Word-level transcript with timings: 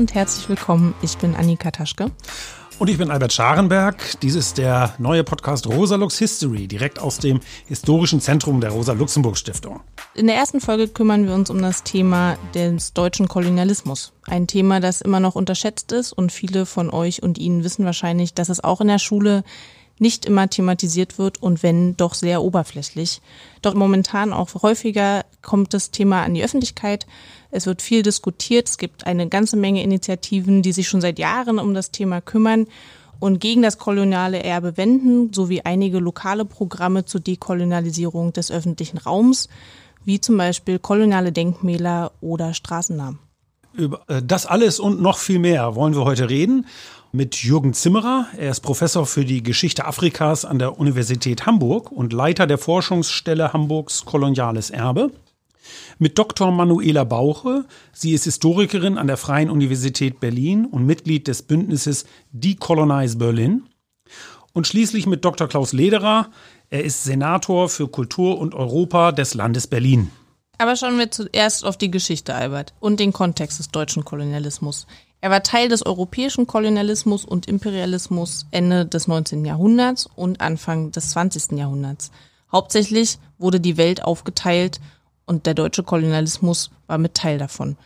und 0.00 0.14
herzlich 0.14 0.48
willkommen. 0.48 0.94
Ich 1.02 1.18
bin 1.18 1.36
Annika 1.36 1.70
Taschke. 1.70 2.10
Und 2.78 2.88
ich 2.88 2.96
bin 2.96 3.10
Albert 3.10 3.34
Scharenberg. 3.34 4.18
Dies 4.22 4.34
ist 4.34 4.56
der 4.56 4.94
neue 4.96 5.24
Podcast 5.24 5.66
Rosa 5.66 5.96
Lux 5.96 6.16
History, 6.16 6.66
direkt 6.66 6.98
aus 6.98 7.18
dem 7.18 7.40
historischen 7.66 8.22
Zentrum 8.22 8.62
der 8.62 8.70
Rosa-Luxemburg-Stiftung. 8.70 9.80
In 10.14 10.26
der 10.26 10.36
ersten 10.36 10.62
Folge 10.62 10.88
kümmern 10.88 11.26
wir 11.26 11.34
uns 11.34 11.50
um 11.50 11.60
das 11.60 11.82
Thema 11.82 12.38
des 12.54 12.94
deutschen 12.94 13.28
Kolonialismus. 13.28 14.14
Ein 14.26 14.46
Thema, 14.46 14.80
das 14.80 15.02
immer 15.02 15.20
noch 15.20 15.34
unterschätzt 15.34 15.92
ist 15.92 16.14
und 16.14 16.32
viele 16.32 16.64
von 16.64 16.88
euch 16.88 17.22
und 17.22 17.36
Ihnen 17.36 17.62
wissen 17.62 17.84
wahrscheinlich, 17.84 18.32
dass 18.32 18.48
es 18.48 18.64
auch 18.64 18.80
in 18.80 18.88
der 18.88 18.98
Schule 18.98 19.44
nicht 20.00 20.24
immer 20.24 20.48
thematisiert 20.48 21.18
wird 21.18 21.42
und 21.42 21.62
wenn 21.62 21.96
doch 21.96 22.14
sehr 22.14 22.42
oberflächlich. 22.42 23.20
Doch 23.62 23.74
momentan 23.74 24.32
auch 24.32 24.62
häufiger 24.62 25.24
kommt 25.42 25.74
das 25.74 25.90
Thema 25.90 26.22
an 26.22 26.34
die 26.34 26.42
Öffentlichkeit. 26.42 27.06
Es 27.50 27.66
wird 27.66 27.82
viel 27.82 28.02
diskutiert. 28.02 28.68
Es 28.68 28.78
gibt 28.78 29.06
eine 29.06 29.28
ganze 29.28 29.56
Menge 29.56 29.82
Initiativen, 29.82 30.62
die 30.62 30.72
sich 30.72 30.88
schon 30.88 31.00
seit 31.00 31.18
Jahren 31.18 31.58
um 31.58 31.74
das 31.74 31.90
Thema 31.90 32.20
kümmern 32.20 32.66
und 33.18 33.40
gegen 33.40 33.62
das 33.62 33.78
koloniale 33.78 34.42
Erbe 34.42 34.76
wenden, 34.76 35.32
sowie 35.32 35.60
einige 35.60 35.98
lokale 35.98 36.46
Programme 36.46 37.04
zur 37.04 37.20
Dekolonialisierung 37.20 38.32
des 38.32 38.50
öffentlichen 38.50 38.98
Raums, 38.98 39.48
wie 40.04 40.20
zum 40.20 40.38
Beispiel 40.38 40.78
koloniale 40.78 41.30
Denkmäler 41.30 42.12
oder 42.22 42.54
Straßennamen. 42.54 43.18
Über 43.74 44.00
äh, 44.08 44.22
das 44.24 44.46
alles 44.46 44.80
und 44.80 45.00
noch 45.00 45.18
viel 45.18 45.38
mehr 45.38 45.74
wollen 45.74 45.94
wir 45.94 46.04
heute 46.04 46.28
reden 46.30 46.66
mit 47.12 47.42
Jürgen 47.42 47.74
Zimmerer. 47.74 48.26
Er 48.36 48.50
ist 48.50 48.60
Professor 48.60 49.06
für 49.06 49.24
die 49.24 49.42
Geschichte 49.42 49.84
Afrikas 49.84 50.44
an 50.44 50.58
der 50.58 50.78
Universität 50.78 51.46
Hamburg 51.46 51.90
und 51.90 52.12
Leiter 52.12 52.46
der 52.46 52.58
Forschungsstelle 52.58 53.52
Hamburgs 53.52 54.04
Koloniales 54.04 54.70
Erbe. 54.70 55.10
Mit 55.98 56.18
Dr. 56.18 56.50
Manuela 56.50 57.04
Bauche. 57.04 57.64
Sie 57.92 58.12
ist 58.12 58.24
Historikerin 58.24 58.98
an 58.98 59.06
der 59.06 59.16
Freien 59.16 59.50
Universität 59.50 60.20
Berlin 60.20 60.64
und 60.64 60.86
Mitglied 60.86 61.28
des 61.28 61.42
Bündnisses 61.42 62.04
Decolonize 62.32 63.18
Berlin. 63.18 63.64
Und 64.52 64.66
schließlich 64.66 65.06
mit 65.06 65.24
Dr. 65.24 65.48
Klaus 65.48 65.72
Lederer. 65.72 66.30
Er 66.70 66.84
ist 66.84 67.04
Senator 67.04 67.68
für 67.68 67.88
Kultur 67.88 68.38
und 68.38 68.54
Europa 68.54 69.12
des 69.12 69.34
Landes 69.34 69.66
Berlin. 69.66 70.10
Aber 70.58 70.76
schauen 70.76 70.98
wir 70.98 71.10
zuerst 71.10 71.64
auf 71.64 71.78
die 71.78 71.90
Geschichte, 71.90 72.34
Albert, 72.34 72.74
und 72.80 73.00
den 73.00 73.12
Kontext 73.12 73.58
des 73.58 73.70
deutschen 73.70 74.04
Kolonialismus. 74.04 74.86
Er 75.22 75.30
war 75.30 75.42
Teil 75.42 75.68
des 75.68 75.84
europäischen 75.84 76.46
Kolonialismus 76.46 77.24
und 77.24 77.46
Imperialismus 77.46 78.46
Ende 78.50 78.86
des 78.86 79.06
19. 79.06 79.44
Jahrhunderts 79.44 80.08
und 80.16 80.40
Anfang 80.40 80.92
des 80.92 81.10
20. 81.10 81.58
Jahrhunderts. 81.58 82.10
Hauptsächlich 82.50 83.18
wurde 83.38 83.60
die 83.60 83.76
Welt 83.76 84.02
aufgeteilt 84.02 84.80
und 85.26 85.46
der 85.46 85.54
deutsche 85.54 85.82
Kolonialismus 85.82 86.70
war 86.86 86.98
mit 86.98 87.14
Teil 87.14 87.38
davon. 87.38 87.76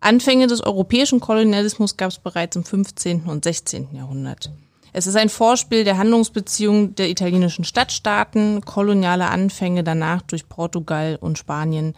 Anfänge 0.00 0.46
des 0.46 0.62
europäischen 0.62 1.20
Kolonialismus 1.20 1.96
gab 1.96 2.10
es 2.10 2.18
bereits 2.18 2.56
im 2.56 2.64
15. 2.64 3.24
und 3.24 3.44
16. 3.44 3.94
Jahrhundert. 3.94 4.50
Es 4.94 5.06
ist 5.06 5.16
ein 5.16 5.28
Vorspiel 5.28 5.84
der 5.84 5.96
Handlungsbeziehungen 5.96 6.94
der 6.96 7.08
italienischen 7.08 7.64
Stadtstaaten, 7.64 8.62
koloniale 8.62 9.28
Anfänge 9.28 9.84
danach 9.84 10.22
durch 10.22 10.48
Portugal 10.48 11.18
und 11.20 11.38
Spanien, 11.38 11.94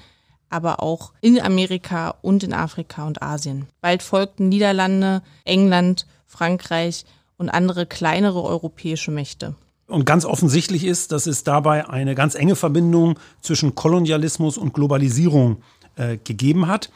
aber 0.55 0.83
auch 0.83 1.12
in 1.20 1.41
Amerika 1.41 2.14
und 2.22 2.44
in 2.44 2.52
Afrika 2.52 3.06
und 3.06 3.22
Asien. 3.22 3.66
Bald 3.80 4.02
folgten 4.02 4.48
Niederlande, 4.48 5.22
England, 5.44 6.06
Frankreich 6.27 7.05
und 7.36 7.48
andere 7.48 7.86
kleinere 7.86 8.42
europäische 8.42 9.10
Mächte. 9.10 9.56
Und 9.86 10.06
ganz 10.06 10.25
offensichtlich 10.25 10.84
ist, 10.84 11.12
dass 11.12 11.27
es 11.27 11.42
dabei 11.44 11.88
eine 11.88 12.14
ganz 12.14 12.36
enge 12.36 12.56
Verbindung 12.56 13.19
zwischen 13.41 13.75
Kolonialismus 13.75 14.56
und 14.56 14.72
Globalisierung 14.72 15.58
äh, 15.97 16.16
gegeben 16.16 16.69
hat. 16.69 16.91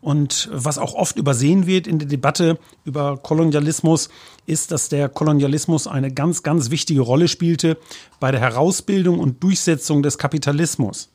Und 0.00 0.48
was 0.50 0.78
auch 0.78 0.94
oft 0.94 1.16
übersehen 1.18 1.66
wird 1.66 1.86
in 1.86 1.98
der 1.98 2.08
Debatte 2.08 2.58
über 2.84 3.18
Kolonialismus, 3.18 4.08
ist, 4.46 4.70
dass 4.70 4.88
der 4.88 5.10
Kolonialismus 5.10 5.86
eine 5.86 6.10
ganz, 6.10 6.42
ganz 6.42 6.70
wichtige 6.70 7.02
Rolle 7.02 7.28
spielte 7.28 7.76
bei 8.20 8.30
der 8.30 8.40
Herausbildung 8.40 9.18
und 9.18 9.42
Durchsetzung 9.42 10.02
des 10.02 10.16
Kapitalismus. 10.16 11.10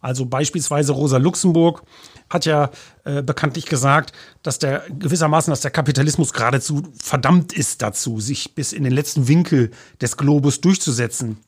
Also 0.00 0.26
beispielsweise 0.26 0.92
Rosa 0.92 1.18
Luxemburg 1.18 1.82
hat 2.30 2.46
ja 2.46 2.70
äh, 3.04 3.22
bekanntlich 3.22 3.66
gesagt, 3.66 4.12
dass 4.42 4.58
der 4.58 4.84
gewissermaßen, 4.88 5.50
dass 5.50 5.60
der 5.60 5.70
Kapitalismus 5.70 6.32
geradezu 6.32 6.82
verdammt 6.94 7.52
ist 7.52 7.82
dazu, 7.82 8.20
sich 8.20 8.54
bis 8.54 8.72
in 8.72 8.84
den 8.84 8.92
letzten 8.92 9.28
Winkel 9.28 9.70
des 10.00 10.16
Globus 10.16 10.60
durchzusetzen. 10.60 11.38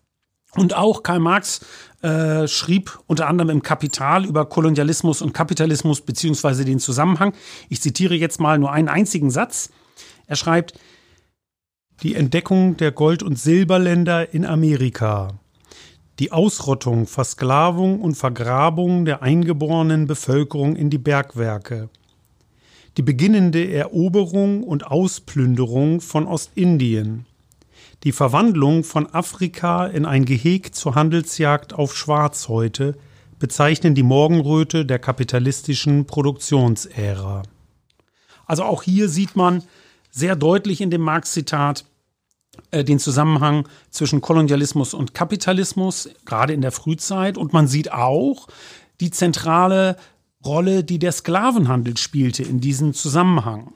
Und 0.55 0.75
auch 0.75 1.03
Karl 1.03 1.21
Marx 1.21 1.61
äh, 2.03 2.47
schrieb 2.47 2.99
unter 3.07 3.27
anderem 3.27 3.49
im 3.49 3.63
Kapital 3.63 4.27
über 4.27 4.45
Kolonialismus 4.47 5.23
und 5.23 5.33
Kapitalismus 5.33 6.03
beziehungsweise 6.03 6.67
den 6.67 6.79
Zusammenhang. 6.79 7.33
Ich 7.71 7.81
zitiere 7.81 8.15
jetzt 8.15 8.39
mal 8.39 8.59
nur 8.59 8.71
einen 8.71 8.89
einzigen 8.89 9.31
Satz. 9.31 9.71
Er 10.27 10.37
schreibt, 10.37 10.79
die 12.03 12.15
Entdeckung 12.15 12.77
der 12.77 12.93
Gold- 12.93 13.23
und 13.23 13.39
Silberländer 13.39 14.35
in 14.35 14.45
Amerika 14.45 15.39
die 16.19 16.33
Ausrottung, 16.33 17.07
Versklavung 17.07 18.01
und 18.01 18.15
Vergrabung 18.15 19.05
der 19.05 19.23
eingeborenen 19.23 20.07
Bevölkerung 20.07 20.77
in 20.77 20.91
die 20.91 20.99
Bergwerke, 20.99 21.89
die 22.97 23.03
beginnende 23.03 23.73
Eroberung 23.73 24.63
und 24.63 24.87
Ausplünderung 24.87 26.01
von 26.01 26.27
Ostindien, 26.27 27.27
die 28.05 28.13
Verwandlung 28.13 28.85
von 28.85 29.13
Afrika 29.15 29.87
in 29.87 30.05
ein 30.05 30.25
Geheg 30.25 30.75
zur 30.75 30.95
Handelsjagd 30.95 31.73
auf 31.73 31.97
Schwarzhäute 31.97 32.97
bezeichnen 33.39 33.95
die 33.95 34.03
Morgenröte 34.03 34.85
der 34.85 34.99
kapitalistischen 34.99 36.07
Produktionsära. 36.07 37.43
Also 38.47 38.65
auch 38.65 38.83
hier 38.83 39.09
sieht 39.09 39.37
man 39.37 39.63
sehr 40.11 40.37
deutlich 40.37 40.81
in 40.81 40.91
dem 40.91 41.01
Marx-Zitat, 41.01 41.85
den 42.73 42.99
Zusammenhang 42.99 43.69
zwischen 43.91 44.21
Kolonialismus 44.21 44.95
und 44.95 45.15
Kapitalismus, 45.15 46.09
gerade 46.25 46.53
in 46.53 46.61
der 46.61 46.73
Frühzeit. 46.73 47.39
Und 47.39 47.53
man 47.53 47.67
sieht 47.67 47.93
auch 47.93 48.49
die 49.01 49.11
zentrale 49.11 49.97
Rolle, 50.45 50.85
die 50.85 50.99
der 50.99 51.13
Sklavenhandel 51.13 51.97
spielte 51.97 52.43
in 52.43 52.61
diesem 52.61 52.95
Zusammenhang. 52.95 53.75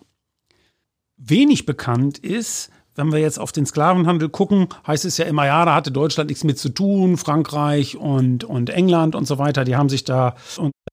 Wenig 1.17 1.65
bekannt 1.65 2.19
ist, 2.19 2.71
wenn 2.95 3.13
wir 3.13 3.19
jetzt 3.19 3.39
auf 3.39 3.53
den 3.53 3.67
Sklavenhandel 3.67 4.29
gucken, 4.29 4.69
heißt 4.87 5.05
es 5.05 5.19
ja 5.19 5.27
immer, 5.27 5.47
ja, 5.47 5.65
da 5.65 5.75
hatte 5.75 5.93
Deutschland 5.93 6.29
nichts 6.31 6.45
mit 6.45 6.59
zu 6.59 6.71
tun, 6.71 7.17
Frankreich 7.17 7.97
und, 7.97 8.45
und 8.45 8.71
England 8.71 9.15
und 9.15 9.27
so 9.27 9.39
weiter, 9.39 9.65
die 9.65 9.77
haben 9.77 9.89
sich 9.89 10.05
da 10.05 10.35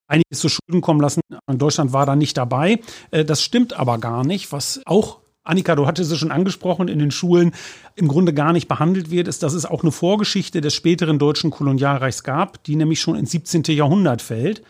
einiges 0.07 0.39
zu 0.39 0.49
Schulden 0.49 0.81
kommen 0.81 0.99
lassen. 0.99 1.21
Deutschland 1.47 1.93
war 1.93 2.05
da 2.05 2.15
nicht 2.15 2.37
dabei. 2.37 2.79
Äh, 3.11 3.25
das 3.25 3.41
stimmt 3.41 3.73
aber 3.73 3.97
gar 3.97 4.25
nicht, 4.25 4.51
was 4.51 4.81
auch 4.85 5.22
Annika, 5.43 5.75
du 5.75 5.85
hattest 5.85 6.11
es 6.11 6.17
schon 6.17 6.31
angesprochen, 6.31 6.87
in 6.87 6.99
den 6.99 7.11
Schulen 7.11 7.51
im 7.95 8.07
Grunde 8.07 8.33
gar 8.33 8.53
nicht 8.53 8.69
behandelt 8.69 9.11
wird, 9.11 9.27
ist, 9.27 9.43
dass 9.43 9.53
es 9.53 9.65
auch 9.65 9.81
eine 9.81 9.91
Vorgeschichte 9.91 10.61
des 10.61 10.73
späteren 10.73 11.19
deutschen 11.19 11.51
Kolonialreichs 11.51 12.23
gab, 12.23 12.63
die 12.63 12.77
nämlich 12.77 13.01
schon 13.01 13.15
ins 13.15 13.31
17. 13.31 13.63
Jahrhundert 13.67 14.21
fällt, 14.21 14.63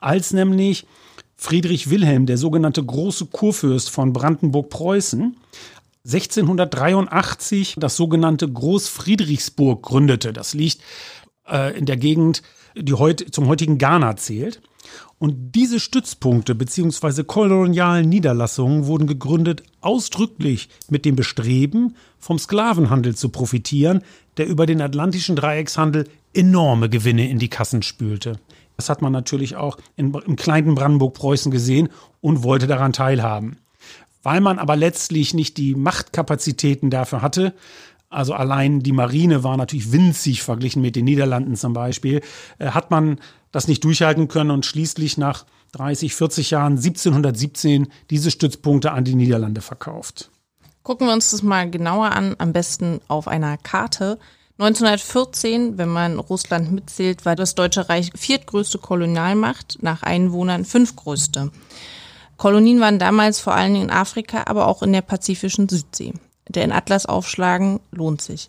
als 0.00 0.32
nämlich 0.32 0.86
Friedrich 1.36 1.88
Wilhelm, 1.88 2.26
der 2.26 2.36
sogenannte 2.36 2.84
große 2.84 3.26
Kurfürst 3.26 3.88
von 3.88 4.12
Brandenburg-Preußen, 4.12 5.36
1683 6.04 7.76
das 7.78 7.96
sogenannte 7.96 8.50
Großfriedrichsburg 8.50 9.82
gründete. 9.82 10.32
Das 10.32 10.52
liegt 10.52 10.82
äh, 11.46 11.76
in 11.76 11.86
der 11.86 11.96
Gegend, 11.96 12.42
die 12.76 12.94
heute 12.94 13.30
zum 13.30 13.46
heutigen 13.46 13.78
Ghana 13.78 14.16
zählt. 14.16 14.60
Und 15.18 15.54
diese 15.54 15.80
Stützpunkte 15.80 16.54
bzw. 16.54 17.24
kolonialen 17.24 18.08
Niederlassungen 18.08 18.86
wurden 18.86 19.06
gegründet 19.06 19.62
ausdrücklich 19.80 20.68
mit 20.88 21.04
dem 21.04 21.16
Bestreben, 21.16 21.96
vom 22.18 22.38
Sklavenhandel 22.38 23.16
zu 23.16 23.28
profitieren, 23.30 24.02
der 24.36 24.46
über 24.46 24.66
den 24.66 24.80
atlantischen 24.80 25.36
Dreieckshandel 25.36 26.08
enorme 26.34 26.88
Gewinne 26.88 27.28
in 27.28 27.38
die 27.38 27.48
Kassen 27.48 27.82
spülte. 27.82 28.38
Das 28.76 28.88
hat 28.88 29.02
man 29.02 29.12
natürlich 29.12 29.56
auch 29.56 29.76
in, 29.96 30.14
im 30.14 30.36
kleinen 30.36 30.76
Brandenburg-Preußen 30.76 31.50
gesehen 31.50 31.88
und 32.20 32.44
wollte 32.44 32.68
daran 32.68 32.92
teilhaben. 32.92 33.58
Weil 34.22 34.40
man 34.40 34.58
aber 34.60 34.76
letztlich 34.76 35.34
nicht 35.34 35.56
die 35.56 35.74
Machtkapazitäten 35.74 36.90
dafür 36.90 37.22
hatte, 37.22 37.54
also 38.10 38.32
allein 38.32 38.80
die 38.80 38.92
Marine 38.92 39.44
war 39.44 39.56
natürlich 39.56 39.92
winzig 39.92 40.42
verglichen 40.42 40.80
mit 40.80 40.96
den 40.96 41.04
Niederlanden 41.04 41.56
zum 41.56 41.72
Beispiel, 41.74 42.22
äh, 42.58 42.70
hat 42.70 42.90
man 42.90 43.20
das 43.52 43.68
nicht 43.68 43.84
durchhalten 43.84 44.28
können 44.28 44.50
und 44.50 44.66
schließlich 44.66 45.18
nach 45.18 45.46
30, 45.72 46.14
40 46.14 46.50
Jahren 46.50 46.72
1717 46.72 47.88
diese 48.10 48.30
Stützpunkte 48.30 48.92
an 48.92 49.04
die 49.04 49.14
Niederlande 49.14 49.60
verkauft. 49.60 50.30
Gucken 50.82 51.06
wir 51.06 51.12
uns 51.12 51.30
das 51.30 51.42
mal 51.42 51.70
genauer 51.70 52.12
an, 52.12 52.34
am 52.38 52.52
besten 52.52 53.00
auf 53.08 53.28
einer 53.28 53.58
Karte. 53.58 54.18
1914, 54.58 55.78
wenn 55.78 55.88
man 55.88 56.18
Russland 56.18 56.72
mitzählt, 56.72 57.24
war 57.24 57.36
das 57.36 57.54
Deutsche 57.54 57.88
Reich 57.88 58.10
viertgrößte 58.14 58.78
Kolonialmacht, 58.78 59.78
nach 59.82 60.02
Einwohnern 60.02 60.64
fünftgrößte. 60.64 61.52
Kolonien 62.38 62.80
waren 62.80 62.98
damals 62.98 63.38
vor 63.40 63.56
Dingen 63.56 63.82
in 63.82 63.90
Afrika, 63.90 64.44
aber 64.46 64.66
auch 64.66 64.82
in 64.82 64.92
der 64.92 65.02
pazifischen 65.02 65.68
Südsee. 65.68 66.14
Der 66.48 66.64
in 66.64 66.72
Atlas 66.72 67.04
aufschlagen 67.04 67.80
lohnt 67.92 68.22
sich. 68.22 68.48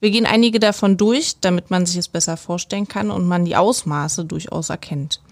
Wir 0.00 0.10
gehen 0.10 0.26
einige 0.26 0.60
davon 0.60 0.96
durch, 0.96 1.40
damit 1.40 1.70
man 1.70 1.86
sich 1.86 1.96
es 1.96 2.08
besser 2.08 2.36
vorstellen 2.36 2.86
kann 2.86 3.10
und 3.10 3.26
man 3.26 3.44
die 3.44 3.56
Ausmaße 3.56 4.24
durchaus 4.24 4.68
erkennt. 4.68 5.22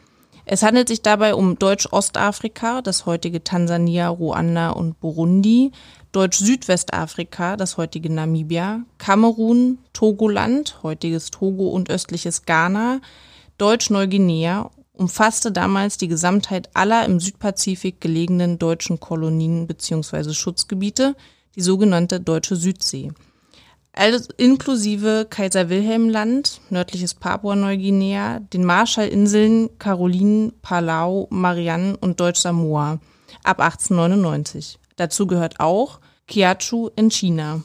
Es 0.47 0.63
handelt 0.63 0.89
sich 0.89 1.01
dabei 1.01 1.35
um 1.35 1.59
Deutsch-Ostafrika, 1.59 2.83
das 2.83 3.07
heutige 3.07 3.45
Tansania, 3.45 4.09
Ruanda 4.09 4.71
und 4.71 5.01
Burundi, 5.01 5.73
Deutsch-Südwestafrika, 6.13 7.57
das 7.57 7.77
heutige 7.77 8.13
Namibia, 8.13 8.83
Kamerun, 8.99 9.79
Togoland, 9.93 10.83
heutiges 10.83 11.31
Togo 11.31 11.69
und 11.69 11.91
östliches 11.91 12.45
Ghana, 12.45 13.01
Deutsch-Neuguinea 13.59 14.71
umfasste 14.93 15.51
damals 15.51 15.99
die 15.99 16.09
Gesamtheit 16.09 16.71
aller 16.75 17.05
im 17.05 17.21
Südpazifik 17.21 18.01
gelegenen 18.01 18.59
deutschen 18.59 19.01
Kolonien 19.01 19.67
bzw. 19.67 20.33
Schutzgebiete, 20.33 21.17
die 21.57 21.63
sogenannte 21.63 22.21
Deutsche 22.21 22.57
Südsee. 22.57 23.13
Also 23.97 24.29
inklusive 24.39 25.27
Kaiser 25.31 25.69
Wilhelm 25.69 26.09
Land, 26.09 26.61
nördliches 26.69 27.15
Papua-Neuguinea, 27.15 28.41
den 28.41 28.65
Marshallinseln 28.65 29.71
Karolinen, 29.79 30.53
Palau, 30.63 31.29
Marianne 31.31 31.97
und 31.99 32.19
Deutsch-Samoa 32.19 32.99
ab 33.45 33.61
1899. 33.61 34.81
Dazu 34.97 35.29
gehört 35.29 35.61
auch 35.61 36.01
Kiachu 36.27 36.91
in 36.97 37.11
China. 37.11 37.63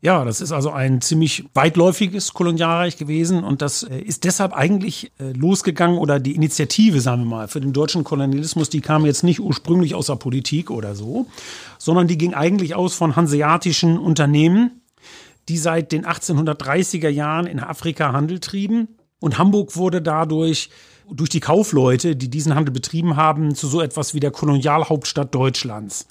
Ja, 0.00 0.24
das 0.24 0.40
ist 0.40 0.52
also 0.52 0.70
ein 0.70 1.00
ziemlich 1.00 1.44
weitläufiges 1.52 2.32
Kolonialreich 2.32 2.96
gewesen 2.96 3.44
und 3.44 3.60
das 3.60 3.82
äh, 3.82 3.98
ist 3.98 4.24
deshalb 4.24 4.52
eigentlich 4.52 5.10
äh, 5.18 5.32
losgegangen 5.32 5.98
oder 5.98 6.20
die 6.20 6.36
Initiative, 6.36 7.00
sagen 7.00 7.22
wir 7.22 7.26
mal, 7.26 7.48
für 7.48 7.60
den 7.60 7.72
deutschen 7.72 8.04
Kolonialismus, 8.04 8.70
die 8.70 8.82
kam 8.82 9.04
jetzt 9.04 9.24
nicht 9.24 9.40
ursprünglich 9.40 9.94
aus 9.94 10.06
der 10.06 10.16
Politik 10.16 10.70
oder 10.70 10.94
so, 10.94 11.26
sondern 11.78 12.06
die 12.06 12.18
ging 12.18 12.34
eigentlich 12.34 12.74
aus 12.74 12.94
von 12.94 13.16
hanseatischen 13.16 13.98
Unternehmen, 13.98 14.82
die 15.48 15.58
seit 15.58 15.92
den 15.92 16.04
1830er 16.04 17.08
Jahren 17.08 17.46
in 17.46 17.60
Afrika 17.60 18.12
Handel 18.12 18.40
trieben 18.40 18.96
und 19.20 19.38
Hamburg 19.38 19.76
wurde 19.76 20.02
dadurch 20.02 20.70
durch 21.10 21.30
die 21.30 21.40
Kaufleute, 21.40 22.16
die 22.16 22.28
diesen 22.28 22.54
Handel 22.54 22.72
betrieben 22.72 23.16
haben, 23.16 23.54
zu 23.54 23.68
so 23.68 23.80
etwas 23.80 24.14
wie 24.14 24.20
der 24.20 24.32
Kolonialhauptstadt 24.32 25.34
Deutschlands. 25.34 26.08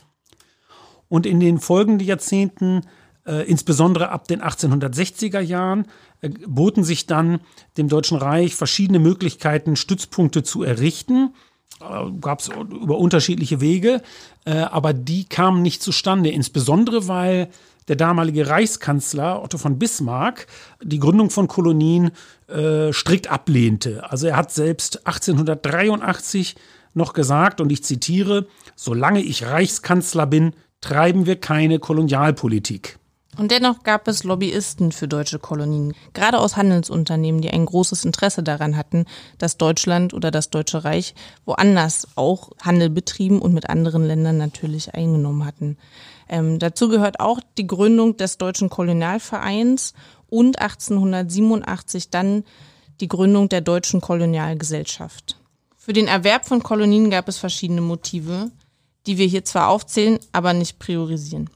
Und 1.10 1.26
in 1.26 1.40
den 1.40 1.60
folgenden 1.60 2.08
Jahrzehnten 2.08 2.82
äh, 3.26 3.48
insbesondere 3.50 4.10
ab 4.10 4.28
den 4.28 4.42
1860er 4.42 5.40
Jahren 5.40 5.88
äh, 6.22 6.30
boten 6.48 6.84
sich 6.84 7.08
dann 7.08 7.40
dem 7.78 7.90
Deutschen 7.90 8.18
Reich 8.18 8.56
verschiedene 8.56 9.00
Möglichkeiten, 9.00 9.76
Stützpunkte 9.76 10.44
zu 10.44 10.64
errichten. 10.64 11.34
Äh, 11.82 12.12
Gab 12.22 12.40
es 12.40 12.48
über 12.50 12.98
unterschiedliche 12.98 13.62
Wege, 13.62 14.02
äh, 14.46 14.58
aber 14.58 14.94
die 14.94 15.26
kamen 15.26 15.62
nicht 15.62 15.82
zustande, 15.82 16.30
insbesondere 16.30 17.08
weil 17.08 17.50
der 17.88 17.96
damalige 17.96 18.48
Reichskanzler 18.48 19.44
Otto 19.44 19.58
von 19.58 19.78
Bismarck 19.78 20.48
die 20.82 21.00
Gründung 21.00 21.30
von 21.30 21.48
Kolonien 21.48 22.12
äh, 22.48 22.92
strikt 22.94 23.28
ablehnte. 23.28 24.10
Also 24.10 24.28
er 24.28 24.38
hat 24.38 24.52
selbst 24.52 25.06
1883 25.08 26.56
noch 26.94 27.14
gesagt, 27.14 27.62
und 27.62 27.72
ich 27.72 27.84
zitiere, 27.84 28.48
solange 28.76 29.22
ich 29.22 29.46
Reichskanzler 29.46 30.26
bin, 30.26 30.54
treiben 30.82 31.26
wir 31.26 31.36
keine 31.36 31.80
Kolonialpolitik. 31.80 32.98
Und 33.38 33.52
dennoch 33.52 33.84
gab 33.84 34.08
es 34.08 34.24
Lobbyisten 34.24 34.94
für 34.94 35.10
deutsche 35.10 35.40
Kolonien, 35.40 35.94
gerade 36.14 36.40
aus 36.40 36.56
Handelsunternehmen, 36.56 37.42
die 37.42 37.50
ein 37.50 37.66
großes 37.66 38.06
Interesse 38.06 38.44
daran 38.44 38.78
hatten, 38.78 39.06
dass 39.38 39.58
Deutschland 39.58 40.14
oder 40.14 40.32
das 40.32 40.52
Deutsche 40.52 40.86
Reich 40.86 41.16
woanders 41.46 42.08
auch 42.16 42.52
Handel 42.62 42.90
betrieben 42.90 43.42
und 43.42 43.54
mit 43.54 43.70
anderen 43.70 44.06
Ländern 44.06 44.38
natürlich 44.38 44.94
eingenommen 44.94 45.44
hatten. 45.44 45.78
Ähm, 46.28 46.60
dazu 46.60 46.90
gehört 46.90 47.20
auch 47.20 47.40
die 47.58 47.68
Gründung 47.68 48.18
des 48.18 48.38
Deutschen 48.38 48.70
Kolonialvereins 48.70 49.94
und 50.30 50.60
1887 50.60 52.10
dann 52.10 52.44
die 53.00 53.08
Gründung 53.08 53.50
der 53.50 53.62
Deutschen 53.62 54.02
Kolonialgesellschaft. 54.02 55.38
Für 55.78 55.94
den 55.94 56.08
Erwerb 56.08 56.48
von 56.48 56.64
Kolonien 56.64 57.10
gab 57.10 57.28
es 57.28 57.38
verschiedene 57.38 57.82
Motive, 57.82 58.52
die 59.06 59.18
wir 59.18 59.28
hier 59.28 59.46
zwar 59.46 59.70
aufzählen, 59.70 60.20
aber 60.32 60.54
nicht 60.54 60.80
priorisieren. 60.80 61.50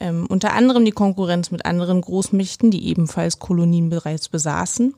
Ähm, 0.00 0.26
unter 0.28 0.54
anderem 0.54 0.86
die 0.86 0.92
Konkurrenz 0.92 1.50
mit 1.50 1.66
anderen 1.66 2.00
Großmächten, 2.00 2.70
die 2.70 2.86
ebenfalls 2.88 3.38
Kolonien 3.38 3.90
bereits 3.90 4.30
besaßen. 4.30 4.94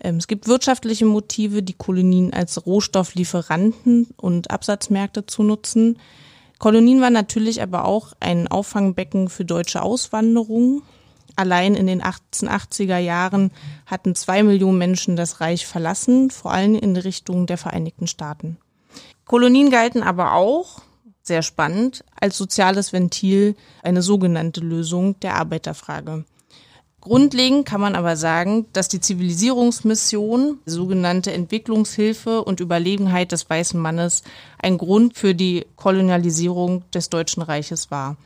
Ähm, 0.00 0.16
es 0.16 0.28
gibt 0.28 0.48
wirtschaftliche 0.48 1.04
Motive, 1.04 1.62
die 1.62 1.74
Kolonien 1.74 2.32
als 2.32 2.64
Rohstofflieferanten 2.64 4.08
und 4.16 4.50
Absatzmärkte 4.50 5.26
zu 5.26 5.42
nutzen. 5.42 5.98
Kolonien 6.58 7.00
waren 7.00 7.12
natürlich 7.12 7.62
aber 7.62 7.84
auch 7.84 8.12
ein 8.20 8.48
Auffangbecken 8.48 9.28
für 9.28 9.44
deutsche 9.44 9.82
Auswanderung. 9.82 10.82
Allein 11.36 11.74
in 11.74 11.86
den 11.86 12.02
1880er 12.02 12.96
Jahren 12.96 13.50
hatten 13.84 14.14
zwei 14.14 14.42
Millionen 14.42 14.78
Menschen 14.78 15.16
das 15.16 15.40
Reich 15.40 15.66
verlassen, 15.66 16.30
vor 16.30 16.52
allem 16.52 16.74
in 16.74 16.96
Richtung 16.96 17.46
der 17.46 17.58
Vereinigten 17.58 18.06
Staaten. 18.06 18.56
Kolonien 19.26 19.70
galten 19.70 20.02
aber 20.02 20.32
auch 20.32 20.82
sehr 21.22 21.42
spannend, 21.42 22.04
als 22.18 22.38
soziales 22.38 22.92
Ventil 22.92 23.56
eine 23.82 24.00
sogenannte 24.00 24.60
Lösung 24.60 25.18
der 25.20 25.34
Arbeiterfrage. 25.34 26.24
Grundlegend 27.06 27.66
kann 27.66 27.80
man 27.80 27.94
aber 27.94 28.16
sagen, 28.16 28.66
dass 28.72 28.88
die 28.88 29.00
Zivilisierungsmission, 29.00 30.58
die 30.66 30.70
sogenannte 30.70 31.32
Entwicklungshilfe 31.32 32.42
und 32.42 32.58
Überlegenheit 32.58 33.30
des 33.30 33.48
weißen 33.48 33.80
Mannes 33.80 34.24
ein 34.58 34.76
Grund 34.76 35.16
für 35.16 35.32
die 35.32 35.66
Kolonialisierung 35.76 36.82
des 36.92 37.08
Deutschen 37.08 37.44
Reiches 37.44 37.92
war. 37.92 38.16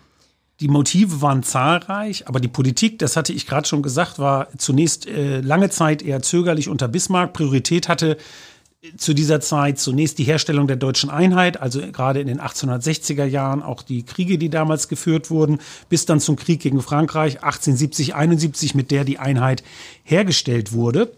Die 0.60 0.68
Motive 0.68 1.20
waren 1.20 1.42
zahlreich, 1.42 2.26
aber 2.26 2.40
die 2.40 2.48
Politik, 2.48 2.98
das 2.98 3.18
hatte 3.18 3.34
ich 3.34 3.46
gerade 3.46 3.68
schon 3.68 3.82
gesagt, 3.82 4.18
war 4.18 4.48
zunächst 4.56 5.06
äh, 5.06 5.42
lange 5.42 5.68
Zeit 5.68 6.00
eher 6.00 6.22
zögerlich 6.22 6.70
unter 6.70 6.88
Bismarck. 6.88 7.34
Priorität 7.34 7.86
hatte 7.86 8.16
zu 8.96 9.12
dieser 9.12 9.40
Zeit 9.40 9.78
zunächst 9.78 10.18
die 10.18 10.24
Herstellung 10.24 10.66
der 10.66 10.76
deutschen 10.76 11.10
Einheit, 11.10 11.60
also 11.60 11.80
gerade 11.92 12.20
in 12.20 12.26
den 12.26 12.40
1860er 12.40 13.24
Jahren 13.24 13.62
auch 13.62 13.82
die 13.82 14.04
Kriege, 14.04 14.38
die 14.38 14.48
damals 14.48 14.88
geführt 14.88 15.30
wurden, 15.30 15.58
bis 15.90 16.06
dann 16.06 16.18
zum 16.18 16.36
Krieg 16.36 16.60
gegen 16.60 16.80
Frankreich 16.80 17.42
1870, 17.42 18.14
71, 18.14 18.74
mit 18.74 18.90
der 18.90 19.04
die 19.04 19.18
Einheit 19.18 19.62
hergestellt 20.02 20.72
wurde. 20.72 21.12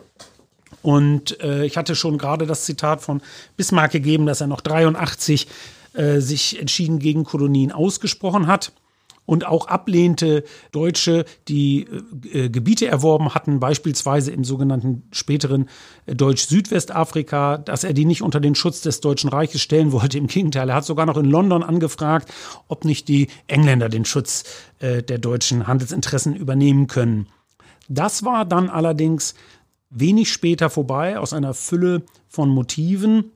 Und 0.82 1.40
äh, 1.40 1.64
ich 1.64 1.76
hatte 1.76 1.94
schon 1.94 2.18
gerade 2.18 2.46
das 2.46 2.64
Zitat 2.64 3.00
von 3.00 3.22
Bismarck 3.56 3.92
gegeben, 3.92 4.26
dass 4.26 4.40
er 4.40 4.48
noch 4.48 4.60
83 4.60 5.46
äh, 5.92 6.18
sich 6.18 6.58
entschieden 6.58 6.98
gegen 6.98 7.22
Kolonien 7.22 7.70
ausgesprochen 7.70 8.48
hat 8.48 8.72
und 9.24 9.46
auch 9.46 9.68
ablehnte 9.68 10.44
Deutsche, 10.72 11.24
die 11.48 11.86
äh, 12.32 12.48
Gebiete 12.48 12.86
erworben 12.88 13.34
hatten, 13.34 13.60
beispielsweise 13.60 14.32
im 14.32 14.44
sogenannten 14.44 15.04
späteren 15.12 15.68
äh, 16.06 16.14
Deutsch-Südwestafrika, 16.14 17.58
dass 17.58 17.84
er 17.84 17.92
die 17.92 18.04
nicht 18.04 18.22
unter 18.22 18.40
den 18.40 18.54
Schutz 18.54 18.80
des 18.80 19.00
Deutschen 19.00 19.30
Reiches 19.30 19.60
stellen 19.60 19.92
wollte. 19.92 20.18
Im 20.18 20.26
Gegenteil, 20.26 20.68
er 20.68 20.76
hat 20.76 20.84
sogar 20.84 21.06
noch 21.06 21.16
in 21.16 21.26
London 21.26 21.62
angefragt, 21.62 22.32
ob 22.68 22.84
nicht 22.84 23.08
die 23.08 23.28
Engländer 23.46 23.88
den 23.88 24.04
Schutz 24.04 24.44
äh, 24.80 25.02
der 25.02 25.18
deutschen 25.18 25.66
Handelsinteressen 25.66 26.34
übernehmen 26.34 26.86
können. 26.86 27.28
Das 27.88 28.24
war 28.24 28.44
dann 28.44 28.68
allerdings 28.68 29.34
wenig 29.90 30.32
später 30.32 30.70
vorbei 30.70 31.18
aus 31.18 31.32
einer 31.32 31.54
Fülle 31.54 32.02
von 32.28 32.48
Motiven 32.48 33.32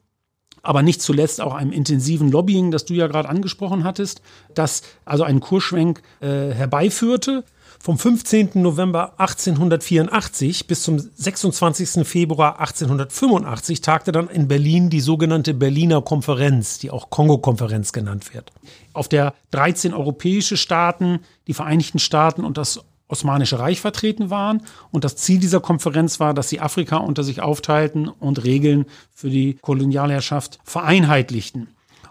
aber 0.67 0.83
nicht 0.83 1.01
zuletzt 1.01 1.41
auch 1.41 1.55
einem 1.55 1.73
intensiven 1.73 2.31
Lobbying, 2.31 2.71
das 2.71 2.85
du 2.85 2.95
ja 2.95 3.07
gerade 3.07 3.29
angesprochen 3.29 3.85
hattest, 3.85 4.21
das 4.55 4.83
also 5.05 5.25
einen 5.25 5.41
Kursschwenk 5.41 6.03
äh, 6.21 6.51
herbeiführte. 6.51 7.45
Vom 7.79 7.99
15. 7.99 8.51
November 8.55 9.13
1884 9.21 10.67
bis 10.67 10.83
zum 10.83 10.99
26. 10.99 12.07
Februar 12.07 12.59
1885 12.59 13.81
tagte 13.81 14.13
dann 14.13 14.29
in 14.29 14.49
Berlin 14.49 14.91
die 14.91 15.01
sogenannte 15.01 15.55
Berliner 15.55 16.03
Konferenz, 16.03 16.79
die 16.79 16.91
auch 16.91 17.11
Kongo-Konferenz 17.11 17.93
genannt 17.93 18.35
wird. 18.35 18.51
Auf 18.93 19.09
der 19.09 19.35
13 19.53 19.95
europäische 19.95 20.57
Staaten, 20.57 21.21
die 21.47 21.55
Vereinigten 21.55 21.99
Staaten 21.99 22.45
und 22.45 22.57
das 22.57 22.81
Osmanische 23.09 23.59
Reich 23.59 23.81
vertreten 23.81 24.31
waren. 24.31 24.63
Und 24.91 25.05
das 25.05 25.17
Ziel 25.17 25.39
dieser 25.39 25.61
Konferenz 25.61 26.21
war, 26.21 26.35
dass 26.35 26.49
sie 26.49 26.61
Afrika 26.61 26.97
unter 26.97 27.23
sich 27.23 27.41
aufteilten 27.41 28.09
und 28.09 28.45
Regeln 28.45 28.87
für 29.15 29.31
die 29.31 29.55
Kolonialherrschaft 29.55 30.59
vereinheitlichten. 30.65 31.69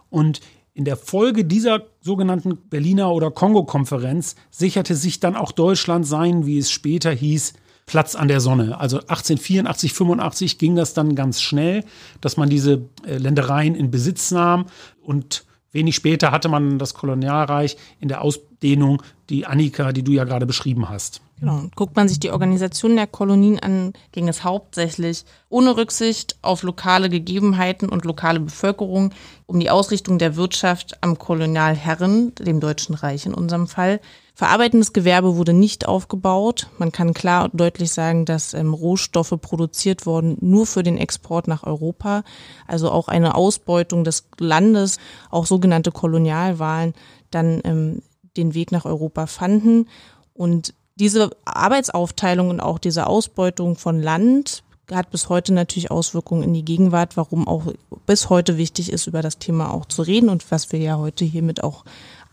Und 0.10 0.42
in 0.74 0.86
der 0.86 0.98
Folge 0.98 1.46
dieser 1.46 1.84
sogenannten 2.02 2.58
Berliner 2.70 3.12
oder 3.12 3.32
Kongo-Konferenz 3.32 4.36
sicherte 4.52 4.96
sich 4.96 5.20
dann 5.20 5.36
auch 5.36 5.52
Deutschland 5.52 6.06
sein, 6.06 6.46
wie 6.46 6.58
es 6.58 6.70
später 6.70 7.12
hieß, 7.12 7.54
Platz 7.86 8.16
an 8.16 8.28
der 8.28 8.40
Sonne. 8.40 8.80
Also 8.80 8.98
1884, 8.98 9.94
85 9.94 10.58
ging 10.58 10.76
das 10.76 10.94
dann 10.94 11.16
ganz 11.16 11.42
schnell, 11.42 11.84
dass 12.20 12.36
man 12.36 12.50
diese 12.50 12.90
äh, 13.06 13.18
Ländereien 13.18 13.76
in 13.76 13.92
Besitz 13.92 14.32
nahm 14.32 14.66
und 15.02 15.46
Wenig 15.76 15.96
später 15.96 16.32
hatte 16.32 16.48
man 16.48 16.80
das 16.80 16.94
Kolonialreich 16.94 17.76
in 18.00 18.08
der 18.08 18.22
Ausdehnung, 18.22 19.04
die 19.30 19.46
Annika, 19.46 19.92
die 19.92 20.04
du 20.04 20.14
ja 20.14 20.24
gerade 20.24 20.46
beschrieben 20.46 20.88
hast. 20.88 21.20
Genau. 21.38 21.64
Guckt 21.76 21.98
man 21.98 22.08
sich 22.08 22.18
die 22.18 22.32
Organisation 22.32 22.96
der 22.96 23.08
Kolonien 23.08 23.60
an, 23.60 23.92
ging 24.14 24.30
es 24.30 24.46
hauptsächlich 24.46 25.26
ohne 25.50 25.76
Rücksicht 25.76 26.38
auf 26.42 26.64
lokale 26.64 27.10
Gegebenheiten 27.10 27.90
und 27.90 28.06
lokale 28.06 28.40
Bevölkerung 28.40 29.14
um 29.48 29.60
die 29.60 29.70
Ausrichtung 29.70 30.18
der 30.18 30.38
Wirtschaft 30.38 30.98
am 31.04 31.18
Kolonialherren, 31.18 32.34
dem 32.36 32.62
Deutschen 32.62 32.96
Reich 32.96 33.26
in 33.26 33.34
unserem 33.34 33.68
Fall. 33.68 34.00
Verarbeitendes 34.38 34.92
Gewerbe 34.92 35.38
wurde 35.38 35.54
nicht 35.54 35.88
aufgebaut. 35.88 36.68
Man 36.78 36.92
kann 36.92 37.14
klar 37.14 37.46
und 37.46 37.58
deutlich 37.58 37.94
sagen, 37.94 38.26
dass 38.26 38.54
ähm, 38.54 38.74
Rohstoffe 38.74 39.34
produziert 39.40 40.06
wurden 40.06 40.38
nur 40.42 40.66
für 40.66 40.84
den 40.84 40.98
Export 40.98 41.48
nach 41.48 41.64
Europa. 41.64 42.24
Also 42.68 42.92
auch 42.92 43.08
eine 43.08 43.36
Ausbeutung 43.36 44.04
des 44.04 44.28
Landes, 44.38 45.00
auch 45.32 45.46
sogenannte 45.46 45.94
Kolonialwahlen, 45.94 46.94
dann 47.32 47.62
ähm, 47.64 48.02
den 48.36 48.54
Weg 48.54 48.74
nach 48.74 48.84
Europa 48.84 49.26
fanden. 49.26 49.88
Und 50.34 50.74
diese 50.96 51.30
Arbeitsaufteilung 51.46 52.50
und 52.50 52.60
auch 52.60 52.78
diese 52.78 53.08
Ausbeutung 53.08 53.78
von 53.78 54.02
Land 54.02 54.64
hat 54.92 55.12
bis 55.12 55.30
heute 55.30 55.54
natürlich 55.54 55.92
Auswirkungen 55.92 56.44
in 56.44 56.54
die 56.54 56.66
Gegenwart, 56.66 57.18
warum 57.18 57.48
auch 57.48 57.64
bis 58.06 58.30
heute 58.30 58.58
wichtig 58.58 58.92
ist, 58.92 59.08
über 59.08 59.22
das 59.22 59.40
Thema 59.40 59.74
auch 59.74 59.86
zu 59.86 60.02
reden 60.02 60.30
und 60.30 60.52
was 60.52 60.74
wir 60.74 60.80
ja 60.80 60.98
heute 60.98 61.26
hiermit 61.26 61.64
auch 61.64 61.86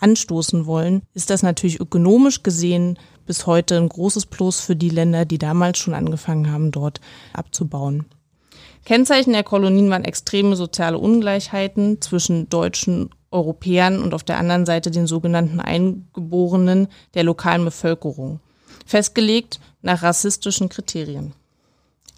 anstoßen 0.03 0.67
wollen, 0.67 1.03
ist 1.15 1.31
das 1.31 1.43
natürlich 1.43 1.81
ökonomisch 1.81 2.43
gesehen 2.43 2.99
bis 3.27 3.47
heute 3.47 3.77
ein 3.77 3.89
großes 3.89 4.27
Plus 4.27 4.61
für 4.61 4.77
die 4.77 4.89
Länder, 4.89 5.25
die 5.25 5.39
damals 5.39 5.79
schon 5.79 5.95
angefangen 5.95 6.51
haben, 6.51 6.71
dort 6.71 7.01
abzubauen. 7.33 8.07
Kennzeichen 8.85 9.33
der 9.33 9.45
Kolonien 9.45 9.91
waren 9.91 10.05
extreme 10.05 10.57
soziale 10.57 10.99
Ungleichheiten 10.99 12.01
zwischen 12.01 12.49
deutschen 12.49 13.11
Europäern 13.31 14.03
und 14.03 14.13
auf 14.13 14.25
der 14.25 14.39
anderen 14.39 14.67
Seite 14.67 14.91
den 14.91 15.07
sogenannten 15.07 15.61
Eingeborenen 15.61 16.89
der 17.15 17.23
lokalen 17.23 17.65
Bevölkerung, 17.65 18.41
festgelegt 18.85 19.61
nach 19.83 20.03
rassistischen 20.03 20.69
Kriterien. 20.69 21.33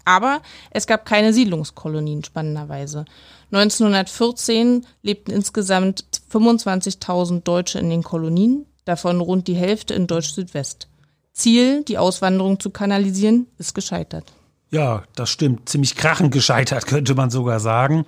Aber 0.05 0.41
es 0.69 0.85
gab 0.85 1.05
keine 1.05 1.33
Siedlungskolonien, 1.33 2.23
spannenderweise. 2.23 3.05
1914 3.55 4.85
lebten 5.01 5.31
insgesamt 5.31 6.05
25.000 6.31 7.43
Deutsche 7.43 7.79
in 7.79 7.89
den 7.89 8.03
Kolonien, 8.03 8.65
davon 8.85 9.21
rund 9.21 9.47
die 9.47 9.55
Hälfte 9.55 9.93
in 9.93 10.07
Deutsch-Südwest. 10.07 10.87
Ziel, 11.33 11.83
die 11.83 11.97
Auswanderung 11.97 12.59
zu 12.59 12.69
kanalisieren, 12.69 13.47
ist 13.57 13.75
gescheitert. 13.75 14.31
Ja, 14.71 15.03
das 15.15 15.29
stimmt. 15.29 15.69
Ziemlich 15.69 15.95
krachend 15.95 16.31
gescheitert, 16.31 16.85
könnte 16.87 17.15
man 17.15 17.29
sogar 17.29 17.59
sagen. 17.59 18.05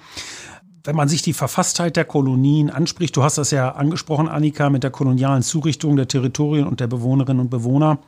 Wenn 0.83 0.95
man 0.95 1.09
sich 1.09 1.21
die 1.21 1.33
Verfasstheit 1.33 1.97
der 1.97 2.05
Kolonien 2.05 2.69
anspricht, 2.69 3.15
du 3.17 3.23
hast 3.23 3.37
das 3.37 3.51
ja 3.51 3.71
angesprochen, 3.71 4.29
Annika, 4.29 4.69
mit 4.69 4.83
der 4.83 4.91
kolonialen 4.91 5.43
Zurichtung 5.43 5.97
der 5.97 6.07
Territorien 6.07 6.65
und 6.65 6.79
der 6.79 6.87
Bewohnerinnen 6.87 7.41
und 7.41 7.49
Bewohner, 7.49 7.99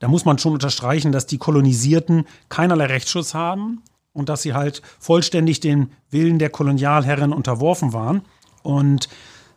da 0.00 0.08
muss 0.08 0.24
man 0.24 0.38
schon 0.38 0.52
unterstreichen, 0.52 1.12
dass 1.12 1.26
die 1.26 1.38
Kolonisierten 1.38 2.26
keinerlei 2.48 2.86
Rechtsschutz 2.86 3.34
haben 3.34 3.82
und 4.12 4.28
dass 4.28 4.42
sie 4.42 4.54
halt 4.54 4.82
vollständig 4.98 5.60
den 5.60 5.92
Willen 6.10 6.38
der 6.38 6.50
Kolonialherren 6.50 7.32
unterworfen 7.32 7.92
waren. 7.92 8.22
Und 8.62 9.08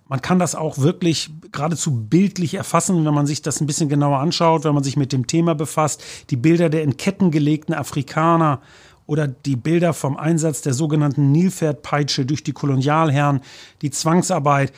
man 0.08 0.22
kann 0.22 0.40
das 0.40 0.56
auch 0.56 0.78
wirklich 0.78 1.32
geradezu 1.52 1.92
bildlich 1.92 2.54
erfassen, 2.54 3.06
wenn 3.06 3.14
man 3.14 3.26
sich 3.26 3.42
das 3.42 3.60
ein 3.60 3.68
bisschen 3.68 3.90
genauer 3.90 4.20
anschaut, 4.20 4.64
wenn 4.64 4.74
man 4.74 4.84
sich 4.84 4.98
mit 4.98 5.12
dem 5.12 5.28
Thema 5.28 5.56
befasst. 5.56 6.04
Die 6.30 6.38
Bilder 6.38 6.70
der 6.70 6.84
in 6.84 6.98
Ketten 6.98 7.32
gelegten 7.32 7.74
Afrikaner 7.74 8.62
oder 9.08 9.28
die 9.28 9.56
Bilder 9.56 9.94
vom 9.94 10.18
Einsatz 10.18 10.62
der 10.62 10.74
sogenannten 10.74 11.32
Nilpferdpeitsche 11.32 12.26
durch 12.26 12.44
die 12.44 12.54
Kolonialherren, 12.54 13.42
die 13.82 13.92
Zwangsarbeit. 13.92 14.74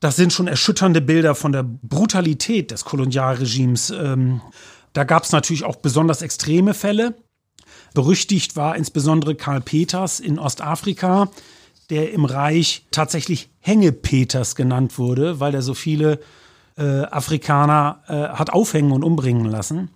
Das 0.00 0.14
sind 0.14 0.32
schon 0.32 0.46
erschütternde 0.46 1.00
Bilder 1.00 1.34
von 1.34 1.52
der 1.52 1.64
Brutalität 1.64 2.70
des 2.70 2.84
Kolonialregimes. 2.84 3.90
Ähm, 3.90 4.40
da 4.92 5.02
gab 5.02 5.24
es 5.24 5.32
natürlich 5.32 5.64
auch 5.64 5.76
besonders 5.76 6.22
extreme 6.22 6.74
Fälle. 6.74 7.16
Berüchtigt 7.94 8.56
war 8.56 8.76
insbesondere 8.76 9.34
Karl 9.34 9.60
Peters 9.60 10.20
in 10.20 10.38
Ostafrika, 10.38 11.28
der 11.90 12.12
im 12.12 12.24
Reich 12.24 12.84
tatsächlich 12.90 13.48
Hängepeters 13.60 14.56
genannt 14.56 14.98
wurde, 14.98 15.40
weil 15.40 15.54
er 15.54 15.62
so 15.62 15.74
viele 15.74 16.20
äh, 16.76 17.02
Afrikaner 17.02 18.02
äh, 18.08 18.12
hat 18.12 18.50
aufhängen 18.50 18.92
und 18.92 19.02
umbringen 19.02 19.46
lassen. 19.46 19.90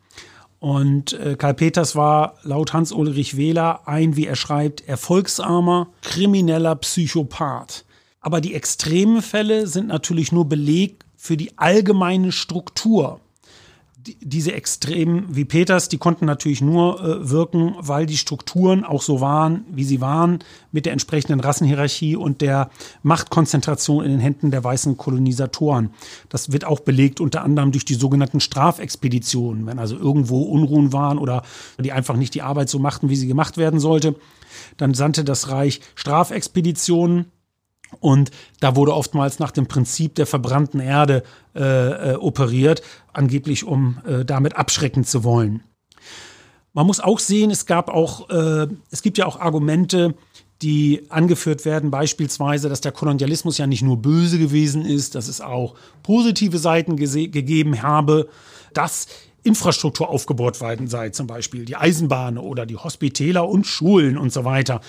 Und 0.58 1.14
äh, 1.14 1.34
Karl 1.34 1.54
Peters 1.54 1.96
war 1.96 2.36
laut 2.44 2.72
Hans-Ulrich 2.72 3.36
Wähler 3.36 3.88
ein, 3.88 4.16
wie 4.16 4.26
er 4.26 4.36
schreibt, 4.36 4.86
erfolgsarmer, 4.88 5.88
krimineller 6.02 6.76
Psychopath. 6.76 7.84
Aber 8.20 8.40
die 8.40 8.54
extremen 8.54 9.22
Fälle 9.22 9.66
sind 9.66 9.88
natürlich 9.88 10.30
nur 10.30 10.48
Beleg 10.48 11.04
für 11.16 11.36
die 11.36 11.58
allgemeine 11.58 12.30
Struktur. 12.30 13.20
Die, 14.04 14.16
diese 14.20 14.52
Extremen 14.52 15.26
wie 15.30 15.44
Peters, 15.44 15.88
die 15.88 15.98
konnten 15.98 16.24
natürlich 16.24 16.60
nur 16.60 17.00
äh, 17.00 17.30
wirken, 17.30 17.76
weil 17.78 18.04
die 18.04 18.16
Strukturen 18.16 18.84
auch 18.84 19.00
so 19.00 19.20
waren, 19.20 19.64
wie 19.70 19.84
sie 19.84 20.00
waren, 20.00 20.40
mit 20.72 20.86
der 20.86 20.92
entsprechenden 20.92 21.38
Rassenhierarchie 21.38 22.16
und 22.16 22.40
der 22.40 22.70
Machtkonzentration 23.04 24.04
in 24.04 24.10
den 24.10 24.18
Händen 24.18 24.50
der 24.50 24.64
weißen 24.64 24.96
Kolonisatoren. 24.96 25.90
Das 26.30 26.50
wird 26.50 26.64
auch 26.64 26.80
belegt 26.80 27.20
unter 27.20 27.44
anderem 27.44 27.70
durch 27.70 27.84
die 27.84 27.94
sogenannten 27.94 28.40
Strafexpeditionen, 28.40 29.66
wenn 29.66 29.78
also 29.78 29.96
irgendwo 29.96 30.42
Unruhen 30.42 30.92
waren 30.92 31.18
oder 31.18 31.44
die 31.78 31.92
einfach 31.92 32.16
nicht 32.16 32.34
die 32.34 32.42
Arbeit 32.42 32.68
so 32.68 32.80
machten, 32.80 33.08
wie 33.08 33.16
sie 33.16 33.28
gemacht 33.28 33.56
werden 33.56 33.78
sollte. 33.78 34.16
Dann 34.78 34.94
sandte 34.94 35.22
das 35.22 35.48
Reich 35.48 35.80
Strafexpeditionen 35.94 37.26
und 38.00 38.30
da 38.60 38.76
wurde 38.76 38.94
oftmals 38.94 39.38
nach 39.38 39.50
dem 39.50 39.66
Prinzip 39.66 40.14
der 40.14 40.26
verbrannten 40.26 40.80
Erde 40.80 41.22
äh, 41.54 42.12
äh, 42.12 42.14
operiert, 42.16 42.82
angeblich 43.12 43.64
um 43.64 43.98
äh, 44.06 44.24
damit 44.24 44.56
abschrecken 44.56 45.04
zu 45.04 45.24
wollen. 45.24 45.62
Man 46.72 46.86
muss 46.86 47.00
auch 47.00 47.18
sehen, 47.18 47.50
es 47.50 47.66
gab 47.66 47.90
auch, 47.90 48.30
äh, 48.30 48.66
es 48.90 49.02
gibt 49.02 49.18
ja 49.18 49.26
auch 49.26 49.38
Argumente, 49.38 50.14
die 50.62 51.02
angeführt 51.10 51.64
werden, 51.64 51.90
beispielsweise, 51.90 52.68
dass 52.68 52.80
der 52.80 52.92
Kolonialismus 52.92 53.58
ja 53.58 53.66
nicht 53.66 53.82
nur 53.82 53.96
böse 53.96 54.38
gewesen 54.38 54.84
ist, 54.84 55.14
dass 55.14 55.28
es 55.28 55.40
auch 55.40 55.74
positive 56.02 56.58
Seiten 56.58 56.96
gegeben 56.96 57.82
habe, 57.82 58.28
dass 58.72 59.08
Infrastruktur 59.42 60.08
aufgebaut 60.08 60.60
worden 60.60 60.86
sei, 60.86 61.10
zum 61.10 61.26
Beispiel 61.26 61.64
die 61.64 61.76
Eisenbahn 61.76 62.38
oder 62.38 62.64
die 62.64 62.76
Hospitäler 62.76 63.48
und 63.48 63.66
Schulen 63.66 64.16
und 64.16 64.32
so 64.32 64.44
weiter. 64.44 64.80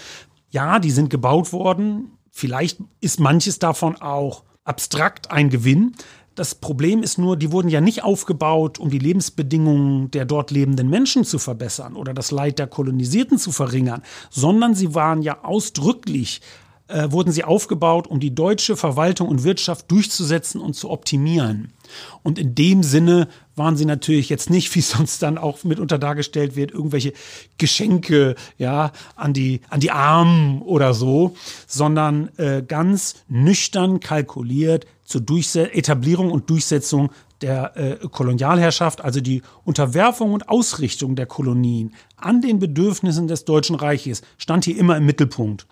Ja, 0.52 0.78
die 0.78 0.92
sind 0.92 1.10
gebaut 1.10 1.52
worden, 1.52 2.12
Vielleicht 2.36 2.80
ist 3.00 3.20
manches 3.20 3.60
davon 3.60 3.96
auch 4.02 4.44
abstrakt 4.64 5.30
ein 5.30 5.52
Gewinn. 5.52 5.94
Das 6.34 6.56
Problem 6.56 7.04
ist 7.04 7.20
nur, 7.20 7.38
die 7.38 7.52
wurden 7.52 7.70
ja 7.70 7.80
nicht 7.80 8.04
aufgebaut, 8.04 8.80
um 8.80 8.90
die 8.90 8.98
Lebensbedingungen 8.98 10.10
der 10.10 10.26
dort 10.26 10.50
lebenden 10.50 10.90
Menschen 10.90 11.26
zu 11.26 11.38
verbessern 11.38 11.96
oder 11.96 12.16
das 12.16 12.32
Leid 12.32 12.58
der 12.58 12.66
Kolonisierten 12.66 13.38
zu 13.38 13.52
verringern, 13.52 14.02
sondern 14.32 14.74
sie 14.74 14.96
waren 14.96 15.22
ja 15.22 15.44
ausdrücklich 15.44 16.42
äh, 16.94 17.12
wurden 17.12 17.32
sie 17.32 17.44
aufgebaut, 17.44 18.08
um 18.08 18.20
die 18.20 18.36
deutsche 18.36 18.78
Verwaltung 18.78 19.28
und 19.28 19.44
Wirtschaft 19.44 19.90
durchzusetzen 19.90 20.62
und 20.62 20.76
zu 20.76 20.90
optimieren. 20.92 21.74
Und 22.22 22.40
in 22.40 22.56
dem 22.56 22.84
Sinne 22.84 23.28
waren 23.56 23.76
sie 23.76 23.86
natürlich 23.86 24.30
jetzt 24.30 24.50
nicht, 24.50 24.74
wie 24.76 24.82
sonst 24.82 25.24
dann 25.24 25.38
auch 25.38 25.64
mitunter 25.64 25.98
dargestellt 25.98 26.56
wird, 26.56 26.72
irgendwelche 26.72 27.14
Geschenke, 27.58 28.36
ja, 28.58 28.92
an 29.16 29.34
die, 29.34 29.62
an 29.70 29.80
die 29.80 29.92
Armen 29.92 30.62
oder 30.62 30.94
so, 30.94 31.36
sondern 31.68 32.30
äh, 32.38 32.62
ganz 32.66 33.16
nüchtern 33.28 34.00
kalkuliert 34.00 34.86
zur 35.04 35.22
Durchse 35.22 35.74
Etablierung 35.74 36.32
und 36.32 36.50
Durchsetzung 36.50 37.12
der 37.42 37.76
äh, 37.76 38.08
Kolonialherrschaft, 38.08 39.04
also 39.04 39.20
die 39.20 39.42
Unterwerfung 39.66 40.32
und 40.32 40.48
Ausrichtung 40.48 41.16
der 41.16 41.26
Kolonien 41.26 41.94
an 42.16 42.42
den 42.42 42.60
Bedürfnissen 42.60 43.28
des 43.28 43.46
Deutschen 43.46 43.76
Reiches, 43.76 44.22
stand 44.38 44.64
hier 44.64 44.78
immer 44.78 44.96
im 44.96 45.06
Mittelpunkt. 45.06 45.68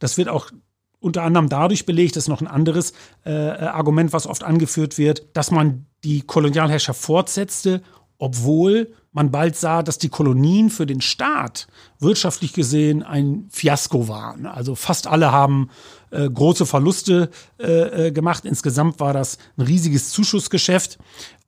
Das 0.00 0.18
wird 0.18 0.28
auch 0.28 0.50
unter 0.98 1.22
anderem 1.22 1.48
dadurch 1.48 1.86
belegt, 1.86 2.16
das 2.16 2.24
ist 2.24 2.28
noch 2.28 2.42
ein 2.42 2.46
anderes 2.46 2.92
äh, 3.24 3.30
Argument, 3.30 4.12
was 4.12 4.26
oft 4.26 4.42
angeführt 4.42 4.98
wird, 4.98 5.34
dass 5.34 5.50
man 5.50 5.86
die 6.04 6.22
Kolonialherrschaft 6.22 7.00
fortsetzte, 7.00 7.82
obwohl 8.18 8.92
man 9.12 9.30
bald 9.30 9.56
sah, 9.56 9.82
dass 9.82 9.98
die 9.98 10.08
Kolonien 10.08 10.70
für 10.70 10.86
den 10.86 11.00
Staat 11.00 11.66
wirtschaftlich 11.98 12.52
gesehen 12.52 13.02
ein 13.02 13.46
Fiasko 13.50 14.08
waren. 14.08 14.46
Also 14.46 14.74
fast 14.74 15.06
alle 15.06 15.32
haben 15.32 15.70
äh, 16.10 16.28
große 16.28 16.66
Verluste 16.66 17.30
äh, 17.58 18.08
äh 18.08 18.12
gemacht. 18.12 18.44
Insgesamt 18.44 19.00
war 19.00 19.12
das 19.12 19.38
ein 19.56 19.62
riesiges 19.62 20.10
Zuschussgeschäft. 20.10 20.98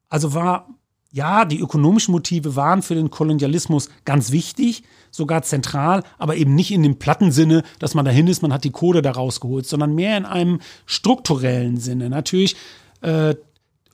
Also 0.09 0.35
war 0.35 0.69
ja, 1.13 1.45
die 1.45 1.61
ökonomischen 1.61 2.13
Motive 2.13 2.57
waren 2.57 2.83
für 2.83 2.95
den 2.95 3.11
Kolonialismus 3.11 3.91
ganz 4.07 4.33
wichtig, 4.33 4.83
sogar 5.11 5.43
zentral, 5.43 6.03
aber 6.19 6.37
eben 6.37 6.55
nicht 6.55 6.71
in 6.71 6.83
dem 6.83 6.97
platten 6.97 7.31
Sinne, 7.33 7.63
dass 7.79 7.95
man 7.95 8.07
dahin 8.07 8.27
ist, 8.27 8.41
man 8.41 8.53
hat 8.53 8.65
die 8.65 8.71
Kohle 8.71 9.03
da 9.03 9.13
rausgeholt, 9.13 9.67
sondern 9.67 9.95
mehr 9.95 10.17
in 10.17 10.25
einem 10.25 10.61
strukturellen 10.87 11.77
Sinne. 11.77 12.09
Natürlich, 12.09 12.57
äh, 13.03 13.35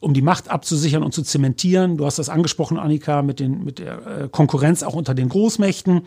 um 0.00 0.14
die 0.14 0.22
Macht 0.22 0.48
abzusichern 0.48 1.02
und 1.02 1.12
zu 1.12 1.22
zementieren. 1.22 1.96
Du 1.96 2.06
hast 2.06 2.20
das 2.20 2.28
angesprochen, 2.28 2.78
Annika, 2.78 3.22
mit, 3.22 3.40
den, 3.40 3.64
mit 3.64 3.80
der 3.80 4.06
äh, 4.06 4.28
Konkurrenz 4.30 4.84
auch 4.84 4.94
unter 4.94 5.12
den 5.12 5.28
Großmächten 5.28 6.02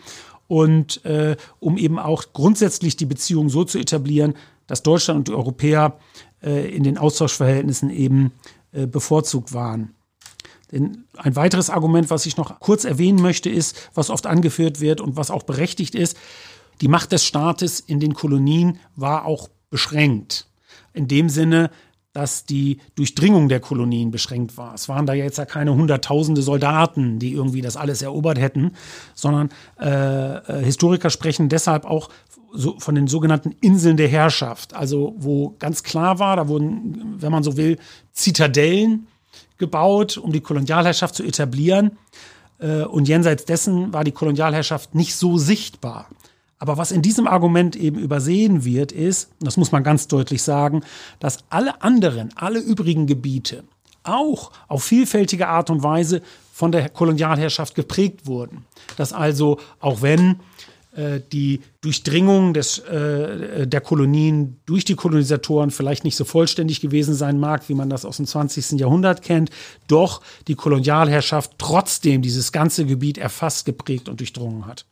und 0.48 1.04
äh, 1.04 1.36
um 1.60 1.76
eben 1.76 1.98
auch 1.98 2.24
grundsätzlich 2.32 2.96
die 2.96 3.04
Beziehung 3.04 3.50
so 3.50 3.64
zu 3.64 3.78
etablieren, 3.78 4.32
dass 4.66 4.82
Deutschland 4.82 5.18
und 5.18 5.28
die 5.28 5.34
Europäer 5.34 5.98
äh, 6.42 6.74
in 6.74 6.84
den 6.84 6.96
Austauschverhältnissen 6.96 7.90
eben 7.90 8.32
äh, 8.72 8.86
bevorzugt 8.86 9.52
waren. 9.52 9.94
Denn 10.72 11.04
ein 11.16 11.36
weiteres 11.36 11.70
Argument, 11.70 12.10
was 12.10 12.26
ich 12.26 12.36
noch 12.36 12.58
kurz 12.58 12.84
erwähnen 12.84 13.20
möchte, 13.20 13.50
ist, 13.50 13.90
was 13.94 14.10
oft 14.10 14.26
angeführt 14.26 14.80
wird 14.80 15.00
und 15.00 15.16
was 15.16 15.30
auch 15.30 15.42
berechtigt 15.42 15.94
ist, 15.94 16.16
die 16.80 16.88
Macht 16.88 17.12
des 17.12 17.24
Staates 17.24 17.78
in 17.78 18.00
den 18.00 18.14
Kolonien 18.14 18.78
war 18.96 19.26
auch 19.26 19.48
beschränkt. 19.70 20.48
In 20.94 21.06
dem 21.06 21.28
Sinne, 21.28 21.70
dass 22.12 22.44
die 22.44 22.78
Durchdringung 22.94 23.48
der 23.48 23.60
Kolonien 23.60 24.10
beschränkt 24.10 24.56
war. 24.56 24.74
Es 24.74 24.88
waren 24.88 25.06
da 25.06 25.14
jetzt 25.14 25.38
ja 25.38 25.46
keine 25.46 25.74
hunderttausende 25.74 26.42
Soldaten, 26.42 27.18
die 27.18 27.32
irgendwie 27.32 27.62
das 27.62 27.76
alles 27.76 28.02
erobert 28.02 28.38
hätten, 28.38 28.72
sondern 29.14 29.48
äh, 29.80 30.36
äh, 30.36 30.64
Historiker 30.64 31.08
sprechen 31.08 31.48
deshalb 31.48 31.84
auch 31.84 32.10
so 32.52 32.78
von 32.78 32.94
den 32.94 33.06
sogenannten 33.06 33.52
Inseln 33.62 33.96
der 33.96 34.08
Herrschaft. 34.08 34.74
Also 34.74 35.14
wo 35.16 35.56
ganz 35.58 35.82
klar 35.82 36.18
war, 36.18 36.36
da 36.36 36.48
wurden, 36.48 37.16
wenn 37.18 37.32
man 37.32 37.42
so 37.42 37.56
will, 37.56 37.78
Zitadellen 38.12 39.06
gebaut, 39.58 40.16
um 40.16 40.32
die 40.32 40.40
Kolonialherrschaft 40.40 41.14
zu 41.14 41.22
etablieren. 41.22 41.98
Äh, 42.58 42.82
und 42.82 43.08
jenseits 43.08 43.44
dessen 43.44 43.92
war 43.92 44.04
die 44.04 44.12
Kolonialherrschaft 44.12 44.94
nicht 44.94 45.14
so 45.16 45.38
sichtbar. 45.38 46.08
Aber 46.58 46.76
was 46.76 46.92
in 46.92 47.02
diesem 47.02 47.26
Argument 47.26 47.74
eben 47.74 47.98
übersehen 47.98 48.64
wird, 48.64 48.92
ist, 48.92 49.30
das 49.40 49.56
muss 49.56 49.72
man 49.72 49.82
ganz 49.82 50.06
deutlich 50.06 50.42
sagen, 50.42 50.84
dass 51.18 51.38
alle 51.50 51.82
anderen, 51.82 52.30
alle 52.36 52.60
übrigen 52.60 53.06
Gebiete 53.06 53.64
auch 54.04 54.52
auf 54.68 54.84
vielfältige 54.84 55.48
Art 55.48 55.70
und 55.70 55.82
Weise 55.82 56.22
von 56.52 56.72
der 56.72 56.88
Kolonialherrschaft 56.88 57.74
geprägt 57.74 58.26
wurden. 58.26 58.64
Dass 58.96 59.12
also, 59.12 59.58
auch 59.80 60.02
wenn 60.02 60.40
die 60.94 61.60
Durchdringung 61.80 62.52
des, 62.52 62.78
äh, 62.78 63.66
der 63.66 63.80
Kolonien 63.80 64.60
durch 64.66 64.84
die 64.84 64.94
Kolonisatoren 64.94 65.70
vielleicht 65.70 66.04
nicht 66.04 66.16
so 66.16 66.24
vollständig 66.24 66.80
gewesen 66.80 67.14
sein 67.14 67.40
mag, 67.40 67.68
wie 67.68 67.74
man 67.74 67.88
das 67.88 68.04
aus 68.04 68.18
dem 68.18 68.26
20. 68.26 68.78
Jahrhundert 68.78 69.22
kennt, 69.22 69.50
doch 69.88 70.20
die 70.48 70.54
Kolonialherrschaft 70.54 71.52
trotzdem 71.56 72.20
dieses 72.20 72.52
ganze 72.52 72.84
Gebiet 72.84 73.16
erfasst, 73.16 73.64
geprägt 73.64 74.10
und 74.10 74.20
durchdrungen 74.20 74.66
hat. 74.66 74.84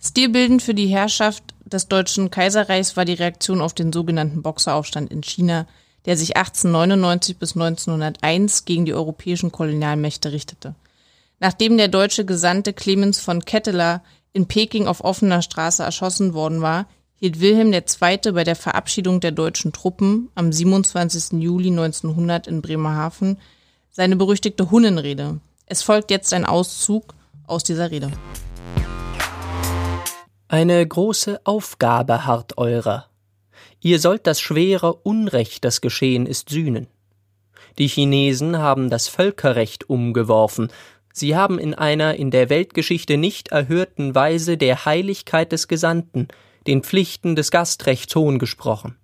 Stilbildend 0.00 0.62
für 0.62 0.74
die 0.74 0.86
Herrschaft 0.86 1.42
des 1.64 1.88
Deutschen 1.88 2.30
Kaiserreichs 2.30 2.96
war 2.96 3.04
die 3.04 3.14
Reaktion 3.14 3.60
auf 3.60 3.74
den 3.74 3.92
sogenannten 3.92 4.42
Boxeraufstand 4.42 5.10
in 5.12 5.22
China, 5.22 5.66
der 6.06 6.16
sich 6.16 6.36
1899 6.36 7.36
bis 7.36 7.54
1901 7.54 8.64
gegen 8.64 8.86
die 8.86 8.94
europäischen 8.94 9.52
Kolonialmächte 9.52 10.32
richtete. 10.32 10.74
Nachdem 11.40 11.76
der 11.76 11.88
deutsche 11.88 12.24
Gesandte 12.24 12.72
Clemens 12.72 13.20
von 13.20 13.44
Ketteler 13.44 14.02
in 14.32 14.46
Peking 14.46 14.86
auf 14.86 15.02
offener 15.02 15.42
Straße 15.42 15.82
erschossen 15.82 16.34
worden 16.34 16.62
war, 16.62 16.86
hielt 17.16 17.40
Wilhelm 17.40 17.72
II. 17.72 18.32
bei 18.32 18.44
der 18.44 18.56
Verabschiedung 18.56 19.20
der 19.20 19.32
deutschen 19.32 19.72
Truppen 19.72 20.30
am 20.34 20.52
27. 20.52 21.40
Juli 21.40 21.70
1900 21.70 22.46
in 22.46 22.62
Bremerhaven 22.62 23.38
seine 23.90 24.16
berüchtigte 24.16 24.70
Hunnenrede. 24.70 25.40
Es 25.66 25.82
folgt 25.82 26.10
jetzt 26.10 26.32
ein 26.32 26.44
Auszug 26.44 27.14
aus 27.46 27.64
dieser 27.64 27.90
Rede. 27.90 28.12
Eine 30.46 30.86
große 30.86 31.40
Aufgabe 31.44 32.24
harrt 32.24 32.56
eurer. 32.56 33.06
Ihr 33.80 33.98
sollt 34.00 34.26
das 34.26 34.40
schwere 34.40 34.94
Unrecht, 34.94 35.64
das 35.64 35.80
geschehen 35.80 36.26
ist, 36.26 36.48
sühnen. 36.48 36.86
Die 37.78 37.86
Chinesen 37.86 38.58
haben 38.58 38.90
das 38.90 39.08
Völkerrecht 39.08 39.88
umgeworfen, 39.90 40.68
sie 41.18 41.36
haben 41.36 41.58
in 41.58 41.74
einer 41.74 42.14
in 42.14 42.30
der 42.30 42.50
Weltgeschichte 42.50 43.16
nicht 43.16 43.48
erhörten 43.48 44.14
Weise 44.14 44.56
der 44.56 44.84
Heiligkeit 44.84 45.52
des 45.52 45.68
Gesandten, 45.68 46.28
den 46.66 46.82
Pflichten 46.82 47.36
des 47.36 47.50
Gastrechts 47.50 48.14
Hohn 48.14 48.38
gesprochen. 48.38 48.96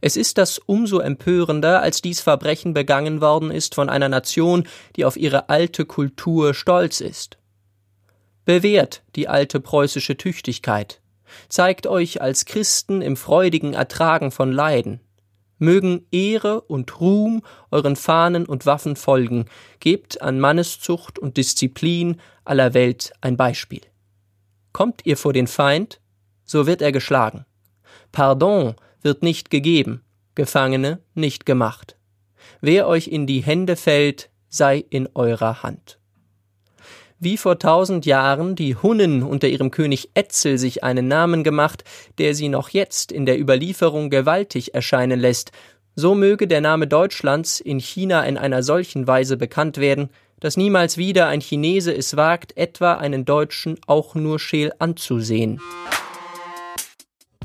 Es 0.00 0.16
ist 0.16 0.38
das 0.38 0.58
umso 0.58 1.00
empörender, 1.00 1.82
als 1.82 2.00
dies 2.00 2.20
Verbrechen 2.20 2.74
begangen 2.74 3.20
worden 3.20 3.50
ist 3.50 3.74
von 3.74 3.88
einer 3.88 4.08
Nation, 4.08 4.68
die 4.96 5.04
auf 5.04 5.16
ihre 5.16 5.48
alte 5.48 5.84
Kultur 5.84 6.54
stolz 6.54 7.00
ist. 7.00 7.38
Bewährt 8.44 9.02
die 9.16 9.28
alte 9.28 9.60
preußische 9.60 10.16
Tüchtigkeit, 10.16 11.00
zeigt 11.48 11.86
euch 11.86 12.20
als 12.20 12.44
Christen 12.44 13.02
im 13.02 13.16
freudigen 13.16 13.74
Ertragen 13.74 14.30
von 14.30 14.52
Leiden. 14.52 15.00
Mögen 15.58 16.06
Ehre 16.10 16.60
und 16.60 17.00
Ruhm 17.00 17.42
euren 17.70 17.96
Fahnen 17.96 18.46
und 18.46 18.66
Waffen 18.66 18.96
folgen, 18.96 19.46
gebt 19.80 20.20
an 20.20 20.40
Manneszucht 20.40 21.18
und 21.18 21.36
Disziplin 21.36 22.20
aller 22.44 22.74
Welt 22.74 23.12
ein 23.20 23.36
Beispiel. 23.36 23.82
Kommt 24.72 25.02
ihr 25.04 25.16
vor 25.16 25.32
den 25.32 25.46
Feind, 25.46 26.00
so 26.44 26.66
wird 26.66 26.82
er 26.82 26.92
geschlagen. 26.92 27.46
Pardon 28.12 28.74
wird 29.02 29.22
nicht 29.22 29.50
gegeben, 29.50 30.02
Gefangene 30.34 31.00
nicht 31.14 31.46
gemacht. 31.46 31.96
Wer 32.60 32.88
euch 32.88 33.08
in 33.08 33.26
die 33.26 33.42
Hände 33.42 33.76
fällt, 33.76 34.30
sei 34.48 34.84
in 34.90 35.08
eurer 35.14 35.62
Hand 35.62 35.98
wie 37.24 37.36
vor 37.36 37.58
tausend 37.58 38.06
Jahren 38.06 38.54
die 38.54 38.76
Hunnen 38.76 39.22
unter 39.22 39.48
ihrem 39.48 39.70
König 39.70 40.10
Etzel 40.14 40.58
sich 40.58 40.84
einen 40.84 41.08
Namen 41.08 41.42
gemacht, 41.42 41.82
der 42.18 42.34
sie 42.34 42.48
noch 42.48 42.68
jetzt 42.68 43.10
in 43.10 43.26
der 43.26 43.40
Überlieferung 43.40 44.10
gewaltig 44.10 44.74
erscheinen 44.74 45.18
lässt, 45.18 45.50
so 45.96 46.14
möge 46.14 46.46
der 46.46 46.60
Name 46.60 46.86
Deutschlands 46.86 47.60
in 47.60 47.80
China 47.80 48.24
in 48.24 48.36
einer 48.36 48.62
solchen 48.62 49.06
Weise 49.06 49.36
bekannt 49.36 49.78
werden, 49.78 50.10
dass 50.40 50.56
niemals 50.56 50.98
wieder 50.98 51.26
ein 51.28 51.40
Chinese 51.40 51.94
es 51.96 52.16
wagt, 52.16 52.56
etwa 52.56 52.94
einen 52.94 53.24
Deutschen 53.24 53.78
auch 53.86 54.14
nur 54.14 54.38
scheel 54.38 54.72
anzusehen. 54.78 55.60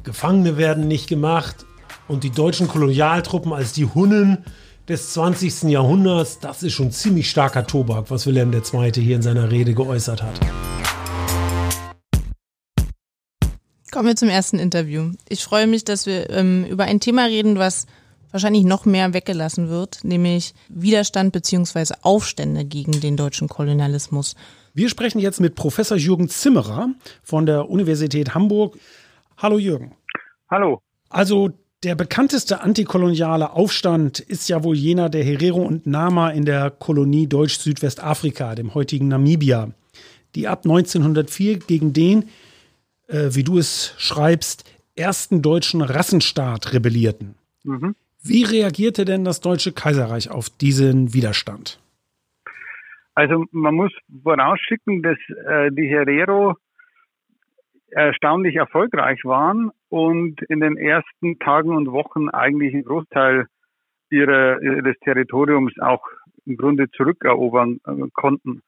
Gefangene 0.04 0.58
werden 0.58 0.88
nicht 0.88 1.08
gemacht 1.08 1.66
und 2.08 2.24
die 2.24 2.32
deutschen 2.32 2.68
Kolonialtruppen 2.68 3.54
als 3.54 3.74
die 3.74 3.86
Hunnen 3.86 4.44
des 4.90 5.14
20. 5.14 5.70
Jahrhunderts, 5.70 6.40
das 6.40 6.64
ist 6.64 6.74
schon 6.74 6.92
ziemlich 6.92 7.30
starker 7.30 7.68
Tobak, 7.68 8.10
was 8.10 8.26
Wilhelm 8.26 8.52
II. 8.52 8.92
hier 8.94 9.16
in 9.16 9.22
seiner 9.22 9.52
Rede 9.52 9.76
geäußert 9.76 10.24
hat. 10.24 10.40
Kommen 13.92 14.08
wir 14.08 14.16
zum 14.16 14.30
ersten 14.30 14.58
Interview. 14.58 15.12
Ich 15.28 15.44
freue 15.44 15.68
mich, 15.68 15.84
dass 15.84 16.08
wir 16.08 16.30
ähm, 16.32 16.66
über 16.66 16.86
ein 16.86 17.00
Thema 17.00 17.26
reden, 17.26 17.60
was 17.60 17.86
wahrscheinlich 18.32 18.64
noch 18.64 18.86
mehr 18.86 19.14
weggelassen 19.14 19.70
wird, 19.70 20.04
nämlich 20.04 20.54
Widerstand 20.70 21.34
bzw. 21.34 21.94
Aufstände 22.02 22.66
gegen 22.66 23.00
den 23.00 23.16
deutschen 23.16 23.48
Kolonialismus. 23.48 24.36
Wir 24.74 24.90
sprechen 24.90 25.20
jetzt 25.20 25.40
mit 25.40 25.56
Professor 25.56 25.98
Jürgen 25.98 26.30
Zimmerer 26.30 26.90
von 27.24 27.46
der 27.46 27.70
Universität 27.70 28.34
Hamburg. 28.34 28.78
Hallo 29.38 29.58
Jürgen. 29.58 29.96
Hallo. 30.50 30.82
Also 31.10 31.50
der 31.84 31.96
bekannteste 31.96 32.62
antikoloniale 32.62 33.52
Aufstand 33.52 34.20
ist 34.20 34.50
ja 34.50 34.64
wohl 34.64 34.76
jener 34.76 35.10
der 35.10 35.24
Herero 35.24 35.62
und 35.62 35.88
Nama 35.88 36.30
in 36.30 36.44
der 36.44 36.72
Kolonie 36.72 37.28
Deutsch-Südwestafrika, 37.28 38.56
dem 38.56 38.74
heutigen 38.74 39.08
Namibia, 39.08 39.70
die 40.36 40.48
ab 40.48 40.66
1904 40.66 41.60
gegen 41.60 41.94
den, 41.94 42.24
äh, 43.08 43.30
wie 43.32 43.44
du 43.44 43.58
es 43.58 43.96
schreibst, 43.98 44.70
ersten 44.96 45.42
deutschen 45.42 45.82
Rassenstaat 45.82 46.74
rebellierten. 46.74 47.36
Mhm. 47.64 47.96
Wie 48.22 48.44
reagierte 48.44 49.06
denn 49.06 49.24
das 49.24 49.40
Deutsche 49.40 49.72
Kaiserreich 49.72 50.30
auf 50.30 50.50
diesen 50.50 51.14
Widerstand? 51.14 51.80
Also 53.16 53.46
man 53.52 53.76
muss 53.76 53.94
vorausschicken, 54.24 55.02
dass 55.02 55.18
äh, 55.48 55.72
die 55.72 55.88
Herero 55.88 56.56
erstaunlich 57.92 58.56
erfolgreich 58.56 59.24
waren 59.24 59.72
und 59.90 60.42
in 60.44 60.60
den 60.60 60.78
ersten 60.78 61.40
Tagen 61.40 61.76
und 61.76 61.92
Wochen 61.92 62.30
eigentlich 62.30 62.74
einen 62.74 62.86
Großteil 62.86 63.48
ihrer, 64.10 64.62
ihres 64.62 64.98
Territoriums 65.00 65.74
auch 65.80 66.06
im 66.46 66.58
Grunde 66.58 66.90
zurückerobern 66.92 67.80
äh, 67.86 68.08
konnten. 68.14 68.62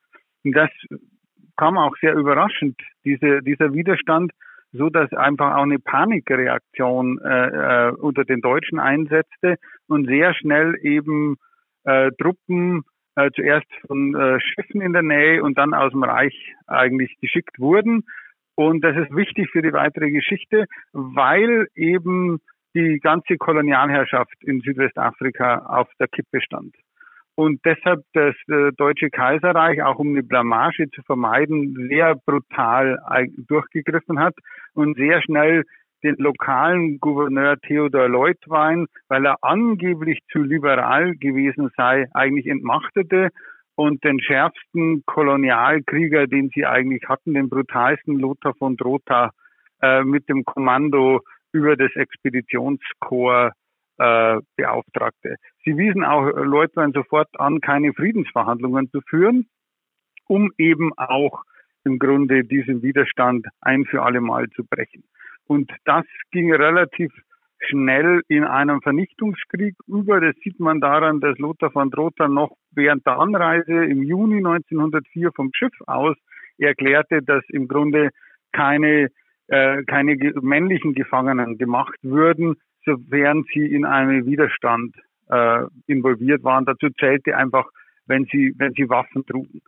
Und 0.43 0.55
das 0.55 0.69
kam 1.57 1.77
auch 1.77 1.95
sehr 2.01 2.13
überraschend, 2.13 2.79
diese, 3.05 3.41
dieser 3.41 3.73
Widerstand, 3.73 4.31
so 4.71 4.89
dass 4.89 5.11
einfach 5.13 5.55
auch 5.55 5.63
eine 5.63 5.79
Panikreaktion 5.79 7.19
äh, 7.19 7.89
äh, 7.89 7.91
unter 7.91 8.23
den 8.23 8.41
Deutschen 8.41 8.79
einsetzte 8.79 9.57
und 9.87 10.07
sehr 10.07 10.33
schnell 10.33 10.75
eben 10.81 11.35
äh, 11.83 12.11
Truppen 12.19 12.83
äh, 13.15 13.29
zuerst 13.35 13.67
von 13.85 14.15
äh, 14.15 14.39
Schiffen 14.39 14.81
in 14.81 14.93
der 14.93 15.01
Nähe 15.01 15.43
und 15.43 15.57
dann 15.57 15.73
aus 15.73 15.91
dem 15.91 16.03
Reich 16.03 16.55
eigentlich 16.67 17.17
geschickt 17.19 17.59
wurden 17.59 18.05
und 18.67 18.81
das 18.83 18.95
ist 18.95 19.15
wichtig 19.15 19.49
für 19.51 19.61
die 19.61 19.73
weitere 19.73 20.11
Geschichte, 20.11 20.65
weil 20.93 21.67
eben 21.75 22.39
die 22.75 22.99
ganze 23.01 23.37
Kolonialherrschaft 23.37 24.35
in 24.43 24.61
Südwestafrika 24.61 25.65
auf 25.65 25.87
der 25.99 26.07
Kippe 26.07 26.41
stand. 26.41 26.75
Und 27.35 27.59
deshalb 27.65 28.01
das 28.13 28.35
äh, 28.49 28.71
Deutsche 28.77 29.09
Kaiserreich, 29.09 29.81
auch 29.81 29.97
um 29.97 30.09
eine 30.09 30.21
Blamage 30.21 30.89
zu 30.91 31.01
vermeiden, 31.03 31.87
sehr 31.89 32.15
brutal 32.25 32.99
durchgegriffen 33.47 34.19
hat 34.19 34.35
und 34.73 34.95
sehr 34.95 35.21
schnell 35.23 35.63
den 36.03 36.15
lokalen 36.17 36.99
Gouverneur 36.99 37.57
Theodor 37.59 38.09
Leutwein, 38.09 38.87
weil 39.07 39.25
er 39.25 39.37
angeblich 39.41 40.19
zu 40.31 40.39
liberal 40.39 41.15
gewesen 41.15 41.71
sei, 41.77 42.07
eigentlich 42.13 42.47
entmachtete 42.47 43.29
und 43.81 44.03
den 44.03 44.19
schärfsten 44.19 45.03
Kolonialkrieger, 45.05 46.27
den 46.27 46.49
sie 46.53 46.65
eigentlich 46.65 47.03
hatten, 47.07 47.33
den 47.33 47.49
brutalsten 47.49 48.19
Lothar 48.19 48.53
von 48.55 48.77
Drotha, 48.77 49.31
äh, 49.81 50.03
mit 50.03 50.29
dem 50.29 50.45
Kommando 50.45 51.21
über 51.51 51.75
das 51.75 51.91
Expeditionskorps 51.95 53.55
äh, 53.97 54.39
beauftragte. 54.55 55.35
Sie 55.65 55.77
wiesen 55.77 56.03
auch 56.03 56.25
Leutwein 56.25 56.91
sofort 56.91 57.27
an, 57.39 57.59
keine 57.61 57.93
Friedensverhandlungen 57.93 58.89
zu 58.91 59.01
führen, 59.01 59.47
um 60.27 60.51
eben 60.57 60.91
auch 60.97 61.43
im 61.83 61.99
Grunde 61.99 62.43
diesen 62.43 62.83
Widerstand 62.83 63.47
ein 63.61 63.85
für 63.85 64.03
alle 64.03 64.21
Mal 64.21 64.49
zu 64.51 64.63
brechen. 64.63 65.03
Und 65.45 65.71
das 65.85 66.05
ging 66.31 66.53
relativ 66.53 67.11
schnell 67.61 68.21
in 68.27 68.43
einem 68.43 68.81
Vernichtungskrieg 68.81 69.75
über. 69.87 70.19
Das 70.19 70.35
sieht 70.43 70.59
man 70.59 70.81
daran, 70.81 71.19
dass 71.19 71.37
Lothar 71.37 71.71
von 71.71 71.91
Drotha 71.91 72.27
noch 72.27 72.55
während 72.71 73.05
der 73.05 73.19
Anreise 73.19 73.85
im 73.85 74.03
Juni 74.03 74.37
1904 74.37 75.31
vom 75.33 75.51
Schiff 75.53 75.73
aus 75.87 76.15
erklärte, 76.57 77.21
dass 77.21 77.43
im 77.49 77.67
Grunde 77.67 78.09
keine, 78.51 79.09
äh, 79.47 79.83
keine 79.83 80.15
männlichen 80.41 80.93
Gefangenen 80.93 81.57
gemacht 81.57 81.97
würden, 82.01 82.55
sofern 82.85 83.45
sie 83.53 83.65
in 83.65 83.85
einen 83.85 84.25
Widerstand 84.25 84.95
äh, 85.29 85.63
involviert 85.87 86.43
waren. 86.43 86.65
Dazu 86.65 86.89
zählte 86.99 87.35
einfach, 87.35 87.65
wenn 88.05 88.25
sie, 88.25 88.53
wenn 88.57 88.73
sie 88.73 88.89
Waffen 88.89 89.25
trugen. 89.25 89.61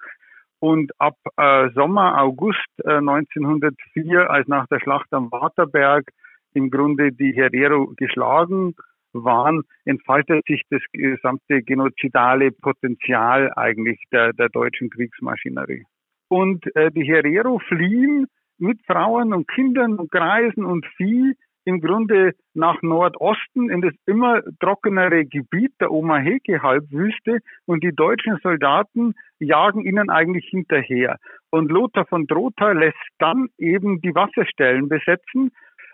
Und 0.60 0.92
ab 1.00 1.18
äh, 1.38 1.70
Sommer, 1.72 2.22
August 2.22 2.68
äh, 2.84 2.94
1904, 2.94 4.30
als 4.30 4.48
nach 4.48 4.68
der 4.68 4.80
Schlacht 4.80 5.12
am 5.12 5.32
Waterberg 5.32 6.06
im 6.54 6.70
Grunde 6.70 7.12
die 7.12 7.34
Herero 7.34 7.94
geschlagen 7.98 8.76
waren, 9.14 9.64
entfaltet 9.86 10.46
sich 10.48 10.64
das 10.70 10.82
gesamte 10.92 11.62
genozidale 11.62 12.52
Potenzial 12.52 13.52
eigentlich 13.56 14.04
der, 14.12 14.34
der 14.34 14.50
deutschen 14.50 14.90
Kriegsmaschinerie. 14.90 15.84
Und 16.30 16.66
äh, 16.76 16.92
die 16.92 17.04
Herero 17.04 17.60
fliehen 17.60 18.28
mit 18.58 18.80
Frauen 18.86 19.34
und 19.34 19.48
Kindern 19.48 19.96
und 19.96 20.12
Greisen 20.12 20.66
und 20.66 20.86
Vieh 20.98 21.36
im 21.66 21.80
Grunde 21.80 22.34
nach 22.54 22.82
Nordosten 22.82 23.70
in 23.70 23.82
das 23.82 23.94
immer 24.06 24.42
trockenere 24.60 25.26
Gebiet 25.26 25.72
der 25.80 25.92
Omaheke-Halbwüste 25.92 27.40
und 27.66 27.84
die 27.84 27.96
deutschen 27.96 28.38
Soldaten 28.44 29.14
jagen 29.40 29.86
ihnen 29.86 30.10
eigentlich 30.10 30.46
hinterher. 30.50 31.18
Und 31.52 31.72
Lothar 31.72 32.06
von 32.06 32.28
Drotha 32.28 32.72
lässt 32.74 32.98
dann 33.20 33.48
eben 33.58 34.02
die 34.02 34.14
Wasserstellen 34.14 34.90
besetzen 34.90 35.52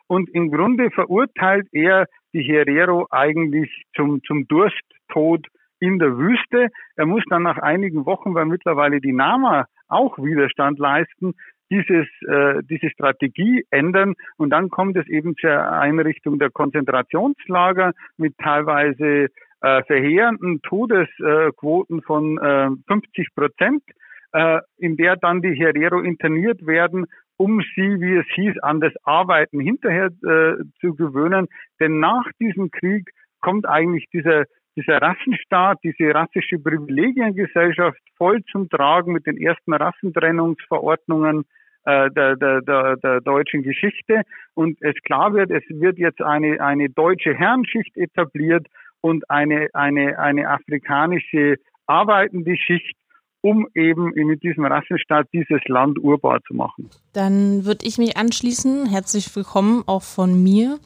und 0.10 0.28
im 0.32 0.52
Grunde 0.52 0.90
verurteilt 0.90 1.68
er 1.72 2.08
die 2.34 2.42
Herero 2.42 3.08
eigentlich 3.12 3.70
zum, 3.96 4.22
zum 4.24 4.48
Dursttod 4.48 5.48
in 5.80 6.00
der 6.00 6.18
Wüste. 6.18 6.70
Er 6.96 7.06
muss 7.06 7.24
dann 7.30 7.44
nach 7.44 7.60
einigen 7.60 8.06
Wochen, 8.06 8.34
weil 8.34 8.46
mittlerweile 8.46 9.00
die 9.00 9.14
Nama 9.14 9.68
auch 9.88 10.18
Widerstand 10.18 10.80
leisten, 10.80 11.36
dieses, 11.72 12.08
äh, 12.28 12.62
diese 12.64 12.90
Strategie 12.90 13.64
ändern 13.70 14.16
und 14.38 14.50
dann 14.50 14.70
kommt 14.70 14.98
es 14.98 15.08
eben 15.08 15.36
zur 15.38 15.52
Einrichtung 15.52 16.40
der 16.40 16.50
Konzentrationslager 16.50 17.94
mit 18.18 18.36
teilweise 18.40 19.28
äh, 19.62 19.84
verheerenden 19.84 20.62
Todesquoten 20.64 22.02
von 22.02 22.40
äh, 22.40 22.70
50 22.88 23.36
Prozent, 23.36 23.84
äh, 24.32 24.60
in 24.78 24.98
der 24.98 25.18
dann 25.18 25.44
die 25.44 25.54
Herero 25.54 26.00
interniert 26.00 26.66
werden, 26.66 27.06
um 27.40 27.62
sie, 27.74 28.02
wie 28.02 28.18
es 28.18 28.26
hieß, 28.36 28.60
an 28.60 28.82
das 28.82 28.94
Arbeiten 29.04 29.60
hinterher 29.60 30.08
äh, 30.08 30.64
zu 30.82 30.94
gewöhnen. 30.96 31.48
Denn 31.80 32.00
nach 32.00 32.26
diesem 32.40 32.70
Krieg 32.70 33.10
kommt 33.40 33.66
eigentlich 33.68 34.06
dieser 34.12 34.44
dieser 34.76 35.02
Rassenstaat, 35.02 35.80
diese 35.84 36.14
rassische 36.14 36.58
Privilegiengesellschaft 36.58 38.00
voll 38.18 38.42
zum 38.52 38.70
Tragen 38.70 39.12
mit 39.12 39.26
den 39.26 39.38
ersten 39.38 39.74
Rassentrennungsverordnungen 39.74 41.44
äh, 41.86 42.10
der, 42.12 42.36
der, 42.36 42.62
der, 42.62 42.96
der 42.98 43.22
deutschen 43.22 43.64
Geschichte. 43.64 44.22
Und 44.54 44.78
es 44.82 44.96
klar 45.04 45.34
wird, 45.34 45.52
es 45.52 45.64
wird 45.70 45.98
jetzt 45.98 46.22
eine, 46.22 46.62
eine 46.62 46.90
deutsche 46.90 47.34
Herrenschicht 47.34 47.98
etabliert 47.98 48.68
und 49.02 49.30
eine, 49.30 49.68
eine, 49.74 50.18
eine 50.20 50.50
afrikanische 50.50 51.56
arbeitende 51.88 52.56
Schicht, 52.56 52.96
um 53.42 53.68
eben 53.74 54.12
mit 54.14 54.44
diesem 54.44 54.66
Rassenstaat 54.66 55.28
dieses 55.34 55.62
Land 55.68 55.98
urbar 56.00 56.40
zu 56.48 56.54
machen. 56.54 56.90
Dann 57.14 57.66
würde 57.66 57.86
ich 57.86 57.98
mich 57.98 58.18
anschließen. 58.18 58.88
Herzlich 58.90 59.34
willkommen 59.36 59.84
auch 59.88 60.04
von 60.04 60.42
mir. 60.42 60.78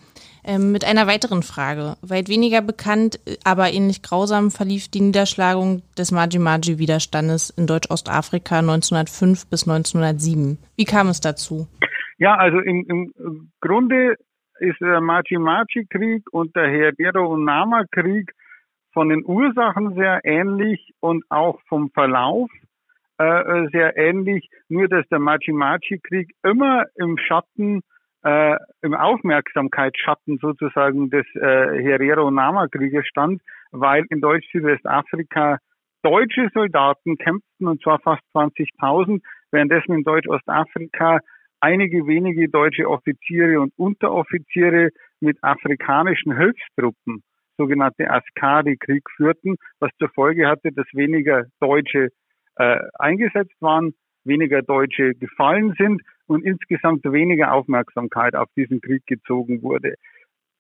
Ähm, 0.45 0.73
mit 0.73 0.83
einer 0.83 1.07
weiteren 1.07 1.41
Frage. 1.41 1.95
Weit 2.01 2.27
weniger 2.27 2.61
bekannt, 2.61 3.17
aber 3.45 3.71
ähnlich 3.71 4.03
grausam 4.03 4.51
verlief 4.51 4.89
die 4.89 4.99
Niederschlagung 4.99 5.83
des 5.97 6.11
Maji-Maji-Widerstandes 6.11 7.51
in 7.51 7.65
Deutsch-Ostafrika 7.65 8.59
1905 8.59 9.49
bis 9.49 9.65
1907. 9.65 10.57
Wie 10.75 10.83
kam 10.83 11.07
es 11.07 11.21
dazu? 11.21 11.67
Ja, 12.17 12.35
also 12.35 12.59
im, 12.59 12.85
im 12.89 13.51
Grunde 13.61 14.15
ist 14.59 14.81
der 14.81 14.99
Maji-Maji-Krieg 14.99 16.23
und 16.31 16.53
der 16.57 16.67
Herero- 16.67 17.33
und 17.33 17.45
Nama-Krieg 17.45 18.33
von 18.93 19.09
den 19.09 19.25
Ursachen 19.25 19.95
sehr 19.95 20.21
ähnlich 20.23 20.93
und 20.99 21.23
auch 21.29 21.59
vom 21.67 21.89
Verlauf 21.91 22.49
äh, 23.17 23.67
sehr 23.71 23.97
ähnlich, 23.97 24.49
nur 24.69 24.87
dass 24.87 25.07
der 25.09 25.19
Maji-Maji-Krieg 25.19 26.31
immer 26.43 26.85
im 26.95 27.17
Schatten 27.17 27.81
äh, 28.23 28.57
im 28.81 28.93
Aufmerksamkeitsschatten 28.93 30.39
sozusagen 30.39 31.09
des 31.09 31.25
äh, 31.35 31.81
Herero-Nama-Krieges 31.83 33.05
stand, 33.07 33.41
weil 33.71 34.05
in 34.09 34.21
Deutsch-Südwestafrika 34.21 35.57
deutsche 36.03 36.49
Soldaten 36.53 37.17
kämpften, 37.17 37.67
und 37.67 37.81
zwar 37.81 37.99
fast 37.99 38.21
20.000, 38.33 39.21
währenddessen 39.51 39.93
in 39.93 40.03
Deutsch-Ostafrika 40.03 41.19
einige 41.59 42.07
wenige 42.07 42.49
deutsche 42.49 42.89
Offiziere 42.89 43.61
und 43.61 43.73
Unteroffiziere 43.77 44.89
mit 45.21 45.37
afrikanischen 45.41 46.35
Hilfstruppen, 46.35 47.23
sogenannte 47.57 48.09
Askari, 48.09 48.77
Krieg 48.77 49.03
führten, 49.15 49.55
was 49.79 49.91
zur 49.99 50.09
Folge 50.09 50.47
hatte, 50.47 50.71
dass 50.71 50.85
weniger 50.93 51.45
Deutsche 51.59 52.09
äh, 52.55 52.79
eingesetzt 52.99 53.55
waren, 53.59 53.93
weniger 54.23 54.61
Deutsche 54.61 55.13
gefallen 55.15 55.73
sind 55.77 56.01
und 56.27 56.43
insgesamt 56.43 57.03
weniger 57.03 57.53
Aufmerksamkeit 57.53 58.35
auf 58.35 58.49
diesen 58.55 58.81
Krieg 58.81 59.05
gezogen 59.05 59.61
wurde. 59.61 59.95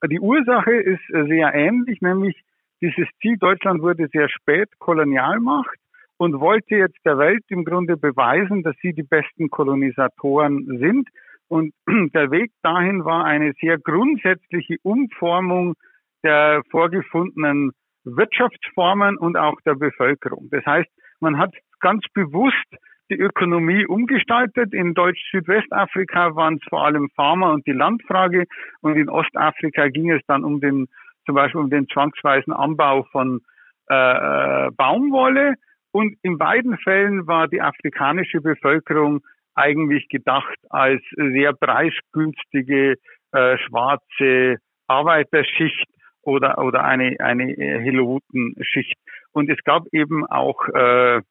Die 0.09 0.19
Ursache 0.19 0.73
ist 0.73 1.03
sehr 1.07 1.53
ähnlich, 1.53 2.01
nämlich 2.01 2.41
dieses 2.81 3.07
Ziel 3.21 3.37
Deutschland 3.37 3.81
wurde 3.81 4.09
sehr 4.11 4.27
spät 4.27 4.67
Kolonialmacht 4.79 5.77
und 6.17 6.39
wollte 6.39 6.75
jetzt 6.75 6.97
der 7.05 7.17
Welt 7.17 7.43
im 7.47 7.63
Grunde 7.63 7.95
beweisen, 7.95 8.63
dass 8.63 8.75
sie 8.81 8.93
die 8.93 9.03
besten 9.03 9.49
Kolonisatoren 9.49 10.79
sind. 10.79 11.07
Und 11.47 11.73
der 12.13 12.31
Weg 12.31 12.51
dahin 12.61 13.05
war 13.05 13.23
eine 13.23 13.53
sehr 13.61 13.77
grundsätzliche 13.77 14.75
Umformung 14.83 15.75
der 16.23 16.61
vorgefundenen 16.71 17.71
Wirtschaftsformen 18.03 19.17
und 19.17 19.37
auch 19.37 19.59
der 19.65 19.75
Bevölkerung. 19.75 20.49
Das 20.51 20.65
heißt, 20.65 20.89
man 21.19 21.37
hat 21.37 21.53
ganz 21.79 22.05
bewusst 22.13 22.67
die 23.09 23.17
Ökonomie 23.17 23.85
umgestaltet. 23.85 24.73
In 24.73 24.93
Deutsch-Südwestafrika 24.93 26.35
waren 26.35 26.55
es 26.55 26.69
vor 26.69 26.85
allem 26.85 27.09
Farmer 27.15 27.51
und 27.51 27.65
die 27.67 27.73
Landfrage 27.73 28.45
und 28.81 28.95
in 28.95 29.09
Ostafrika 29.09 29.89
ging 29.89 30.11
es 30.11 30.21
dann 30.27 30.43
um 30.43 30.59
den 30.59 30.87
zum 31.25 31.35
Beispiel 31.35 31.61
um 31.61 31.69
den 31.69 31.87
zwangsweisen 31.87 32.53
Anbau 32.53 33.03
von 33.11 33.41
äh, 33.89 33.95
äh, 33.95 34.71
Baumwolle. 34.71 35.55
Und 35.91 36.15
in 36.21 36.37
beiden 36.37 36.77
Fällen 36.79 37.27
war 37.27 37.47
die 37.47 37.61
afrikanische 37.61 38.41
Bevölkerung 38.41 39.21
eigentlich 39.55 40.09
gedacht 40.09 40.57
als 40.69 41.01
sehr 41.15 41.53
preisgünstige 41.53 42.95
äh, 43.31 43.57
schwarze 43.59 44.57
Arbeiterschicht 44.87 45.85
oder 46.23 46.57
oder 46.57 46.83
eine 46.83 47.15
eine 47.19 47.53
Helotenschicht. 47.53 48.97
Und 49.31 49.49
es 49.49 49.63
gab 49.63 49.85
eben 49.91 50.25
auch 50.25 50.67
äh, 50.69 51.21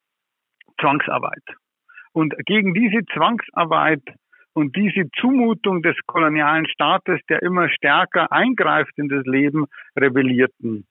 Zwangsarbeit. 0.80 1.44
Und 2.12 2.34
gegen 2.46 2.74
diese 2.74 3.04
Zwangsarbeit 3.06 4.02
und 4.52 4.76
diese 4.76 5.10
Zumutung 5.18 5.82
des 5.82 5.96
kolonialen 6.06 6.66
Staates, 6.66 7.20
der 7.28 7.42
immer 7.42 7.70
stärker 7.70 8.30
eingreift 8.30 8.92
in 8.96 9.08
das 9.08 9.24
Leben, 9.24 9.66
rebellierten 9.96 10.86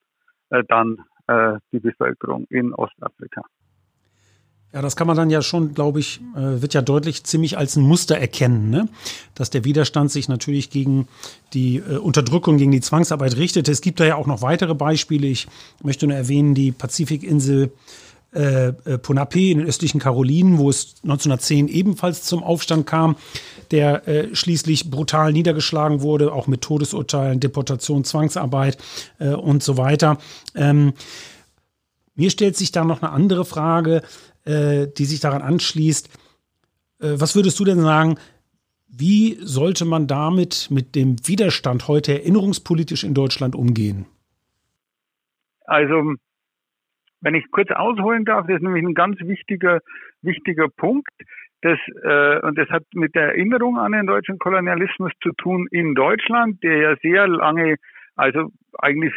äh, 0.50 0.64
dann 0.68 0.98
äh, 1.28 1.58
die 1.72 1.80
Bevölkerung 1.80 2.46
in 2.50 2.74
Ostafrika. 2.74 3.44
Ja, 4.74 4.82
das 4.82 4.96
kann 4.96 5.06
man 5.06 5.18
dann 5.18 5.30
ja 5.30 5.42
schon, 5.42 5.74
glaube 5.74 6.00
ich, 6.00 6.22
äh, 6.34 6.62
wird 6.62 6.74
ja 6.74 6.82
deutlich 6.82 7.26
ziemlich 7.26 7.58
als 7.58 7.76
ein 7.76 7.84
Muster 7.84 8.18
erkennen, 8.18 8.70
ne? 8.70 8.88
dass 9.36 9.50
der 9.50 9.66
Widerstand 9.66 10.12
sich 10.12 10.30
natürlich 10.30 10.70
gegen 10.70 11.08
die 11.54 11.78
äh, 11.78 11.98
Unterdrückung, 11.98 12.58
gegen 12.58 12.72
die 12.72 12.80
Zwangsarbeit 12.80 13.36
richtete. 13.36 13.70
Es 13.70 13.82
gibt 13.82 14.00
da 14.00 14.06
ja 14.06 14.16
auch 14.16 14.28
noch 14.28 14.42
weitere 14.42 14.74
Beispiele. 14.74 15.28
Ich 15.28 15.48
möchte 15.84 16.08
nur 16.08 16.16
erwähnen, 16.16 16.56
die 16.56 16.72
Pazifikinsel 16.72 17.74
äh, 18.34 18.68
äh, 18.68 18.98
Ponape 18.98 19.52
in 19.52 19.58
den 19.58 19.68
östlichen 19.68 20.00
Karolinen, 20.00 20.58
wo 20.58 20.70
es 20.70 20.96
1910 21.04 21.68
ebenfalls 21.68 22.24
zum 22.24 22.42
Aufstand 22.42 22.88
kam, 22.88 23.18
der 23.72 24.08
äh, 24.08 24.34
schließlich 24.34 24.90
brutal 24.90 25.34
niedergeschlagen 25.34 26.00
wurde, 26.00 26.32
auch 26.32 26.48
mit 26.48 26.62
Todesurteilen, 26.62 27.42
Deportation, 27.42 28.06
Zwangsarbeit 28.06 28.78
äh, 29.20 29.34
und 29.34 29.64
so 29.64 29.76
weiter. 29.76 30.18
Ähm, 30.56 30.94
mir 32.16 32.30
stellt 32.30 32.56
sich 32.56 32.72
da 32.72 32.86
noch 32.86 33.02
eine 33.02 33.12
andere 33.12 33.44
Frage, 33.44 34.02
äh, 34.46 34.88
die 34.98 35.06
sich 35.06 35.20
daran 35.20 35.42
anschließt. 35.42 36.08
Äh, 37.00 37.14
was 37.20 37.36
würdest 37.36 37.60
du 37.60 37.66
denn 37.66 37.80
sagen, 37.80 38.16
wie 38.88 39.38
sollte 39.40 39.86
man 39.86 40.08
damit 40.08 40.68
mit 40.70 40.96
dem 40.96 41.16
Widerstand 41.26 41.88
heute 41.88 42.14
erinnerungspolitisch 42.14 43.04
in 43.04 43.14
Deutschland 43.14 43.56
umgehen? 43.56 44.06
Also 45.66 46.16
wenn 47.22 47.36
ich 47.36 47.50
kurz 47.52 47.72
ausholen 47.72 48.26
darf, 48.26 48.48
das 48.48 48.58
ist 48.58 48.64
nämlich 48.64 48.84
ein 48.84 48.94
ganz 48.94 49.20
wichtiger, 49.22 49.80
wichtiger 50.22 50.68
Punkt. 50.70 51.10
Das, 51.62 51.78
äh, 52.04 52.40
und 52.42 52.58
das 52.58 52.68
hat 52.70 52.84
mit 52.94 53.14
der 53.16 53.30
Erinnerung 53.30 53.78
an 53.78 53.92
den 53.92 54.08
deutschen 54.08 54.40
Kolonialismus 54.40 55.12
zu 55.22 55.32
tun 55.34 55.68
in 55.72 55.94
Deutschland, 55.94 56.62
der 56.64 56.78
ja 56.78 56.96
sehr 57.02 57.28
lange 57.28 57.76
also 58.16 58.52
eigentlich 58.78 59.14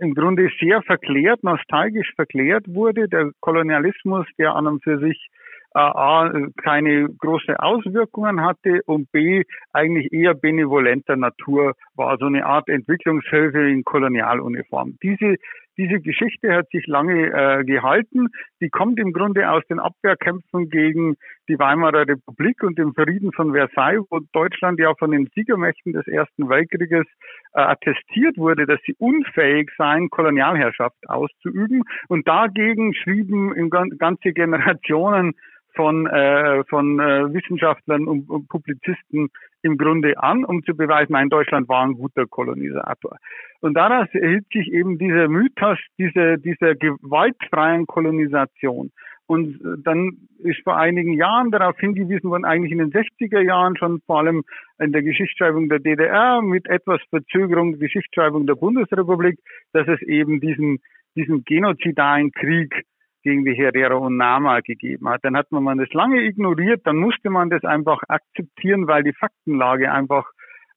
im 0.00 0.14
Grunde 0.14 0.48
sehr 0.58 0.82
verklärt, 0.82 1.42
nostalgisch 1.44 2.12
verklärt 2.14 2.64
wurde. 2.68 3.08
Der 3.08 3.30
Kolonialismus, 3.40 4.26
der 4.38 4.54
an 4.54 4.66
und 4.66 4.82
für 4.82 4.98
sich 4.98 5.30
äh, 5.74 5.78
A, 5.78 6.32
keine 6.62 7.08
große 7.08 7.60
Auswirkungen 7.60 8.42
hatte 8.42 8.80
und 8.86 9.12
B, 9.12 9.44
eigentlich 9.72 10.12
eher 10.12 10.34
benevolenter 10.34 11.16
Natur 11.16 11.74
war, 11.94 12.18
so 12.18 12.26
eine 12.26 12.44
Art 12.44 12.68
Entwicklungshilfe 12.68 13.68
in 13.68 13.84
Kolonialuniform. 13.84 14.98
Diese 15.02 15.36
diese 15.80 16.00
Geschichte 16.00 16.52
hat 16.52 16.68
sich 16.70 16.86
lange 16.86 17.28
äh, 17.32 17.64
gehalten. 17.64 18.28
Die 18.60 18.68
kommt 18.68 18.98
im 18.98 19.14
Grunde 19.14 19.50
aus 19.50 19.62
den 19.70 19.78
Abwehrkämpfen 19.78 20.68
gegen 20.68 21.16
die 21.48 21.58
Weimarer 21.58 22.06
Republik 22.06 22.62
und 22.62 22.78
dem 22.78 22.92
Frieden 22.92 23.32
von 23.32 23.52
Versailles, 23.52 24.04
wo 24.10 24.20
Deutschland 24.32 24.78
ja 24.78 24.94
von 24.98 25.10
den 25.10 25.30
Siegermächten 25.34 25.94
des 25.94 26.06
Ersten 26.06 26.50
Weltkrieges 26.50 27.06
äh, 27.54 27.60
attestiert 27.60 28.36
wurde, 28.36 28.66
dass 28.66 28.78
sie 28.84 28.94
unfähig 28.98 29.70
seien, 29.78 30.10
Kolonialherrschaft 30.10 31.08
auszuüben. 31.08 31.82
Und 32.08 32.28
dagegen 32.28 32.92
schrieben 32.94 33.70
ganze 33.70 34.32
Generationen 34.32 35.34
von, 35.74 36.06
äh, 36.06 36.64
von 36.64 36.98
äh, 36.98 37.32
Wissenschaftlern 37.32 38.06
und, 38.06 38.28
und 38.28 38.48
Publizisten 38.48 39.28
im 39.62 39.76
Grunde 39.76 40.22
an, 40.22 40.44
um 40.44 40.62
zu 40.64 40.74
beweisen, 40.74 41.12
nein, 41.12 41.28
Deutschland 41.28 41.68
war 41.68 41.84
ein 41.84 41.94
guter 41.94 42.26
Kolonisator. 42.26 43.16
Und 43.60 43.74
daraus 43.74 44.08
erhielt 44.12 44.46
sich 44.52 44.72
eben 44.72 44.98
dieser 44.98 45.28
Mythos 45.28 45.78
dieser, 45.98 46.36
dieser 46.38 46.74
gewaltfreien 46.74 47.86
Kolonisation. 47.86 48.90
Und 49.30 49.60
dann 49.84 50.26
ist 50.38 50.60
vor 50.64 50.76
einigen 50.76 51.12
Jahren 51.12 51.52
darauf 51.52 51.78
hingewiesen 51.78 52.30
worden, 52.30 52.44
eigentlich 52.44 52.72
in 52.72 52.78
den 52.78 52.90
60er 52.90 53.40
Jahren 53.40 53.76
schon 53.76 54.00
vor 54.04 54.18
allem 54.18 54.42
in 54.80 54.90
der 54.90 55.04
Geschichtsschreibung 55.04 55.68
der 55.68 55.78
DDR 55.78 56.42
mit 56.42 56.66
etwas 56.68 57.00
Verzögerung 57.10 57.70
der 57.70 57.78
Geschichtsschreibung 57.78 58.48
der 58.48 58.56
Bundesrepublik, 58.56 59.38
dass 59.72 59.86
es 59.86 60.02
eben 60.02 60.40
diesen, 60.40 60.80
diesen 61.14 61.44
genozidalen 61.44 62.32
Krieg 62.32 62.84
gegen 63.22 63.44
die 63.44 63.54
Herero 63.54 63.98
und 64.06 64.16
Nama 64.16 64.60
gegeben 64.60 65.08
hat. 65.08 65.24
Dann 65.24 65.36
hat 65.36 65.50
man 65.50 65.78
das 65.78 65.92
lange 65.92 66.22
ignoriert, 66.22 66.82
dann 66.84 66.96
musste 66.96 67.30
man 67.30 67.50
das 67.50 67.64
einfach 67.64 68.00
akzeptieren, 68.08 68.86
weil 68.86 69.02
die 69.02 69.12
Faktenlage 69.12 69.92
einfach, 69.92 70.26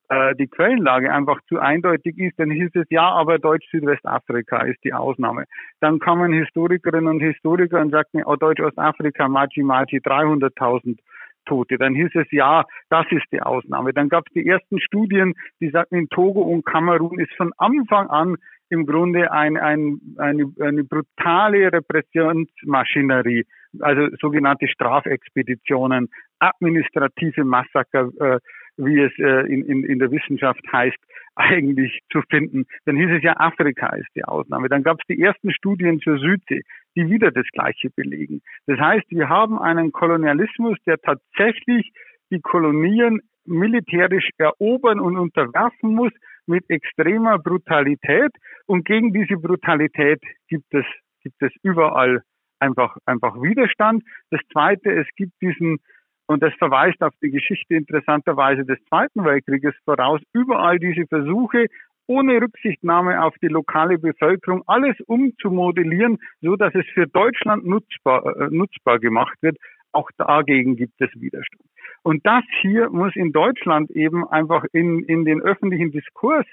äh, 0.09 0.35
die 0.35 0.47
Quellenlage 0.47 1.11
einfach 1.11 1.39
zu 1.47 1.59
eindeutig 1.59 2.17
ist. 2.17 2.39
Dann 2.39 2.51
hieß 2.51 2.71
es, 2.75 2.85
ja, 2.89 3.09
aber 3.09 3.39
Deutsch-Südwestafrika 3.39 4.63
ist 4.63 4.83
die 4.83 4.93
Ausnahme. 4.93 5.45
Dann 5.79 5.99
kamen 5.99 6.33
Historikerinnen 6.33 7.07
und 7.07 7.19
Historiker 7.21 7.79
und 7.81 7.91
sagten, 7.91 8.23
oh, 8.25 8.35
Deutsch-Ostafrika, 8.35 9.27
Machi 9.27 9.63
Machi, 9.63 9.97
300.000 9.99 10.97
Tote. 11.45 11.77
Dann 11.77 11.95
hieß 11.95 12.11
es, 12.15 12.31
ja, 12.31 12.63
das 12.89 13.05
ist 13.11 13.25
die 13.31 13.41
Ausnahme. 13.41 13.93
Dann 13.93 14.09
gab 14.09 14.25
es 14.27 14.33
die 14.33 14.47
ersten 14.47 14.79
Studien, 14.79 15.33
die 15.59 15.69
sagten, 15.69 15.95
in 15.95 16.09
Togo 16.09 16.41
und 16.41 16.65
Kamerun 16.65 17.19
ist 17.19 17.33
von 17.35 17.51
Anfang 17.57 18.07
an 18.07 18.37
im 18.73 18.87
Grunde 18.87 19.31
ein, 19.31 19.55
ein, 19.55 19.99
eine, 20.17 20.51
eine 20.59 20.83
brutale 20.83 21.71
Repressionsmaschinerie, 21.71 23.45
also 23.79 24.07
sogenannte 24.19 24.67
Strafexpeditionen, 24.67 26.09
administrative 26.39 27.43
Massaker, 27.43 28.09
äh, 28.19 28.39
wie 28.77 28.99
es 28.99 29.11
äh, 29.19 29.45
in, 29.53 29.63
in, 29.65 29.83
in 29.83 29.99
der 29.99 30.09
Wissenschaft 30.11 30.61
heißt, 30.71 30.97
eigentlich 31.35 32.01
zu 32.11 32.21
finden. 32.29 32.65
Dann 32.85 32.95
hieß 32.95 33.09
es 33.17 33.23
ja, 33.23 33.35
Afrika 33.37 33.95
ist 33.95 34.09
die 34.15 34.23
Ausnahme. 34.23 34.69
Dann 34.69 34.83
gab 34.83 34.97
es 34.99 35.05
die 35.07 35.21
ersten 35.21 35.53
Studien 35.53 35.99
zur 35.99 36.17
Südsee, 36.17 36.63
die 36.95 37.09
wieder 37.09 37.31
das 37.31 37.45
Gleiche 37.53 37.89
belegen. 37.95 38.41
Das 38.65 38.79
heißt, 38.79 39.05
wir 39.09 39.29
haben 39.29 39.59
einen 39.59 39.91
Kolonialismus, 39.91 40.77
der 40.87 40.97
tatsächlich 40.97 41.91
die 42.31 42.41
Kolonien 42.41 43.21
militärisch 43.45 44.29
erobern 44.37 44.99
und 44.99 45.17
unterwerfen 45.17 45.93
muss, 45.93 46.11
mit 46.45 46.69
extremer 46.69 47.39
Brutalität. 47.39 48.31
Und 48.65 48.85
gegen 48.85 49.13
diese 49.13 49.37
Brutalität 49.37 50.21
gibt 50.47 50.73
es, 50.73 50.85
gibt 51.21 51.41
es 51.41 51.51
überall 51.61 52.23
einfach, 52.59 52.97
einfach 53.05 53.35
Widerstand. 53.35 54.03
Das 54.31 54.41
zweite, 54.51 54.91
es 54.91 55.07
gibt 55.15 55.33
diesen, 55.41 55.79
und 56.27 56.41
das 56.41 56.53
verweist 56.55 57.01
auf 57.01 57.13
die 57.21 57.31
Geschichte 57.31 57.75
interessanterweise 57.75 58.65
des 58.65 58.79
Zweiten 58.85 59.25
Weltkrieges 59.25 59.75
voraus, 59.85 60.21
überall 60.33 60.79
diese 60.79 61.05
Versuche, 61.07 61.67
ohne 62.07 62.41
Rücksichtnahme 62.41 63.23
auf 63.23 63.35
die 63.41 63.47
lokale 63.47 63.97
Bevölkerung 63.97 64.63
alles 64.67 64.99
umzumodellieren, 65.07 66.19
so 66.41 66.55
dass 66.55 66.73
es 66.75 66.85
für 66.93 67.07
Deutschland 67.07 67.65
nutzbar, 67.65 68.25
äh, 68.25 68.47
nutzbar 68.49 68.99
gemacht 68.99 69.37
wird. 69.41 69.57
Auch 69.91 70.09
dagegen 70.17 70.75
gibt 70.75 70.99
es 70.99 71.09
Widerstand. 71.13 71.63
Und 72.03 72.25
das 72.25 72.43
hier 72.61 72.89
muss 72.89 73.15
in 73.15 73.31
Deutschland 73.31 73.91
eben 73.91 74.27
einfach 74.27 74.65
in, 74.73 75.03
in 75.03 75.25
den 75.25 75.41
öffentlichen 75.41 75.91
Diskurs 75.91 76.45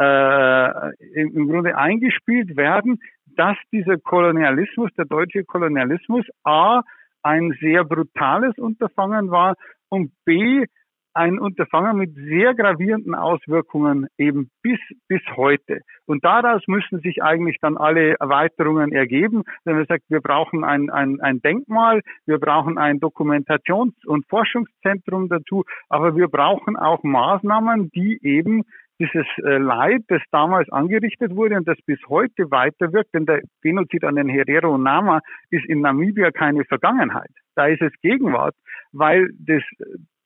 äh, 0.00 0.94
im 1.14 1.48
Grunde 1.48 1.76
eingespielt 1.76 2.56
werden, 2.56 3.00
dass 3.36 3.56
dieser 3.72 3.98
Kolonialismus, 3.98 4.90
der 4.96 5.06
deutsche 5.06 5.44
Kolonialismus, 5.44 6.26
a 6.44 6.82
ein 7.22 7.56
sehr 7.60 7.84
brutales 7.84 8.58
Unterfangen 8.58 9.30
war 9.30 9.54
und 9.88 10.12
b 10.24 10.66
ein 11.14 11.38
Unterfangen 11.38 11.96
mit 11.96 12.14
sehr 12.14 12.54
gravierenden 12.54 13.14
Auswirkungen 13.14 14.06
eben 14.18 14.50
bis, 14.62 14.78
bis 15.08 15.20
heute. 15.36 15.80
Und 16.06 16.24
daraus 16.24 16.62
müssen 16.66 17.00
sich 17.00 17.22
eigentlich 17.22 17.58
dann 17.60 17.76
alle 17.76 18.14
Erweiterungen 18.18 18.92
ergeben, 18.92 19.42
wenn 19.64 19.76
man 19.76 19.86
sagt, 19.86 20.04
wir 20.08 20.20
brauchen 20.20 20.64
ein, 20.64 20.90
ein, 20.90 21.20
ein 21.20 21.40
Denkmal, 21.40 22.00
wir 22.26 22.38
brauchen 22.38 22.78
ein 22.78 23.00
Dokumentations- 23.00 24.06
und 24.06 24.26
Forschungszentrum 24.28 25.28
dazu, 25.28 25.64
aber 25.88 26.16
wir 26.16 26.28
brauchen 26.28 26.76
auch 26.76 27.02
Maßnahmen, 27.02 27.90
die 27.90 28.18
eben 28.22 28.62
dieses 28.98 29.26
äh, 29.38 29.58
Leid, 29.58 30.02
das 30.08 30.22
damals 30.30 30.70
angerichtet 30.70 31.34
wurde 31.34 31.56
und 31.56 31.66
das 31.66 31.78
bis 31.86 31.98
heute 32.08 32.50
weiterwirkt, 32.50 33.12
denn 33.14 33.26
der 33.26 33.42
Genozid 33.62 34.04
an 34.04 34.16
den 34.16 34.28
Herero 34.28 34.74
und 34.74 34.84
Nama 34.84 35.20
ist 35.50 35.64
in 35.66 35.80
Namibia 35.80 36.30
keine 36.30 36.64
Vergangenheit. 36.64 37.30
Da 37.56 37.66
ist 37.66 37.82
es 37.82 37.92
Gegenwart, 38.00 38.54
weil 38.92 39.30
das 39.38 39.62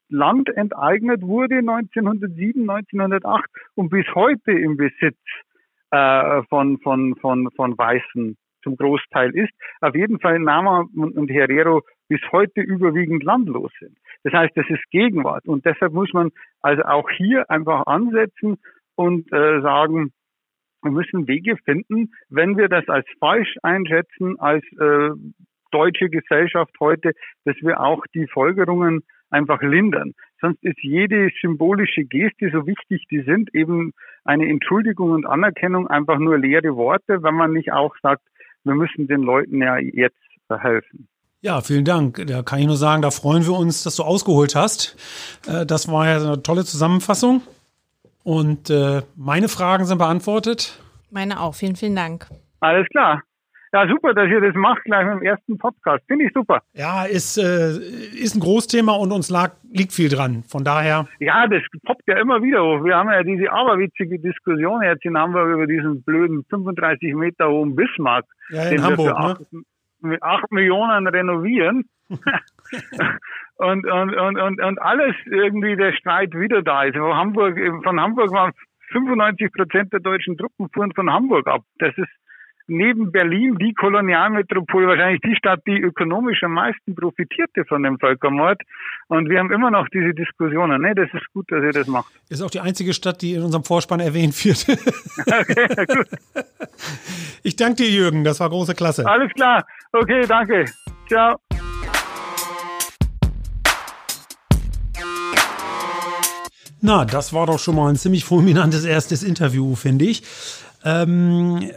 Land 0.08 0.48
enteignet 0.56 1.22
wurde 1.22 1.56
1907, 1.56 2.68
1908 2.68 3.44
und 3.74 3.90
bis 3.90 4.06
heute 4.14 4.52
im 4.52 4.76
Besitz 4.76 5.18
äh, 5.90 6.42
von, 6.44 6.78
von, 6.78 7.16
von, 7.16 7.50
von 7.52 7.76
Weißen 7.76 8.36
zum 8.62 8.76
Großteil 8.76 9.30
ist. 9.34 9.52
Auf 9.80 9.94
jeden 9.94 10.20
Fall 10.20 10.38
Nama 10.38 10.86
und 10.94 11.28
Herero 11.28 11.82
bis 12.08 12.20
heute 12.32 12.60
überwiegend 12.60 13.22
landlos 13.22 13.72
sind. 13.80 13.96
Das 14.24 14.32
heißt, 14.32 14.56
das 14.56 14.66
ist 14.68 14.82
Gegenwart 14.90 15.46
und 15.46 15.64
deshalb 15.64 15.92
muss 15.92 16.12
man 16.12 16.30
also 16.62 16.82
auch 16.82 17.08
hier 17.10 17.48
einfach 17.50 17.86
ansetzen 17.86 18.58
und 18.96 19.32
äh, 19.32 19.60
sagen, 19.60 20.12
wir 20.82 20.90
müssen 20.90 21.28
Wege 21.28 21.56
finden, 21.64 22.12
wenn 22.28 22.56
wir 22.56 22.68
das 22.68 22.88
als 22.88 23.06
falsch 23.18 23.54
einschätzen, 23.62 24.38
als 24.38 24.64
äh, 24.78 25.10
deutsche 25.70 26.08
Gesellschaft 26.08 26.72
heute, 26.80 27.12
dass 27.44 27.56
wir 27.60 27.80
auch 27.80 28.04
die 28.14 28.26
Folgerungen 28.26 29.02
einfach 29.30 29.62
lindern. 29.62 30.14
Sonst 30.40 30.62
ist 30.62 30.78
jede 30.82 31.30
symbolische 31.40 32.04
Geste, 32.04 32.50
so 32.52 32.66
wichtig 32.66 33.06
die 33.10 33.22
sind, 33.22 33.54
eben 33.54 33.92
eine 34.24 34.48
Entschuldigung 34.48 35.12
und 35.12 35.26
Anerkennung 35.26 35.86
einfach 35.88 36.18
nur 36.18 36.38
leere 36.38 36.76
Worte, 36.76 37.22
wenn 37.22 37.34
man 37.34 37.52
nicht 37.52 37.72
auch 37.72 37.94
sagt, 38.02 38.22
wir 38.64 38.74
müssen 38.74 39.06
den 39.06 39.22
Leuten 39.22 39.62
ja 39.62 39.78
jetzt 39.78 40.16
helfen. 40.50 41.08
Ja, 41.40 41.60
vielen 41.60 41.84
Dank. 41.84 42.26
Da 42.26 42.42
kann 42.42 42.58
ich 42.58 42.66
nur 42.66 42.76
sagen, 42.76 43.02
da 43.02 43.10
freuen 43.10 43.44
wir 43.44 43.52
uns, 43.52 43.82
dass 43.82 43.96
du 43.96 44.02
ausgeholt 44.02 44.54
hast. 44.54 44.96
Äh, 45.46 45.66
das 45.66 45.90
war 45.90 46.06
ja 46.06 46.16
eine 46.16 46.42
tolle 46.42 46.64
Zusammenfassung. 46.64 47.42
Und 48.24 48.70
äh, 48.70 49.02
meine 49.14 49.48
Fragen 49.48 49.84
sind 49.84 49.98
beantwortet. 49.98 50.80
Meine 51.10 51.40
auch. 51.40 51.54
Vielen, 51.54 51.76
vielen 51.76 51.94
Dank. 51.94 52.26
Alles 52.60 52.88
klar. 52.88 53.22
Ja, 53.72 53.86
super, 53.88 54.14
dass 54.14 54.28
ihr 54.28 54.40
das 54.40 54.54
macht, 54.54 54.84
gleich 54.84 55.04
mit 55.06 55.14
dem 55.14 55.22
ersten 55.22 55.58
Podcast. 55.58 56.04
Finde 56.06 56.26
ich 56.26 56.32
super. 56.32 56.62
Ja, 56.72 57.04
ist, 57.04 57.36
äh, 57.36 57.76
ist 58.14 58.34
ein 58.34 58.40
Großthema 58.40 58.92
und 58.92 59.12
uns 59.12 59.28
lag, 59.28 59.52
liegt 59.70 59.92
viel 59.92 60.08
dran. 60.08 60.44
Von 60.44 60.64
daher. 60.64 61.08
Ja, 61.18 61.46
das 61.46 61.62
poppt 61.84 62.04
ja 62.06 62.18
immer 62.18 62.42
wieder 62.42 62.62
hoch. 62.62 62.84
Wir 62.84 62.96
haben 62.96 63.10
ja 63.10 63.22
diese 63.22 63.50
aberwitzige 63.50 64.18
Diskussion 64.18 64.82
jetzt 64.82 65.04
in 65.04 65.18
Hamburg 65.18 65.48
über 65.48 65.66
diesen 65.66 66.02
blöden 66.02 66.44
35 66.48 67.14
Meter 67.14 67.48
hohen 67.48 67.74
Bismarck. 67.74 68.24
Ja, 68.50 68.68
in 68.68 68.82
Hamburg, 68.82 69.14
acht, 69.14 69.52
ne? 69.52 69.62
Mit 70.00 70.22
8 70.22 70.52
Millionen 70.52 71.06
renovieren. 71.08 71.84
und, 73.56 73.86
und, 73.86 74.14
und, 74.14 74.38
und, 74.38 74.60
und 74.60 74.78
alles 74.80 75.14
irgendwie 75.24 75.74
der 75.74 75.92
Streit 75.92 76.32
wieder 76.34 76.62
da 76.62 76.84
ist. 76.84 76.96
Von 76.96 77.14
Hamburg, 77.14 77.58
von 77.82 78.00
Hamburg 78.00 78.30
waren 78.30 78.52
95 78.92 79.52
Prozent 79.52 79.92
der 79.92 80.00
deutschen 80.00 80.36
Truppen 80.36 80.68
fuhren 80.72 80.92
von 80.94 81.10
Hamburg 81.12 81.48
ab. 81.48 81.62
Das 81.78 81.96
ist 81.96 82.08
neben 82.68 83.12
Berlin 83.12 83.56
die 83.58 83.74
Kolonialmetropole, 83.74 84.86
wahrscheinlich 84.86 85.20
die 85.20 85.34
Stadt, 85.36 85.60
die 85.66 85.80
ökonomisch 85.80 86.42
am 86.42 86.52
meisten 86.52 86.94
profitierte 86.94 87.64
von 87.64 87.82
dem 87.82 87.98
Völkermord. 87.98 88.60
Und 89.08 89.28
wir 89.28 89.38
haben 89.38 89.52
immer 89.52 89.70
noch 89.70 89.88
diese 89.88 90.14
Diskussionen. 90.14 90.82
Ne, 90.82 90.94
das 90.94 91.08
ist 91.12 91.32
gut, 91.32 91.50
dass 91.50 91.62
ihr 91.62 91.72
das 91.72 91.86
macht. 91.86 92.12
Ist 92.28 92.42
auch 92.42 92.50
die 92.50 92.60
einzige 92.60 92.92
Stadt, 92.92 93.22
die 93.22 93.34
in 93.34 93.42
unserem 93.42 93.64
Vorspann 93.64 94.00
erwähnt 94.00 94.34
wird. 94.44 94.66
okay, 95.26 95.86
gut. 95.86 96.08
Ich 97.42 97.56
danke 97.56 97.84
dir, 97.84 97.90
Jürgen. 97.90 98.24
Das 98.24 98.40
war 98.40 98.48
große 98.48 98.74
Klasse. 98.74 99.06
Alles 99.06 99.32
klar. 99.32 99.64
Okay, 99.92 100.24
danke. 100.26 100.64
Ciao. 101.08 101.36
Na, 106.80 107.04
das 107.04 107.32
war 107.32 107.46
doch 107.46 107.58
schon 107.58 107.74
mal 107.74 107.88
ein 107.88 107.96
ziemlich 107.96 108.24
fulminantes 108.24 108.84
erstes 108.84 109.22
Interview, 109.22 109.74
finde 109.74 110.04
ich. 110.04 110.22
Ähm, 110.84 111.68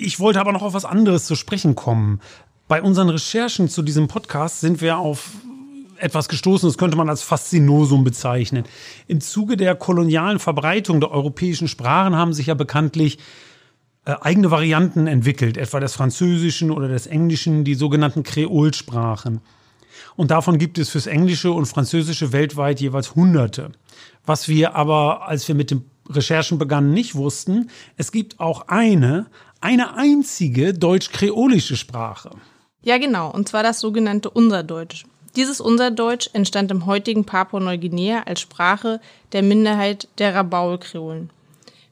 ich 0.00 0.20
wollte 0.20 0.40
aber 0.40 0.52
noch 0.52 0.62
auf 0.62 0.74
was 0.74 0.84
anderes 0.84 1.26
zu 1.26 1.36
sprechen 1.36 1.74
kommen. 1.74 2.20
Bei 2.68 2.82
unseren 2.82 3.08
Recherchen 3.08 3.68
zu 3.68 3.82
diesem 3.82 4.08
Podcast 4.08 4.60
sind 4.60 4.80
wir 4.80 4.98
auf 4.98 5.30
etwas 5.98 6.28
gestoßen, 6.28 6.68
das 6.68 6.78
könnte 6.78 6.96
man 6.96 7.10
als 7.10 7.22
Faszinosum 7.22 8.04
bezeichnen. 8.04 8.64
Im 9.06 9.20
Zuge 9.20 9.56
der 9.56 9.74
kolonialen 9.74 10.38
Verbreitung 10.38 11.00
der 11.00 11.10
europäischen 11.10 11.68
Sprachen 11.68 12.16
haben 12.16 12.32
sich 12.32 12.46
ja 12.46 12.54
bekanntlich 12.54 13.18
äh, 14.06 14.14
eigene 14.20 14.50
Varianten 14.50 15.06
entwickelt, 15.06 15.58
etwa 15.58 15.78
des 15.78 15.94
Französischen 15.94 16.70
oder 16.70 16.88
des 16.88 17.06
Englischen, 17.06 17.64
die 17.64 17.74
sogenannten 17.74 18.22
Kreolsprachen. 18.22 19.40
Und 20.16 20.30
davon 20.30 20.58
gibt 20.58 20.78
es 20.78 20.90
fürs 20.90 21.06
Englische 21.06 21.52
und 21.52 21.66
Französische 21.66 22.32
weltweit 22.32 22.80
jeweils 22.80 23.14
Hunderte. 23.14 23.72
Was 24.24 24.48
wir 24.48 24.74
aber, 24.74 25.28
als 25.28 25.46
wir 25.48 25.54
mit 25.54 25.70
den 25.70 25.84
Recherchen 26.08 26.58
begannen, 26.58 26.92
nicht 26.92 27.14
wussten, 27.14 27.70
es 27.96 28.10
gibt 28.10 28.40
auch 28.40 28.68
eine, 28.68 29.26
eine 29.60 29.96
einzige 29.96 30.72
deutsch-kreolische 30.72 31.76
Sprache. 31.76 32.30
Ja, 32.82 32.98
genau, 32.98 33.30
und 33.30 33.48
zwar 33.48 33.62
das 33.62 33.80
sogenannte 33.80 34.30
Unserdeutsch. 34.30 35.04
Dieses 35.36 35.60
Unserdeutsch 35.60 36.30
entstand 36.32 36.70
im 36.70 36.86
heutigen 36.86 37.24
Papua-Neuguinea 37.24 38.22
als 38.24 38.40
Sprache 38.40 39.00
der 39.32 39.42
Minderheit 39.42 40.08
der 40.18 40.34
Rabaul-Kreolen. 40.34 41.30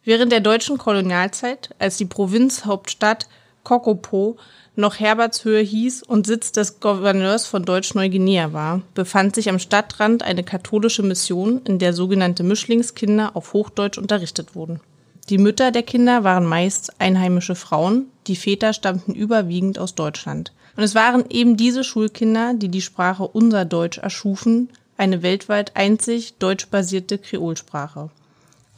Während 0.03 0.33
der 0.33 0.41
deutschen 0.41 0.79
Kolonialzeit, 0.79 1.75
als 1.79 1.99
die 1.99 2.07
Provinzhauptstadt 2.07 3.29
Kokopo 3.63 4.39
noch 4.75 4.99
Herbertshöhe 4.99 5.61
hieß 5.61 6.05
und 6.05 6.27
Sitz 6.27 6.53
des 6.53 6.81
Gouverneurs 6.81 7.47
von 7.47 7.65
Deutsch-Neuguinea 7.65 8.53
war, 8.53 8.81
befand 8.95 9.35
sich 9.35 9.51
am 9.51 9.59
Stadtrand 9.59 10.23
eine 10.23 10.43
katholische 10.43 11.03
Mission, 11.03 11.61
in 11.65 11.79
der 11.79 11.93
sogenannte 11.93 12.45
Mischlingskinder 12.45 13.37
auf 13.37 13.53
Hochdeutsch 13.53 13.99
unterrichtet 13.99 14.55
wurden. 14.55 14.81
Die 15.29 15.37
Mütter 15.39 15.73
der 15.73 15.83
Kinder 15.83 16.25
waren 16.25 16.47
meist 16.47 16.99
einheimische 17.01 17.55
Frauen, 17.55 18.07
die 18.27 18.37
Väter 18.37 18.73
stammten 18.73 19.15
überwiegend 19.15 19.79
aus 19.79 19.95
Deutschland. 19.95 20.53
Und 20.75 20.83
es 20.83 20.95
waren 20.95 21.25
eben 21.29 21.59
diese 21.59 21.85
Schulkinder, 21.85 22.55
die 22.55 22.71
die 22.71 22.81
Sprache 22.81 23.27
Unser 23.29 23.67
Deutsch 23.67 23.99
erschufen, 23.99 24.71
eine 24.97 25.23
weltweit 25.23 25.77
einzig 25.77 26.39
deutschbasierte 26.39 27.19
Kreolsprache. 27.19 28.11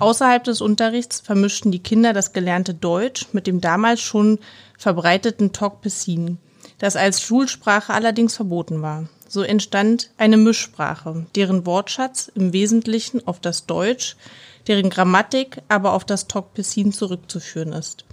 Außerhalb 0.01 0.43
des 0.43 0.61
Unterrichts 0.61 1.21
vermischten 1.21 1.71
die 1.71 1.83
Kinder 1.83 2.13
das 2.13 2.33
gelernte 2.33 2.75
Deutsch 2.75 3.29
mit 3.33 3.47
dem 3.47 3.61
damals 3.61 4.01
schon 4.01 4.39
verbreiteten 4.77 5.53
Tokpesin, 5.53 6.39
das 6.79 6.97
als 6.97 7.21
Schulsprache 7.21 7.93
allerdings 7.93 8.35
verboten 8.35 8.83
war. 8.83 9.09
So 9.29 9.43
entstand 9.43 10.11
eine 10.17 10.37
Mischsprache, 10.37 11.27
deren 11.37 11.65
Wortschatz 11.65 12.33
im 12.35 12.53
Wesentlichen 12.53 13.25
auf 13.29 13.39
das 13.39 13.67
Deutsch, 13.67 14.17
deren 14.67 14.91
Grammatik 14.91 15.63
aber 15.69 15.93
auf 15.93 16.05
das 16.05 16.27
Tokpesin 16.27 16.93
zurückzuführen 16.93 17.73
ist. 17.73 18.05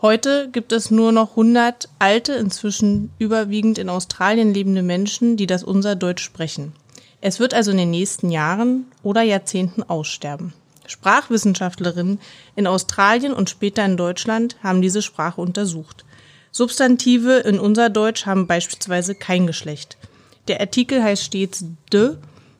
Heute 0.00 0.48
gibt 0.52 0.72
es 0.72 0.92
nur 0.92 1.10
noch 1.10 1.30
100 1.30 1.88
alte, 1.98 2.34
inzwischen 2.34 3.10
überwiegend 3.18 3.78
in 3.78 3.88
Australien 3.88 4.54
lebende 4.54 4.82
Menschen, 4.82 5.36
die 5.36 5.46
das 5.46 5.64
unser 5.64 5.96
Deutsch 5.96 6.22
sprechen. 6.22 6.72
Es 7.20 7.40
wird 7.40 7.52
also 7.52 7.72
in 7.72 7.78
den 7.78 7.90
nächsten 7.90 8.30
Jahren 8.30 8.86
oder 9.02 9.22
Jahrzehnten 9.22 9.82
aussterben. 9.82 10.52
Sprachwissenschaftlerinnen 10.86 12.20
in 12.54 12.66
Australien 12.66 13.32
und 13.32 13.50
später 13.50 13.84
in 13.84 13.96
Deutschland 13.96 14.56
haben 14.62 14.82
diese 14.82 15.02
Sprache 15.02 15.40
untersucht. 15.40 16.04
Substantive 16.52 17.38
in 17.38 17.58
unser 17.58 17.90
Deutsch 17.90 18.24
haben 18.24 18.46
beispielsweise 18.46 19.14
kein 19.14 19.46
Geschlecht. 19.46 19.98
Der 20.46 20.60
Artikel 20.60 21.02
heißt 21.02 21.24
stets 21.24 21.64
de, 21.92 22.16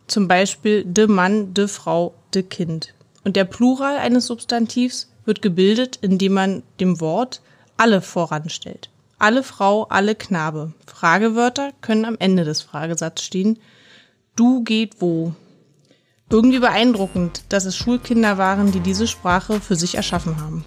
zum 0.09 0.29
Beispiel 0.29 0.85
de 0.85 1.07
Mann, 1.07 1.55
de 1.55 1.69
Frau, 1.69 2.15
de 2.35 2.43
Kind. 2.43 2.95
Und 3.29 3.37
der 3.37 3.45
Plural 3.45 3.99
eines 3.99 4.25
Substantivs 4.25 5.13
wird 5.27 5.43
gebildet, 5.43 5.99
indem 6.01 6.33
man 6.33 6.63
dem 6.81 6.99
Wort 6.99 7.43
alle 7.77 8.01
voranstellt. 8.01 8.89
Alle 9.19 9.43
Frau, 9.43 9.85
alle 9.91 10.15
Knabe. 10.15 10.73
Fragewörter 10.87 11.73
können 11.83 12.07
am 12.07 12.17
Ende 12.19 12.45
des 12.45 12.63
Fragesatzes 12.63 13.27
stehen. 13.27 13.59
Du 14.35 14.65
geht 14.65 15.03
wo? 15.03 15.35
Irgendwie 16.31 16.61
beeindruckend, 16.61 17.43
dass 17.51 17.67
es 17.67 17.77
Schulkinder 17.77 18.39
waren, 18.39 18.73
die 18.73 18.81
diese 18.81 19.07
Sprache 19.07 19.61
für 19.61 19.77
sich 19.77 19.97
erschaffen 19.97 20.41
haben. 20.41 20.65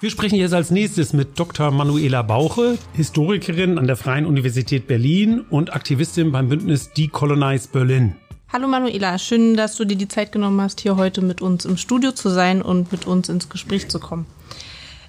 Wir 0.00 0.10
sprechen 0.10 0.36
jetzt 0.36 0.54
als 0.54 0.70
nächstes 0.70 1.12
mit 1.12 1.40
Dr. 1.40 1.72
Manuela 1.72 2.22
Bauche, 2.22 2.78
Historikerin 2.92 3.78
an 3.78 3.88
der 3.88 3.96
Freien 3.96 4.26
Universität 4.26 4.86
Berlin 4.86 5.40
und 5.40 5.74
Aktivistin 5.74 6.30
beim 6.30 6.48
Bündnis 6.48 6.92
Decolonize 6.92 7.66
Berlin. 7.72 8.14
Hallo 8.52 8.68
Manuela, 8.68 9.18
schön, 9.18 9.56
dass 9.56 9.74
du 9.74 9.84
dir 9.84 9.96
die 9.96 10.06
Zeit 10.06 10.30
genommen 10.30 10.60
hast, 10.60 10.80
hier 10.80 10.94
heute 10.94 11.20
mit 11.20 11.42
uns 11.42 11.64
im 11.64 11.76
Studio 11.76 12.12
zu 12.12 12.28
sein 12.28 12.62
und 12.62 12.92
mit 12.92 13.08
uns 13.08 13.28
ins 13.28 13.48
Gespräch 13.48 13.88
zu 13.88 13.98
kommen. 13.98 14.26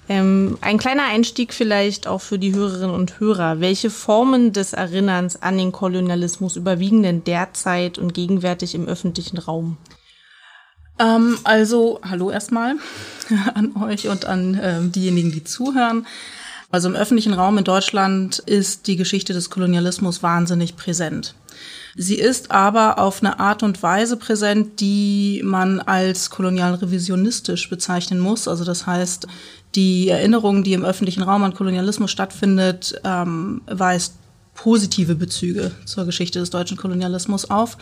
Ähm, 0.08 0.58
ein 0.60 0.78
kleiner 0.78 1.04
Einstieg 1.04 1.54
vielleicht 1.54 2.08
auch 2.08 2.20
für 2.20 2.40
die 2.40 2.52
Hörerinnen 2.52 2.90
und 2.92 3.20
Hörer. 3.20 3.60
Welche 3.60 3.90
Formen 3.90 4.52
des 4.52 4.72
Erinnerns 4.72 5.40
an 5.40 5.56
den 5.56 5.70
Kolonialismus 5.70 6.56
überwiegen 6.56 7.04
denn 7.04 7.22
derzeit 7.22 7.96
und 7.96 8.12
gegenwärtig 8.12 8.74
im 8.74 8.88
öffentlichen 8.88 9.38
Raum? 9.38 9.76
Ähm, 11.00 11.38
also, 11.44 12.00
hallo 12.02 12.30
erstmal 12.30 12.76
an 13.54 13.74
euch 13.76 14.08
und 14.08 14.26
an 14.26 14.60
ähm, 14.62 14.92
diejenigen, 14.92 15.32
die 15.32 15.42
zuhören. 15.42 16.06
Also 16.70 16.88
im 16.88 16.94
öffentlichen 16.94 17.32
Raum 17.32 17.58
in 17.58 17.64
Deutschland 17.64 18.38
ist 18.38 18.86
die 18.86 18.96
Geschichte 18.96 19.32
des 19.32 19.50
Kolonialismus 19.50 20.22
wahnsinnig 20.22 20.76
präsent. 20.76 21.34
Sie 21.96 22.14
ist 22.14 22.52
aber 22.52 23.00
auf 23.00 23.20
eine 23.22 23.40
Art 23.40 23.64
und 23.64 23.82
Weise 23.82 24.16
präsent, 24.16 24.78
die 24.80 25.42
man 25.44 25.80
als 25.80 26.30
kolonial-revisionistisch 26.30 27.68
bezeichnen 27.68 28.20
muss. 28.20 28.46
Also 28.46 28.64
das 28.64 28.86
heißt, 28.86 29.26
die 29.74 30.08
Erinnerung, 30.08 30.62
die 30.62 30.74
im 30.74 30.84
öffentlichen 30.84 31.24
Raum 31.24 31.42
an 31.42 31.54
Kolonialismus 31.54 32.12
stattfindet, 32.12 33.00
ähm, 33.02 33.62
weist 33.66 34.14
positive 34.54 35.16
Bezüge 35.16 35.72
zur 35.86 36.04
Geschichte 36.04 36.38
des 36.38 36.50
deutschen 36.50 36.76
Kolonialismus 36.76 37.50
auf. 37.50 37.76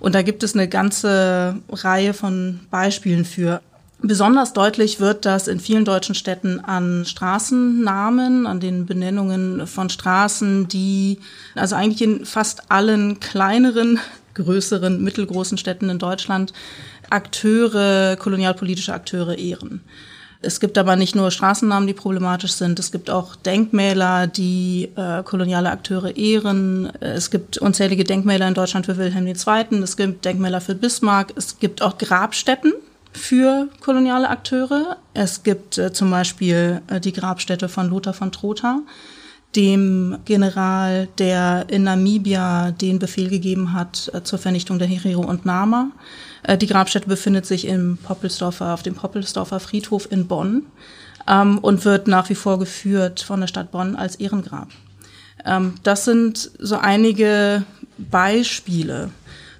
Und 0.00 0.14
da 0.14 0.22
gibt 0.22 0.42
es 0.42 0.54
eine 0.54 0.68
ganze 0.68 1.56
Reihe 1.70 2.14
von 2.14 2.60
Beispielen 2.70 3.24
für. 3.24 3.60
Besonders 4.02 4.54
deutlich 4.54 4.98
wird 4.98 5.26
das 5.26 5.46
in 5.46 5.60
vielen 5.60 5.84
deutschen 5.84 6.14
Städten 6.14 6.58
an 6.58 7.04
Straßennamen, 7.04 8.46
an 8.46 8.58
den 8.58 8.86
Benennungen 8.86 9.66
von 9.66 9.90
Straßen, 9.90 10.68
die 10.68 11.18
also 11.54 11.76
eigentlich 11.76 12.00
in 12.00 12.24
fast 12.24 12.70
allen 12.70 13.20
kleineren, 13.20 14.00
größeren, 14.34 15.04
mittelgroßen 15.04 15.58
Städten 15.58 15.90
in 15.90 15.98
Deutschland 15.98 16.54
Akteure, 17.10 18.16
kolonialpolitische 18.16 18.94
Akteure 18.94 19.36
ehren. 19.36 19.82
Es 20.42 20.58
gibt 20.58 20.78
aber 20.78 20.96
nicht 20.96 21.14
nur 21.14 21.30
Straßennamen, 21.30 21.86
die 21.86 21.92
problematisch 21.92 22.52
sind. 22.52 22.78
Es 22.78 22.90
gibt 22.90 23.10
auch 23.10 23.36
Denkmäler, 23.36 24.26
die 24.26 24.88
äh, 24.96 25.22
koloniale 25.22 25.70
Akteure 25.70 26.16
ehren. 26.16 26.90
Es 27.00 27.30
gibt 27.30 27.58
unzählige 27.58 28.04
Denkmäler 28.04 28.48
in 28.48 28.54
Deutschland 28.54 28.86
für 28.86 28.96
Wilhelm 28.96 29.26
II. 29.26 29.82
Es 29.82 29.98
gibt 29.98 30.24
Denkmäler 30.24 30.62
für 30.62 30.74
Bismarck. 30.74 31.34
Es 31.36 31.58
gibt 31.58 31.82
auch 31.82 31.98
Grabstätten 31.98 32.72
für 33.12 33.68
koloniale 33.80 34.30
Akteure. 34.30 34.96
Es 35.12 35.42
gibt 35.42 35.76
äh, 35.76 35.92
zum 35.92 36.10
Beispiel 36.10 36.80
äh, 36.86 37.00
die 37.00 37.12
Grabstätte 37.12 37.68
von 37.68 37.90
Lothar 37.90 38.14
von 38.14 38.32
Trotha, 38.32 38.80
dem 39.56 40.18
General, 40.24 41.08
der 41.18 41.66
in 41.68 41.82
Namibia 41.82 42.70
den 42.70 42.98
Befehl 42.98 43.28
gegeben 43.28 43.74
hat 43.74 44.10
äh, 44.14 44.22
zur 44.22 44.38
Vernichtung 44.38 44.78
der 44.78 44.88
Herero 44.88 45.20
und 45.20 45.44
Nama. 45.44 45.90
Äh, 46.42 46.58
die 46.58 46.66
Grabstätte 46.66 47.08
befindet 47.08 47.46
sich 47.46 47.66
im 47.66 47.98
Poppelsdorfer, 47.98 48.74
auf 48.74 48.82
dem 48.82 48.94
Poppelsdorfer 48.94 49.60
Friedhof 49.60 50.10
in 50.10 50.26
Bonn 50.26 50.66
ähm, 51.28 51.58
und 51.58 51.84
wird 51.84 52.08
nach 52.08 52.28
wie 52.30 52.34
vor 52.34 52.58
geführt 52.58 53.20
von 53.20 53.40
der 53.40 53.48
Stadt 53.48 53.70
Bonn 53.70 53.96
als 53.96 54.16
Ehrengrab. 54.16 54.68
Ähm, 55.44 55.74
das 55.82 56.04
sind 56.04 56.50
so 56.58 56.76
einige 56.76 57.64
Beispiele 57.98 59.10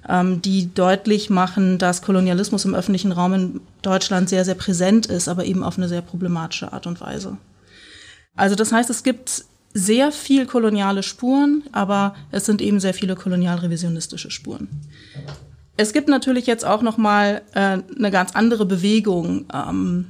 ähm, 0.07 0.41
die 0.41 0.73
deutlich 0.73 1.29
machen, 1.29 1.77
dass 1.77 2.01
Kolonialismus 2.01 2.65
im 2.65 2.75
öffentlichen 2.75 3.11
Raum 3.11 3.33
in 3.33 3.61
Deutschland 3.81 4.29
sehr, 4.29 4.45
sehr 4.45 4.55
präsent 4.55 5.05
ist, 5.05 5.27
aber 5.27 5.45
eben 5.45 5.63
auf 5.63 5.77
eine 5.77 5.87
sehr 5.87 6.01
problematische 6.01 6.73
Art 6.73 6.87
und 6.87 7.01
Weise. 7.01 7.37
Also 8.35 8.55
das 8.55 8.71
heißt, 8.71 8.89
es 8.89 9.03
gibt 9.03 9.45
sehr 9.73 10.11
viel 10.11 10.45
koloniale 10.45 11.03
Spuren, 11.03 11.63
aber 11.71 12.15
es 12.31 12.45
sind 12.45 12.61
eben 12.61 12.79
sehr 12.79 12.93
viele 12.93 13.15
kolonialrevisionistische 13.15 14.31
Spuren. 14.31 14.67
Es 15.77 15.93
gibt 15.93 16.09
natürlich 16.09 16.45
jetzt 16.47 16.65
auch 16.65 16.81
noch 16.81 16.97
mal 16.97 17.41
äh, 17.53 17.79
eine 17.97 18.11
ganz 18.11 18.35
andere 18.35 18.65
Bewegung, 18.65 19.45
ähm, 19.53 20.07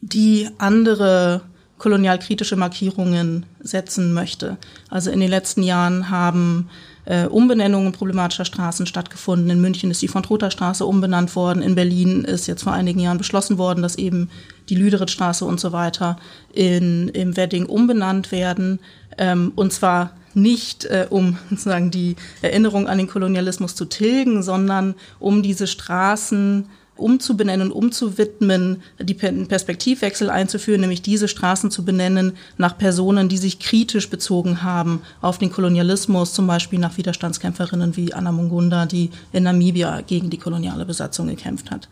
die 0.00 0.48
andere 0.58 1.42
kolonialkritische 1.78 2.56
Markierungen 2.56 3.44
setzen 3.60 4.12
möchte. 4.12 4.56
Also 4.88 5.10
in 5.10 5.18
den 5.18 5.30
letzten 5.30 5.64
Jahren 5.64 6.10
haben 6.10 6.70
äh, 7.04 7.26
Umbenennungen 7.26 7.92
problematischer 7.92 8.44
Straßen 8.44 8.86
stattgefunden. 8.86 9.50
In 9.50 9.60
München 9.60 9.90
ist 9.90 10.00
die 10.00 10.08
von 10.08 10.22
Trotha 10.22 10.52
Straße 10.52 10.86
umbenannt 10.86 11.34
worden. 11.34 11.60
In 11.60 11.74
Berlin 11.74 12.22
ist 12.22 12.46
jetzt 12.46 12.62
vor 12.62 12.72
einigen 12.72 13.00
Jahren 13.00 13.18
beschlossen 13.18 13.58
worden, 13.58 13.82
dass 13.82 13.96
eben 13.96 14.30
die 14.68 14.76
Lüderitz-Straße 14.76 15.44
und 15.44 15.58
so 15.58 15.72
weiter 15.72 16.16
in, 16.52 17.08
im 17.08 17.36
Wedding 17.36 17.66
umbenannt 17.66 18.30
werden. 18.30 18.78
Ähm, 19.18 19.52
und 19.56 19.72
zwar 19.72 20.12
nicht 20.34 20.84
äh, 20.84 21.06
um 21.10 21.38
sozusagen 21.50 21.90
die 21.90 22.16
Erinnerung 22.40 22.88
an 22.88 22.98
den 22.98 23.08
Kolonialismus 23.08 23.74
zu 23.74 23.84
tilgen, 23.84 24.42
sondern 24.42 24.94
um 25.18 25.42
diese 25.42 25.66
Straßen 25.66 26.66
umzubenennen 26.96 27.70
und 27.70 27.76
umzuwidmen, 27.76 28.82
die 29.00 29.14
Perspektivwechsel 29.14 30.30
einzuführen, 30.30 30.82
nämlich 30.82 31.02
diese 31.02 31.26
Straßen 31.26 31.70
zu 31.70 31.84
benennen 31.84 32.36
nach 32.58 32.76
Personen, 32.76 33.28
die 33.28 33.38
sich 33.38 33.58
kritisch 33.58 34.10
bezogen 34.10 34.62
haben 34.62 35.02
auf 35.20 35.38
den 35.38 35.50
Kolonialismus, 35.50 36.34
zum 36.34 36.46
Beispiel 36.46 36.78
nach 36.78 36.96
Widerstandskämpferinnen 36.96 37.96
wie 37.96 38.12
Anna 38.12 38.30
Mungunda, 38.30 38.86
die 38.86 39.10
in 39.32 39.44
Namibia 39.44 40.02
gegen 40.02 40.30
die 40.30 40.38
koloniale 40.38 40.84
Besatzung 40.84 41.28
gekämpft 41.28 41.70
hat. 41.70 41.88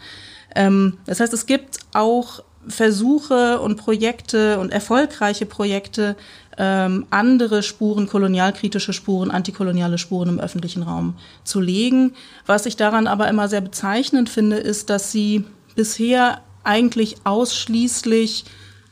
Ähm, 0.55 0.99
das 1.07 1.21
heißt, 1.21 1.33
es 1.33 1.47
gibt 1.47 1.79
auch 1.93 2.43
Versuche 2.69 3.59
und 3.61 3.77
Projekte 3.77 4.59
und 4.59 4.71
erfolgreiche 4.71 5.47
Projekte, 5.47 6.15
ähm, 6.59 7.07
andere 7.11 7.63
Spuren, 7.63 8.07
kolonialkritische 8.07 8.93
Spuren, 8.93 9.31
antikoloniale 9.31 9.99
Spuren 9.99 10.29
im 10.29 10.41
öffentlichen 10.41 10.83
Raum 10.83 11.15
zu 11.45 11.61
legen. 11.61 12.13
Was 12.47 12.67
ich 12.67 12.77
daran 12.77 13.07
aber 13.07 13.29
immer 13.29 13.49
sehr 13.49 13.61
bezeichnend 13.61 14.29
finde, 14.29 14.57
ist, 14.57 14.91
dass 14.91 15.13
sie 15.13 15.45
bisher 15.77 16.41
eigentlich 16.65 17.17
ausschließlich 17.25 18.45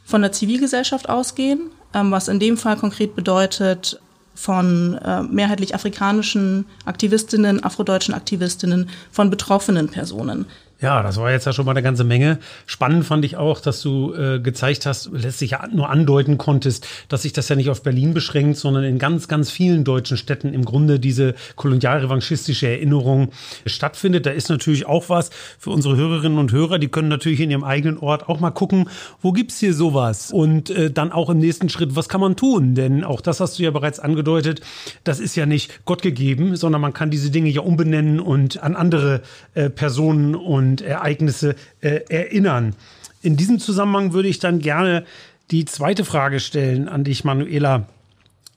von 0.05 0.23
der 0.23 0.33
Zivilgesellschaft 0.33 1.09
ausgehen, 1.09 1.71
ähm, 1.95 2.11
was 2.11 2.29
in 2.29 2.41
dem 2.41 2.57
Fall 2.57 2.77
konkret 2.77 3.15
bedeutet, 3.15 4.01
von 4.35 4.95
äh, 4.99 5.23
mehrheitlich 5.25 5.75
afrikanischen 5.75 6.65
Aktivistinnen, 6.85 7.65
afrodeutschen 7.65 8.15
Aktivistinnen, 8.15 8.89
von 9.11 9.31
betroffenen 9.31 9.89
Personen. 9.89 10.47
Ja, 10.81 11.03
das 11.03 11.17
war 11.17 11.33
jetzt 11.33 11.45
ja 11.45 11.53
schon 11.53 11.65
mal 11.65 11.73
eine 11.73 11.83
ganze 11.83 12.05
Menge. 12.05 12.39
Spannend 12.65 13.05
fand 13.05 13.25
ich 13.25 13.37
auch, 13.37 13.59
dass 13.61 13.83
du 13.83 14.15
äh, 14.15 14.39
gezeigt 14.39 14.87
hast, 14.87 15.11
letztlich 15.13 15.51
ja 15.51 15.67
nur 15.73 15.91
andeuten 15.91 16.39
konntest, 16.39 16.87
dass 17.09 17.23
sich 17.23 17.33
das 17.33 17.49
ja 17.49 17.57
nicht 17.57 17.69
auf 17.69 17.83
Berlin 17.83 18.15
beschränkt, 18.15 18.59
sondern 18.59 18.85
in 18.85 19.01
ganz, 19.01 19.27
ganz 19.27 19.51
vielen 19.51 19.83
deutschen 19.83 20.17
Städten 20.17 20.55
im 20.55 20.65
Grunde 20.65 21.01
diese 21.01 21.35
kolonialrevanchistische 21.57 22.69
Erinnerung 22.69 23.33
stattfindet. 23.67 24.25
Da 24.25 24.31
ist 24.31 24.51
natürlich 24.51 24.87
auch 24.87 25.09
was 25.09 25.31
für 25.59 25.71
unsere 25.71 25.97
Hörerinnen 25.97 26.39
und 26.39 26.53
Hörer. 26.53 26.79
Die 26.79 26.87
können 26.87 27.09
natürlich 27.09 27.41
in 27.41 27.51
ihrem 27.51 27.65
eigenen 27.65 27.99
Ort 27.99 28.29
auch 28.29 28.39
mal 28.39 28.53
gucken, 28.53 28.89
wo 29.21 29.33
gibt's 29.33 29.59
hier 29.59 29.75
sowas? 29.75 30.31
Und 30.31 30.71
äh, 30.71 30.93
dann 30.93 31.11
auch 31.11 31.29
im 31.29 31.39
nächsten 31.39 31.71
Schritt, 31.71 31.97
was 31.97 32.09
kann 32.09 32.21
man 32.21 32.37
tun? 32.37 32.77
Denn 32.77 33.03
auch 33.03 33.21
das 33.21 33.41
hast 33.41 33.59
du 33.59 33.65
ja 33.65 33.73
bereits 33.73 33.99
angedeutet, 33.99 34.61
das 35.03 35.19
ist 35.19 35.35
ja 35.35 35.45
nicht 35.45 35.85
Gott 35.87 36.03
gegeben, 36.03 36.55
sondern 36.55 36.81
man 36.81 36.93
kann 36.93 37.11
diese 37.11 37.33
Dinge 37.33 37.51
ja 37.51 37.63
umbenennen 37.63 38.21
und 38.21 38.63
an 38.63 38.77
andere 38.77 39.23
äh, 39.55 39.71
Personen 39.71 40.37
und 40.37 40.68
und 40.71 40.81
Ereignisse 40.81 41.57
äh, 41.81 42.01
erinnern. 42.09 42.75
In 43.23 43.37
diesem 43.37 43.59
Zusammenhang 43.59 44.13
würde 44.13 44.29
ich 44.29 44.39
dann 44.39 44.61
gerne 44.61 45.05
die 45.51 45.65
zweite 45.65 46.05
Frage 46.05 46.41
stellen 46.41 46.89
an 46.89 47.05
dich, 47.05 47.25
Manuela. 47.25 47.87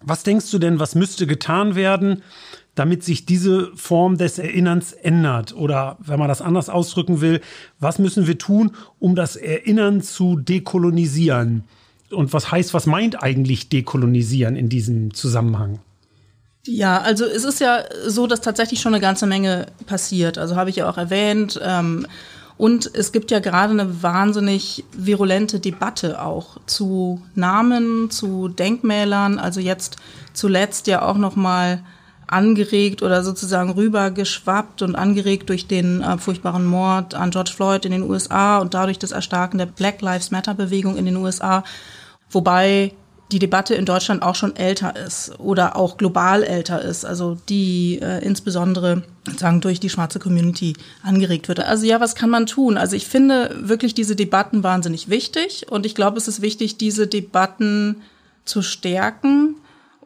Was 0.02 0.24
denkst 0.24 0.52
du 0.52 0.60
denn, 0.60 0.80
was 0.80 0.96
müsste 0.96 1.28
getan 1.28 1.76
werden, 1.76 2.24
damit 2.76 3.04
sich 3.04 3.26
diese 3.26 3.72
Form 3.76 4.18
des 4.18 4.40
Erinnerns 4.40 4.94
ändert? 4.94 5.56
Oder 5.56 5.98
wenn 6.00 6.20
man 6.20 6.28
das 6.28 6.42
anders 6.42 6.70
ausdrücken 6.70 7.22
will, 7.22 7.42
was 7.80 8.00
müssen 8.00 8.28
wir 8.28 8.38
tun, 8.38 8.72
um 9.00 9.16
das 9.16 9.36
Erinnern 9.36 10.02
zu 10.02 10.38
dekolonisieren? 10.38 11.64
Und 12.12 12.34
was 12.34 12.52
heißt, 12.52 12.74
was 12.74 12.88
meint 12.88 13.24
eigentlich 13.24 13.70
dekolonisieren 13.70 14.56
in 14.56 14.70
diesem 14.70 15.14
Zusammenhang? 15.14 15.80
Ja, 16.66 17.00
also 17.02 17.26
es 17.26 17.44
ist 17.44 17.60
ja 17.60 17.84
so, 18.06 18.28
dass 18.28 18.42
tatsächlich 18.42 18.82
schon 18.82 18.94
eine 18.94 19.02
ganze 19.02 19.26
Menge 19.26 19.68
passiert. 19.88 20.38
Also 20.38 20.56
habe 20.56 20.70
ich 20.70 20.76
ja 20.78 20.90
auch 20.90 20.98
erwähnt. 20.98 21.60
Ähm, 21.64 22.06
und 22.58 22.92
es 22.94 23.12
gibt 23.12 23.32
ja 23.32 23.40
gerade 23.40 23.72
eine 23.72 24.04
wahnsinnig 24.04 24.84
virulente 24.92 25.60
Debatte 25.60 26.22
auch 26.22 26.58
zu 26.68 27.20
Namen, 27.34 28.12
zu 28.12 28.50
Denkmälern. 28.50 29.40
Also 29.40 29.60
jetzt 29.60 29.96
zuletzt 30.34 30.86
ja 30.86 31.02
auch 31.02 31.18
noch 31.18 31.36
mal 31.36 31.82
angeregt 32.28 33.02
oder 33.02 33.24
sozusagen 33.24 33.72
rübergeschwappt 33.72 34.84
und 34.84 34.96
angeregt 34.96 35.50
durch 35.50 35.68
den 35.68 36.02
äh, 36.02 36.18
furchtbaren 36.20 36.66
Mord 36.66 37.16
an 37.16 37.32
George 37.32 37.52
Floyd 37.54 37.86
in 37.86 37.92
den 37.92 38.04
USA 38.04 38.60
und 38.60 38.76
dadurch 38.76 39.00
das 39.00 39.12
Erstarken 39.12 39.58
der 39.58 39.66
Black 39.66 40.02
Lives 40.02 40.30
Matter 40.30 40.54
Bewegung 40.54 40.98
in 40.98 41.06
den 41.06 41.18
USA. 41.18 41.64
Wobei 42.30 42.94
die 43.32 43.40
Debatte 43.40 43.76
in 43.76 43.86
Deutschland 43.86 44.24
auch 44.24 44.36
schon 44.36 44.56
älter 44.56 44.96
ist 44.96 45.40
oder 45.40 45.76
auch 45.76 45.98
global 45.98 46.44
älter 46.44 46.82
ist, 46.82 47.06
also 47.06 47.38
die 47.48 48.00
äh, 48.02 48.24
insbesondere 48.24 49.04
sagen 49.38 49.62
durch 49.62 49.80
die 49.80 49.90
schwarze 49.90 50.20
Community 50.20 50.76
angeregt 51.04 51.48
wird. 51.48 51.60
Also 51.62 51.86
ja, 51.86 52.00
was 52.00 52.16
kann 52.16 52.30
man 52.30 52.46
tun? 52.46 52.78
Also 52.78 52.96
ich 52.96 53.08
finde 53.08 53.56
wirklich 53.62 53.94
diese 53.94 54.16
Debatten 54.16 54.64
wahnsinnig 54.64 55.10
wichtig 55.10 55.68
und 55.70 55.86
ich 55.86 55.96
glaube, 55.96 56.18
es 56.18 56.28
ist 56.28 56.42
wichtig, 56.42 56.78
diese 56.78 57.08
Debatten 57.08 58.02
zu 58.44 58.62
stärken 58.62 59.51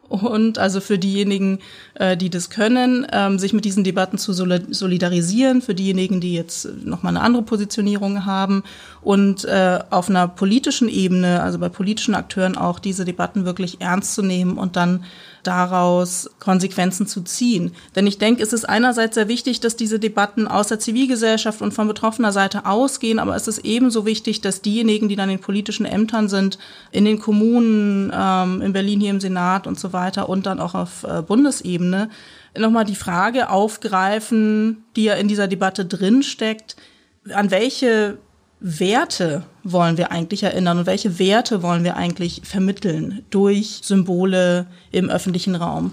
und 0.09 0.57
also 0.59 0.79
für 0.79 0.97
diejenigen, 0.97 1.59
äh, 1.95 2.15
die 2.15 2.29
das 2.29 2.49
können, 2.49 3.07
ähm, 3.11 3.39
sich 3.39 3.53
mit 3.53 3.65
diesen 3.65 3.83
Debatten 3.83 4.17
zu 4.17 4.33
solidarisieren, 4.33 5.61
für 5.61 5.75
diejenigen, 5.75 6.21
die 6.21 6.33
jetzt 6.33 6.67
nochmal 6.83 7.15
eine 7.15 7.25
andere 7.25 7.43
Positionierung 7.43 8.25
haben 8.25 8.63
und 9.01 9.45
äh, 9.45 9.79
auf 9.89 10.09
einer 10.09 10.27
politischen 10.27 10.89
Ebene, 10.89 11.41
also 11.41 11.59
bei 11.59 11.69
politischen 11.69 12.15
Akteuren 12.15 12.57
auch 12.57 12.79
diese 12.79 13.05
Debatten 13.05 13.45
wirklich 13.45 13.81
ernst 13.81 14.13
zu 14.15 14.21
nehmen 14.21 14.57
und 14.57 14.75
dann 14.75 15.05
daraus 15.47 16.29
Konsequenzen 16.39 17.07
zu 17.07 17.21
ziehen. 17.21 17.73
Denn 17.95 18.07
ich 18.07 18.17
denke, 18.17 18.43
es 18.43 18.53
ist 18.53 18.67
einerseits 18.67 19.15
sehr 19.15 19.27
wichtig, 19.27 19.59
dass 19.59 19.75
diese 19.75 19.99
Debatten 19.99 20.47
aus 20.47 20.67
der 20.67 20.79
Zivilgesellschaft 20.79 21.61
und 21.61 21.73
von 21.73 21.87
betroffener 21.87 22.31
Seite 22.31 22.65
ausgehen, 22.65 23.19
aber 23.19 23.35
es 23.35 23.47
ist 23.47 23.59
ebenso 23.59 24.05
wichtig, 24.05 24.41
dass 24.41 24.61
diejenigen, 24.61 25.09
die 25.09 25.15
dann 25.15 25.29
in 25.29 25.39
politischen 25.39 25.85
Ämtern 25.85 26.27
sind, 26.27 26.57
in 26.91 27.05
den 27.05 27.19
Kommunen, 27.19 28.11
ähm, 28.13 28.61
in 28.61 28.73
Berlin 28.73 28.99
hier 28.99 29.11
im 29.11 29.21
Senat 29.21 29.67
und 29.67 29.79
so 29.79 29.93
weiter 29.93 30.29
und 30.29 30.45
dann 30.45 30.59
auch 30.59 30.75
auf 30.75 31.03
äh, 31.03 31.21
Bundesebene, 31.21 32.09
nochmal 32.57 32.85
die 32.85 32.95
Frage 32.95 33.49
aufgreifen, 33.49 34.83
die 34.95 35.05
ja 35.05 35.15
in 35.15 35.27
dieser 35.27 35.47
Debatte 35.47 35.85
drinsteckt, 35.85 36.75
an 37.33 37.51
welche 37.51 38.17
Werte 38.67 39.43
wollen 39.63 39.95
wir 39.95 40.11
eigentlich 40.11 40.41
erinnern 40.41 40.79
und 40.79 40.85
welche 40.87 41.19
Werte 41.19 41.61
wollen 41.61 41.83
wir 41.83 41.97
eigentlich 41.97 42.41
vermitteln 42.43 43.23
durch 43.29 43.81
Symbole 43.83 44.65
im 44.91 45.07
öffentlichen 45.07 45.53
Raum? 45.53 45.91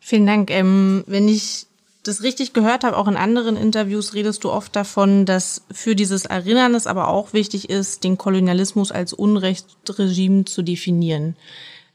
Vielen 0.00 0.26
Dank. 0.26 0.50
Ähm, 0.50 1.04
wenn 1.06 1.28
ich 1.28 1.66
das 2.02 2.24
richtig 2.24 2.54
gehört 2.54 2.82
habe, 2.82 2.96
auch 2.96 3.06
in 3.06 3.16
anderen 3.16 3.56
Interviews 3.56 4.14
redest 4.14 4.42
du 4.42 4.50
oft 4.50 4.74
davon, 4.74 5.26
dass 5.26 5.62
für 5.70 5.94
dieses 5.94 6.24
Erinnern 6.24 6.74
es 6.74 6.88
aber 6.88 7.06
auch 7.06 7.34
wichtig 7.34 7.70
ist, 7.70 8.02
den 8.02 8.18
Kolonialismus 8.18 8.90
als 8.90 9.12
Unrechtsregime 9.12 10.44
zu 10.44 10.62
definieren. 10.62 11.36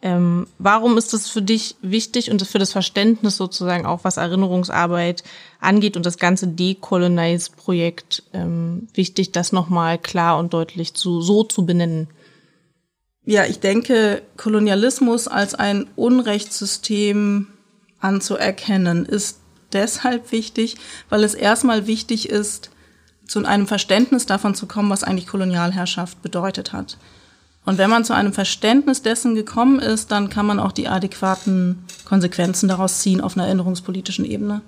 Ähm, 0.06 0.48
warum 0.60 0.98
ist 0.98 1.14
das 1.14 1.30
für 1.30 1.42
dich 1.42 1.78
wichtig 1.82 2.30
und 2.30 2.46
für 2.46 2.60
das 2.60 2.74
Verständnis 2.74 3.38
sozusagen 3.38 3.86
auch, 3.86 4.04
was 4.04 4.18
Erinnerungsarbeit 4.18 5.24
angeht 5.62 5.96
und 5.96 6.06
das 6.06 6.18
ganze 6.18 6.46
Decolonize-Projekt 6.46 8.24
ähm, 8.34 8.90
wichtig, 8.94 9.32
das 9.32 9.54
nochmal 9.54 9.98
klar 9.98 10.40
und 10.40 10.54
deutlich 10.54 10.94
zu, 10.94 11.22
so 11.22 11.44
zu 11.46 11.66
benennen? 11.66 12.10
Ja, 13.24 13.46
ich 13.46 13.62
denke, 13.62 14.22
Kolonialismus 14.36 15.30
als 15.30 15.56
ein 15.56 15.88
Unrechtssystem 15.96 17.48
anzuerkennen, 18.02 19.06
ist 19.06 19.40
deshalb 19.72 20.34
wichtig, 20.34 20.76
weil 21.08 21.24
es 21.24 21.34
erstmal 21.34 21.88
wichtig 21.88 22.28
ist, 22.28 22.72
zu 23.26 23.46
einem 23.46 23.68
Verständnis 23.68 24.26
davon 24.26 24.54
zu 24.54 24.66
kommen, 24.66 24.90
was 24.90 25.06
eigentlich 25.06 25.28
Kolonialherrschaft 25.28 26.22
bedeutet 26.22 26.74
hat. 26.74 26.98
Und 27.66 27.78
wenn 27.78 27.90
man 27.90 28.04
zu 28.04 28.14
einem 28.14 28.34
Verständnis 28.34 29.02
dessen 29.02 29.36
gekommen 29.36 29.80
ist, 29.80 30.12
dann 30.12 30.30
kann 30.30 30.46
man 30.46 30.60
auch 30.60 30.72
die 30.72 30.88
adäquaten 30.88 31.84
Konsequenzen 32.06 32.68
daraus 32.68 33.00
ziehen 33.00 33.22
auf 33.22 33.38
einer 33.38 33.46
erinnerungspolitischen 33.46 34.26
Ebene. 34.26 34.62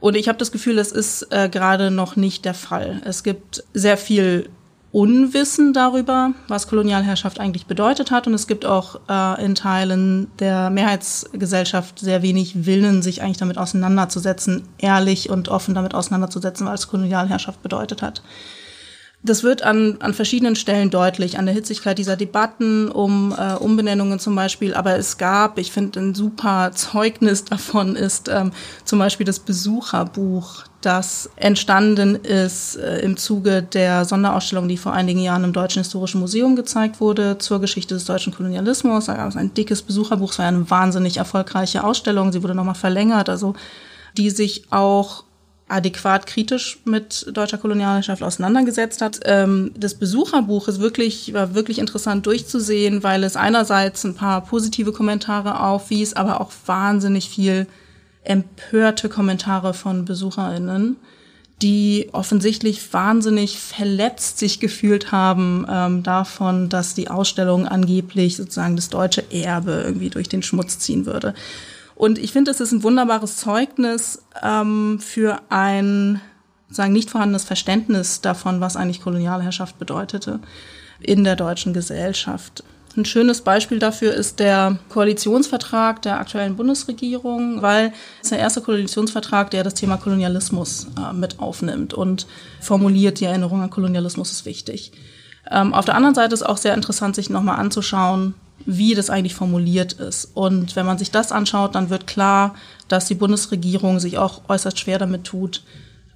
Und 0.00 0.14
ich 0.14 0.28
habe 0.28 0.38
das 0.38 0.52
Gefühl, 0.52 0.76
das 0.76 0.92
ist 0.92 1.26
äh, 1.30 1.48
gerade 1.48 1.90
noch 1.90 2.16
nicht 2.16 2.44
der 2.44 2.54
Fall. 2.54 3.00
Es 3.04 3.22
gibt 3.22 3.64
sehr 3.74 3.96
viel 3.96 4.48
Unwissen 4.90 5.74
darüber, 5.74 6.32
was 6.46 6.68
Kolonialherrschaft 6.68 7.40
eigentlich 7.40 7.66
bedeutet 7.66 8.10
hat. 8.10 8.26
Und 8.26 8.34
es 8.34 8.46
gibt 8.46 8.64
auch 8.64 9.00
äh, 9.08 9.44
in 9.44 9.54
Teilen 9.54 10.30
der 10.38 10.70
Mehrheitsgesellschaft 10.70 11.98
sehr 11.98 12.22
wenig 12.22 12.66
Willen, 12.66 13.02
sich 13.02 13.22
eigentlich 13.22 13.36
damit 13.38 13.58
auseinanderzusetzen, 13.58 14.62
ehrlich 14.78 15.30
und 15.30 15.48
offen 15.48 15.74
damit 15.74 15.94
auseinanderzusetzen, 15.94 16.66
was 16.66 16.88
Kolonialherrschaft 16.88 17.62
bedeutet 17.62 18.00
hat. 18.00 18.22
Das 19.24 19.42
wird 19.42 19.62
an, 19.62 19.96
an 19.98 20.14
verschiedenen 20.14 20.54
Stellen 20.54 20.90
deutlich, 20.90 21.38
an 21.38 21.46
der 21.46 21.54
Hitzigkeit 21.54 21.98
dieser 21.98 22.16
Debatten 22.16 22.88
um 22.88 23.34
äh, 23.36 23.54
Umbenennungen 23.54 24.20
zum 24.20 24.36
Beispiel. 24.36 24.74
Aber 24.74 24.96
es 24.96 25.18
gab, 25.18 25.58
ich 25.58 25.72
finde, 25.72 25.98
ein 25.98 26.14
super 26.14 26.70
Zeugnis 26.72 27.44
davon 27.44 27.96
ist 27.96 28.28
ähm, 28.28 28.52
zum 28.84 29.00
Beispiel 29.00 29.26
das 29.26 29.40
Besucherbuch, 29.40 30.62
das 30.82 31.30
entstanden 31.34 32.14
ist 32.14 32.76
äh, 32.76 33.00
im 33.00 33.16
Zuge 33.16 33.64
der 33.64 34.04
Sonderausstellung, 34.04 34.68
die 34.68 34.76
vor 34.76 34.92
einigen 34.92 35.20
Jahren 35.20 35.42
im 35.42 35.52
Deutschen 35.52 35.82
Historischen 35.82 36.20
Museum 36.20 36.54
gezeigt 36.54 37.00
wurde 37.00 37.38
zur 37.38 37.60
Geschichte 37.60 37.94
des 37.94 38.04
deutschen 38.04 38.32
Kolonialismus. 38.32 39.06
Da 39.06 39.14
gab 39.14 39.28
es 39.28 39.36
ein 39.36 39.52
dickes 39.52 39.82
Besucherbuch, 39.82 40.30
es 40.30 40.38
war 40.38 40.46
eine 40.46 40.70
wahnsinnig 40.70 41.16
erfolgreiche 41.16 41.82
Ausstellung. 41.82 42.30
Sie 42.30 42.44
wurde 42.44 42.54
nochmal 42.54 42.76
verlängert, 42.76 43.28
also 43.28 43.54
die 44.16 44.30
sich 44.30 44.70
auch 44.70 45.24
adäquat 45.68 46.26
kritisch 46.26 46.78
mit 46.84 47.26
deutscher 47.32 47.58
Kolonialherrschaft 47.58 48.22
auseinandergesetzt 48.22 49.02
hat. 49.02 49.20
Ähm, 49.24 49.72
das 49.76 49.94
Besucherbuch 49.94 50.68
ist 50.68 50.80
wirklich, 50.80 51.34
war 51.34 51.54
wirklich 51.54 51.78
interessant 51.78 52.26
durchzusehen, 52.26 53.02
weil 53.02 53.22
es 53.24 53.36
einerseits 53.36 54.04
ein 54.04 54.14
paar 54.14 54.42
positive 54.44 54.92
Kommentare 54.92 55.60
aufwies, 55.60 56.14
aber 56.14 56.40
auch 56.40 56.52
wahnsinnig 56.66 57.28
viel 57.28 57.66
empörte 58.24 59.08
Kommentare 59.08 59.74
von 59.74 60.04
BesucherInnen, 60.04 60.96
die 61.62 62.08
offensichtlich 62.12 62.92
wahnsinnig 62.92 63.58
verletzt 63.58 64.38
sich 64.38 64.60
gefühlt 64.60 65.12
haben 65.12 65.66
ähm, 65.68 66.02
davon, 66.02 66.68
dass 66.68 66.94
die 66.94 67.08
Ausstellung 67.08 67.66
angeblich 67.66 68.36
sozusagen 68.36 68.76
das 68.76 68.90
deutsche 68.90 69.24
Erbe 69.32 69.82
irgendwie 69.84 70.10
durch 70.10 70.28
den 70.28 70.42
Schmutz 70.42 70.78
ziehen 70.78 71.04
würde. 71.04 71.34
Und 71.98 72.18
ich 72.18 72.32
finde, 72.32 72.52
es 72.52 72.60
ist 72.60 72.70
ein 72.70 72.84
wunderbares 72.84 73.38
Zeugnis 73.38 74.22
ähm, 74.40 75.00
für 75.00 75.40
ein 75.48 76.20
sagen 76.70 76.92
nicht 76.92 77.10
vorhandenes 77.10 77.42
Verständnis 77.42 78.20
davon, 78.20 78.60
was 78.60 78.76
eigentlich 78.76 79.02
Kolonialherrschaft 79.02 79.80
bedeutete 79.80 80.38
in 81.00 81.24
der 81.24 81.34
deutschen 81.34 81.72
Gesellschaft. 81.72 82.62
Ein 82.96 83.04
schönes 83.04 83.40
Beispiel 83.40 83.80
dafür 83.80 84.14
ist 84.14 84.38
der 84.38 84.78
Koalitionsvertrag 84.90 86.00
der 86.02 86.20
aktuellen 86.20 86.56
Bundesregierung, 86.56 87.62
weil 87.62 87.92
es 88.22 88.28
der 88.28 88.38
erste 88.38 88.60
Koalitionsvertrag, 88.60 89.50
der 89.50 89.64
das 89.64 89.74
Thema 89.74 89.96
Kolonialismus 89.96 90.86
äh, 90.96 91.12
mit 91.12 91.40
aufnimmt 91.40 91.94
und 91.94 92.28
formuliert, 92.60 93.18
die 93.18 93.24
Erinnerung 93.24 93.60
an 93.60 93.70
Kolonialismus 93.70 94.30
ist 94.30 94.46
wichtig. 94.46 94.92
Ähm, 95.50 95.74
auf 95.74 95.84
der 95.84 95.96
anderen 95.96 96.14
Seite 96.14 96.34
ist 96.34 96.46
auch 96.46 96.58
sehr 96.58 96.74
interessant, 96.74 97.16
sich 97.16 97.28
nochmal 97.28 97.58
anzuschauen, 97.58 98.34
wie 98.66 98.94
das 98.94 99.10
eigentlich 99.10 99.34
formuliert 99.34 99.94
ist. 99.94 100.30
Und 100.34 100.76
wenn 100.76 100.86
man 100.86 100.98
sich 100.98 101.10
das 101.10 101.32
anschaut, 101.32 101.74
dann 101.74 101.90
wird 101.90 102.06
klar, 102.06 102.54
dass 102.88 103.06
die 103.06 103.14
Bundesregierung 103.14 104.00
sich 104.00 104.18
auch 104.18 104.42
äußerst 104.48 104.78
schwer 104.78 104.98
damit 104.98 105.24
tut, 105.24 105.62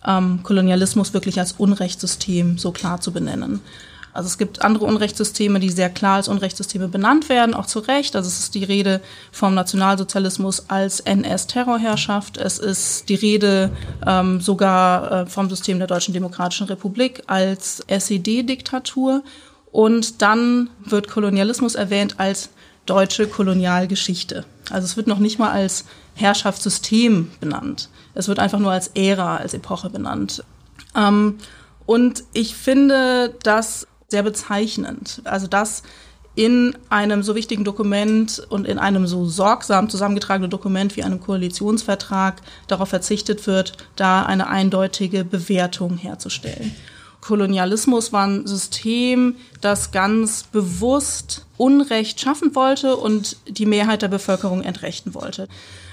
ähm, 0.06 0.40
Kolonialismus 0.42 1.14
wirklich 1.14 1.38
als 1.38 1.52
Unrechtssystem 1.52 2.58
so 2.58 2.72
klar 2.72 3.00
zu 3.00 3.12
benennen. 3.12 3.60
Also 4.14 4.26
es 4.26 4.36
gibt 4.36 4.62
andere 4.62 4.84
Unrechtssysteme, 4.84 5.58
die 5.58 5.70
sehr 5.70 5.88
klar 5.88 6.16
als 6.16 6.28
Unrechtssysteme 6.28 6.88
benannt 6.88 7.30
werden, 7.30 7.54
auch 7.54 7.64
zu 7.64 7.78
Recht. 7.78 8.14
Also 8.14 8.28
es 8.28 8.40
ist 8.40 8.54
die 8.54 8.64
Rede 8.64 9.00
vom 9.30 9.54
Nationalsozialismus 9.54 10.68
als 10.68 11.00
NS-Terrorherrschaft. 11.00 12.36
Es 12.36 12.58
ist 12.58 13.08
die 13.08 13.14
Rede 13.14 13.70
ähm, 14.06 14.40
sogar 14.40 15.12
äh, 15.12 15.26
vom 15.26 15.48
System 15.48 15.78
der 15.78 15.88
Deutschen 15.88 16.12
Demokratischen 16.12 16.66
Republik 16.66 17.22
als 17.26 17.82
SED-Diktatur. 17.86 19.22
Und 19.72 20.22
dann 20.22 20.70
wird 20.84 21.08
Kolonialismus 21.08 21.74
erwähnt 21.74 22.20
als 22.20 22.50
deutsche 22.86 23.26
Kolonialgeschichte. 23.26 24.44
Also 24.70 24.84
es 24.84 24.96
wird 24.96 25.06
noch 25.06 25.18
nicht 25.18 25.38
mal 25.38 25.50
als 25.50 25.86
Herrschaftssystem 26.14 27.30
benannt. 27.40 27.88
Es 28.14 28.28
wird 28.28 28.38
einfach 28.38 28.58
nur 28.58 28.72
als 28.72 28.88
Ära, 28.88 29.38
als 29.38 29.54
Epoche 29.54 29.90
benannt. 29.90 30.44
Ähm, 30.94 31.38
und 31.86 32.24
ich 32.32 32.54
finde 32.54 33.34
das 33.42 33.86
sehr 34.08 34.22
bezeichnend. 34.22 35.22
Also 35.24 35.46
dass 35.46 35.82
in 36.34 36.76
einem 36.88 37.22
so 37.22 37.34
wichtigen 37.34 37.64
Dokument 37.64 38.42
und 38.48 38.66
in 38.66 38.78
einem 38.78 39.06
so 39.06 39.26
sorgsam 39.26 39.90
zusammengetragenen 39.90 40.50
Dokument 40.50 40.96
wie 40.96 41.02
einem 41.02 41.20
Koalitionsvertrag 41.20 42.40
darauf 42.68 42.88
verzichtet 42.88 43.46
wird, 43.46 43.74
da 43.96 44.24
eine 44.24 44.48
eindeutige 44.48 45.24
Bewertung 45.24 45.98
herzustellen. 45.98 46.74
Kolonialismus 47.22 48.12
war 48.12 48.26
ein 48.26 48.46
System, 48.46 49.36
das 49.60 49.92
ganz 49.92 50.42
bewusst 50.42 51.46
Unrecht 51.56 52.20
schaffen 52.20 52.54
wollte 52.54 52.96
und 52.96 53.36
die 53.46 53.64
Mehrheit 53.64 54.02
der 54.02 54.08
Bevölkerung 54.08 54.62
entrechten 54.62 55.14
wollte. 55.14 55.48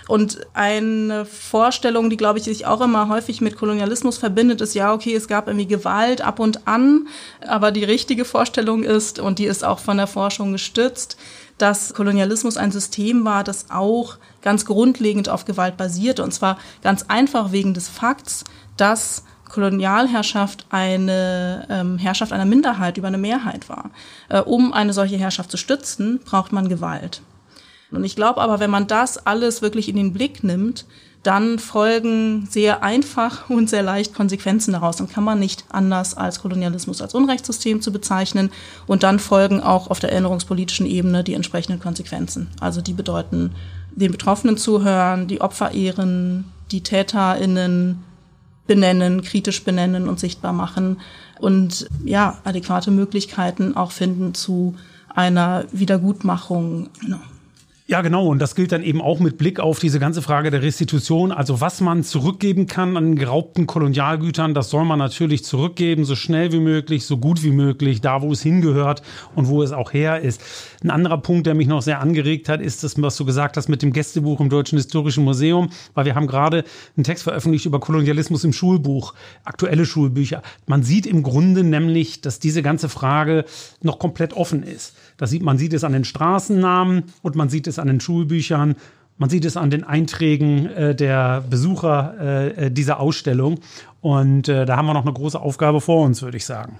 Und 0.08 0.40
eine 0.56 1.26
Vorstellung, 1.26 2.10
die, 2.10 2.18
glaube 2.18 2.40
ich, 2.40 2.46
sich 2.46 2.66
auch 2.66 2.82
immer 2.82 3.10
häufig 3.10 3.42
mit 3.42 3.58
Kolonialismus 3.58 4.18
verbindet, 4.18 4.60
ist, 4.60 4.74
ja, 4.74 4.92
okay, 4.92 5.14
es 5.14 5.28
gab 5.28 5.48
irgendwie 5.48 5.68
Gewalt 5.68 6.22
ab 6.22 6.40
und 6.40 6.68
an, 6.68 7.08
aber 7.48 7.72
die 7.72 7.84
richtige 7.84 8.26
Vorstellung 8.26 8.82
ist, 8.82 9.20
und 9.20 9.38
die 9.38 9.46
ist 9.46 9.64
auch 9.64 9.78
von 9.78 9.98
der 9.98 10.08
Forschung 10.08 10.52
gestützt, 10.52 11.16
dass 11.60 11.94
Kolonialismus 11.94 12.58
ein 12.58 12.72
System 12.72 13.24
war, 13.24 13.44
das 13.44 13.68
auch 13.70 14.18
ganz 14.42 14.66
grundlegend 14.66 15.30
auf 15.30 15.46
Gewalt 15.46 15.78
basierte. 15.78 16.24
Und 16.24 16.34
zwar 16.34 16.58
ganz 16.82 17.06
einfach 17.08 17.52
wegen 17.52 17.76
des 17.76 17.88
Fakts, 17.88 18.46
dass 18.78 19.24
Kolonialherrschaft 19.50 20.66
eine 20.70 21.68
ähm, 21.70 21.98
Herrschaft 21.98 22.32
einer 22.32 22.46
Minderheit 22.46 22.98
über 22.98 23.08
eine 23.08 23.18
Mehrheit 23.18 23.68
war. 23.68 23.92
Äh, 24.30 24.40
um 24.42 24.72
eine 24.72 24.94
solche 24.94 25.18
Herrschaft 25.18 25.52
zu 25.52 25.58
stützen, 25.58 26.20
braucht 26.24 26.52
man 26.52 26.70
Gewalt. 26.70 27.22
Und 27.92 28.04
ich 28.04 28.16
glaube 28.16 28.40
aber, 28.42 28.60
wenn 28.60 28.70
man 28.70 28.88
das 28.88 29.26
alles 29.26 29.62
wirklich 29.62 29.90
in 29.90 29.96
den 29.96 30.14
Blick 30.14 30.44
nimmt, 30.44 30.86
dann 31.24 31.60
folgen 31.60 32.48
sehr 32.50 32.84
einfach 32.84 33.50
und 33.50 33.70
sehr 33.70 33.84
leicht 33.84 34.14
Konsequenzen 34.14 34.74
daraus. 34.74 34.98
Dann 34.98 35.10
kann 35.10 35.24
man 35.24 35.40
nicht 35.40 35.66
anders 35.70 36.16
als 36.16 36.42
Kolonialismus 36.42 37.02
als 37.02 37.14
Unrechtssystem 37.14 37.82
zu 37.82 37.92
bezeichnen. 37.92 38.52
Und 38.88 39.04
dann 39.04 39.20
folgen 39.20 39.62
auch 39.62 39.90
auf 39.90 40.00
der 40.00 40.12
erinnerungspolitischen 40.12 40.86
Ebene 40.86 41.24
die 41.24 41.34
entsprechenden 41.34 41.80
Konsequenzen. 41.80 42.50
Also 42.60 42.82
die 42.82 42.94
bedeuten, 42.94 43.52
den 43.92 44.12
Betroffenen 44.12 44.58
zuhören, 44.58 45.28
die 45.28 45.42
Opfer 45.42 45.72
ehren, 45.72 46.46
die 46.72 46.82
TäterInnen 46.82 48.04
benennen, 48.70 49.24
kritisch 49.24 49.64
benennen 49.64 50.08
und 50.08 50.20
sichtbar 50.20 50.54
machen 50.54 50.98
und 51.40 51.90
ja, 52.06 52.38
adäquate 52.44 52.92
Möglichkeiten 52.92 53.76
auch 53.76 53.92
finden 53.92 54.36
zu 54.36 54.76
einer 55.14 55.66
Wiedergutmachung. 55.72 56.90
Genau. 57.02 57.18
Ja, 57.90 58.02
genau. 58.02 58.28
Und 58.28 58.38
das 58.38 58.54
gilt 58.54 58.72
dann 58.72 58.84
eben 58.84 59.02
auch 59.02 59.20
mit 59.20 59.40
Blick 59.40 59.60
auf 59.60 59.80
diese 59.80 60.00
ganze 60.00 60.22
Frage 60.22 60.52
der 60.52 60.62
Restitution. 60.62 61.32
Also 61.32 61.60
was 61.60 61.82
man 61.82 62.04
zurückgeben 62.04 62.68
kann 62.68 62.96
an 62.96 63.16
geraubten 63.16 63.66
Kolonialgütern, 63.66 64.54
das 64.54 64.70
soll 64.70 64.86
man 64.86 65.00
natürlich 65.00 65.44
zurückgeben, 65.44 66.06
so 66.06 66.16
schnell 66.16 66.52
wie 66.52 66.60
möglich, 66.60 67.08
so 67.08 67.18
gut 67.18 67.42
wie 67.42 67.50
möglich, 67.50 68.02
da 68.02 68.22
wo 68.22 68.32
es 68.32 68.44
hingehört 68.44 69.02
und 69.34 69.48
wo 69.48 69.64
es 69.64 69.72
auch 69.72 69.92
her 69.92 70.22
ist. 70.22 70.40
Ein 70.82 70.92
anderer 70.92 71.18
Punkt, 71.18 71.46
der 71.46 71.56
mich 71.56 71.68
noch 71.68 71.82
sehr 71.82 72.00
angeregt 72.00 72.48
hat, 72.48 72.62
ist 72.62 72.84
das, 72.84 73.02
was 73.02 73.18
du 73.18 73.26
gesagt 73.26 73.58
hast 73.58 73.68
mit 73.68 73.82
dem 73.82 73.92
Gästebuch 73.92 74.40
im 74.40 74.50
Deutschen 74.50 74.78
Historischen 74.78 75.26
Museum, 75.26 75.70
weil 75.94 76.06
wir 76.06 76.16
haben 76.16 76.28
gerade 76.28 76.64
einen 76.96 77.04
Text 77.04 77.24
veröffentlicht 77.24 77.66
über 77.66 77.82
Kolonialismus 77.82 78.46
im 78.46 78.54
Schulbuch, 78.54 79.14
aktuelle 79.44 79.86
Schulbücher. 79.86 80.42
Man 80.68 80.84
sieht 80.84 81.06
im 81.06 81.22
Grunde 81.22 81.66
nämlich, 81.66 82.22
dass 82.22 82.40
diese 82.40 82.62
ganze 82.62 82.88
Frage 82.88 83.44
noch 83.82 84.00
komplett 84.00 84.34
offen 84.34 84.64
ist. 84.64 84.96
Das 85.18 85.32
sieht, 85.32 85.44
man 85.44 85.58
sieht 85.58 85.74
es 85.74 85.84
an 85.84 85.92
den 85.92 86.06
Straßennamen 86.06 87.04
und 87.22 87.36
man 87.36 87.50
sieht 87.50 87.68
es 87.68 87.78
an 87.78 87.88
den 87.88 88.00
Schulbüchern. 88.00 88.76
Man 89.18 89.30
sieht 89.30 89.44
es 89.44 89.58
an 89.58 89.70
den 89.70 89.84
Einträgen 89.84 90.66
äh, 90.68 90.96
der 90.96 91.42
Besucher 91.42 92.16
äh, 92.22 92.68
äh, 92.68 92.72
dieser 92.72 93.02
Ausstellung. 93.02 93.60
Und 94.00 94.48
äh, 94.48 94.66
da 94.66 94.78
haben 94.78 94.86
wir 94.86 94.94
noch 94.94 95.06
eine 95.06 95.12
große 95.12 95.40
Aufgabe 95.40 95.82
vor 95.82 96.06
uns, 96.06 96.22
würde 96.22 96.38
ich 96.38 96.46
sagen. 96.46 96.78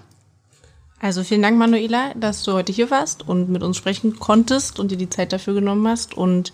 Also 1.00 1.24
vielen 1.24 1.40
Dank, 1.40 1.58
Manuela, 1.58 2.12
dass 2.14 2.42
du 2.42 2.52
heute 2.52 2.72
hier 2.72 2.90
warst 2.90 3.26
und 3.26 3.48
mit 3.48 3.62
uns 3.62 3.78
sprechen 3.78 4.18
konntest 4.18 4.78
und 4.78 4.90
dir 4.90 4.98
die 4.98 5.08
Zeit 5.08 5.32
dafür 5.32 5.54
genommen 5.54 5.88
hast. 5.88 6.14
Und 6.14 6.52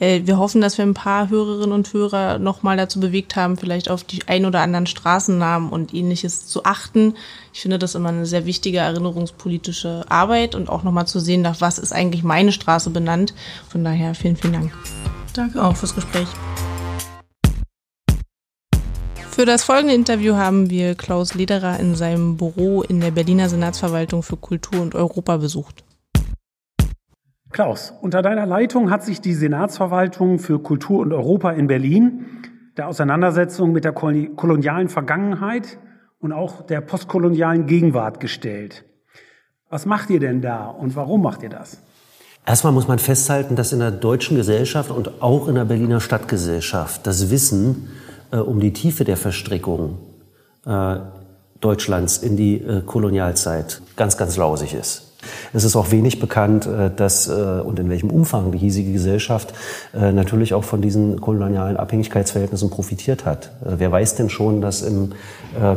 äh, 0.00 0.22
wir 0.24 0.38
hoffen, 0.38 0.62
dass 0.62 0.78
wir 0.78 0.86
ein 0.86 0.94
paar 0.94 1.28
Hörerinnen 1.28 1.72
und 1.72 1.92
Hörer 1.92 2.38
nochmal 2.38 2.78
dazu 2.78 3.00
bewegt 3.00 3.36
haben, 3.36 3.58
vielleicht 3.58 3.90
auf 3.90 4.02
die 4.02 4.26
ein 4.28 4.46
oder 4.46 4.62
anderen 4.62 4.86
Straßennamen 4.86 5.68
und 5.68 5.92
ähnliches 5.92 6.46
zu 6.46 6.64
achten. 6.64 7.14
Ich 7.52 7.60
finde 7.60 7.78
das 7.78 7.94
immer 7.94 8.08
eine 8.08 8.24
sehr 8.24 8.46
wichtige 8.46 8.78
erinnerungspolitische 8.78 10.06
Arbeit 10.08 10.54
und 10.54 10.70
auch 10.70 10.84
nochmal 10.84 11.06
zu 11.06 11.20
sehen, 11.20 11.42
nach 11.42 11.60
was 11.60 11.78
ist 11.78 11.92
eigentlich 11.92 12.22
meine 12.22 12.52
Straße 12.52 12.88
benannt. 12.88 13.34
Von 13.68 13.84
daher 13.84 14.14
vielen, 14.14 14.36
vielen 14.36 14.54
Dank. 14.54 14.72
Danke 15.34 15.62
auch 15.62 15.76
fürs 15.76 15.94
Gespräch. 15.94 16.28
Für 19.34 19.46
das 19.46 19.64
folgende 19.64 19.94
Interview 19.94 20.36
haben 20.36 20.68
wir 20.68 20.94
Klaus 20.94 21.32
Lederer 21.32 21.80
in 21.80 21.94
seinem 21.94 22.36
Büro 22.36 22.82
in 22.82 23.00
der 23.00 23.12
Berliner 23.12 23.48
Senatsverwaltung 23.48 24.22
für 24.22 24.36
Kultur 24.36 24.82
und 24.82 24.94
Europa 24.94 25.38
besucht. 25.38 25.84
Klaus, 27.50 27.94
unter 28.02 28.20
deiner 28.20 28.44
Leitung 28.44 28.90
hat 28.90 29.02
sich 29.02 29.22
die 29.22 29.32
Senatsverwaltung 29.32 30.38
für 30.38 30.58
Kultur 30.58 31.00
und 31.00 31.14
Europa 31.14 31.50
in 31.52 31.66
Berlin 31.66 32.26
der 32.76 32.88
Auseinandersetzung 32.88 33.72
mit 33.72 33.84
der 33.84 33.92
kolonialen 33.92 34.90
Vergangenheit 34.90 35.78
und 36.20 36.32
auch 36.32 36.66
der 36.66 36.82
postkolonialen 36.82 37.66
Gegenwart 37.66 38.20
gestellt. 38.20 38.84
Was 39.70 39.86
macht 39.86 40.10
ihr 40.10 40.20
denn 40.20 40.42
da 40.42 40.66
und 40.66 40.94
warum 40.94 41.22
macht 41.22 41.42
ihr 41.42 41.48
das? 41.48 41.78
Erstmal 42.44 42.74
muss 42.74 42.86
man 42.86 42.98
festhalten, 42.98 43.56
dass 43.56 43.72
in 43.72 43.78
der 43.78 43.92
deutschen 43.92 44.36
Gesellschaft 44.36 44.90
und 44.90 45.22
auch 45.22 45.48
in 45.48 45.54
der 45.54 45.64
Berliner 45.64 46.00
Stadtgesellschaft 46.00 47.06
das 47.06 47.30
Wissen 47.30 47.88
äh, 48.32 48.38
um 48.38 48.58
die 48.58 48.72
Tiefe 48.72 49.04
der 49.04 49.16
Verstrickung 49.16 49.98
äh, 50.66 50.96
Deutschlands 51.60 52.18
in 52.18 52.36
die 52.36 52.56
äh, 52.56 52.82
Kolonialzeit 52.82 53.80
ganz, 53.96 54.16
ganz 54.16 54.36
lausig 54.36 54.74
ist. 54.74 55.11
Es 55.52 55.64
ist 55.64 55.76
auch 55.76 55.90
wenig 55.90 56.20
bekannt, 56.20 56.66
äh, 56.66 56.90
dass 56.94 57.28
äh, 57.28 57.32
und 57.32 57.78
in 57.78 57.90
welchem 57.90 58.10
Umfang 58.10 58.52
die 58.52 58.58
hiesige 58.58 58.92
Gesellschaft 58.92 59.52
äh, 59.94 60.12
natürlich 60.12 60.54
auch 60.54 60.64
von 60.64 60.80
diesen 60.80 61.20
kolonialen 61.20 61.76
Abhängigkeitsverhältnissen 61.76 62.70
profitiert 62.70 63.24
hat. 63.24 63.52
Wer 63.60 63.92
weiß 63.92 64.14
denn 64.16 64.30
schon, 64.30 64.60
dass 64.60 64.82
im 64.82 65.12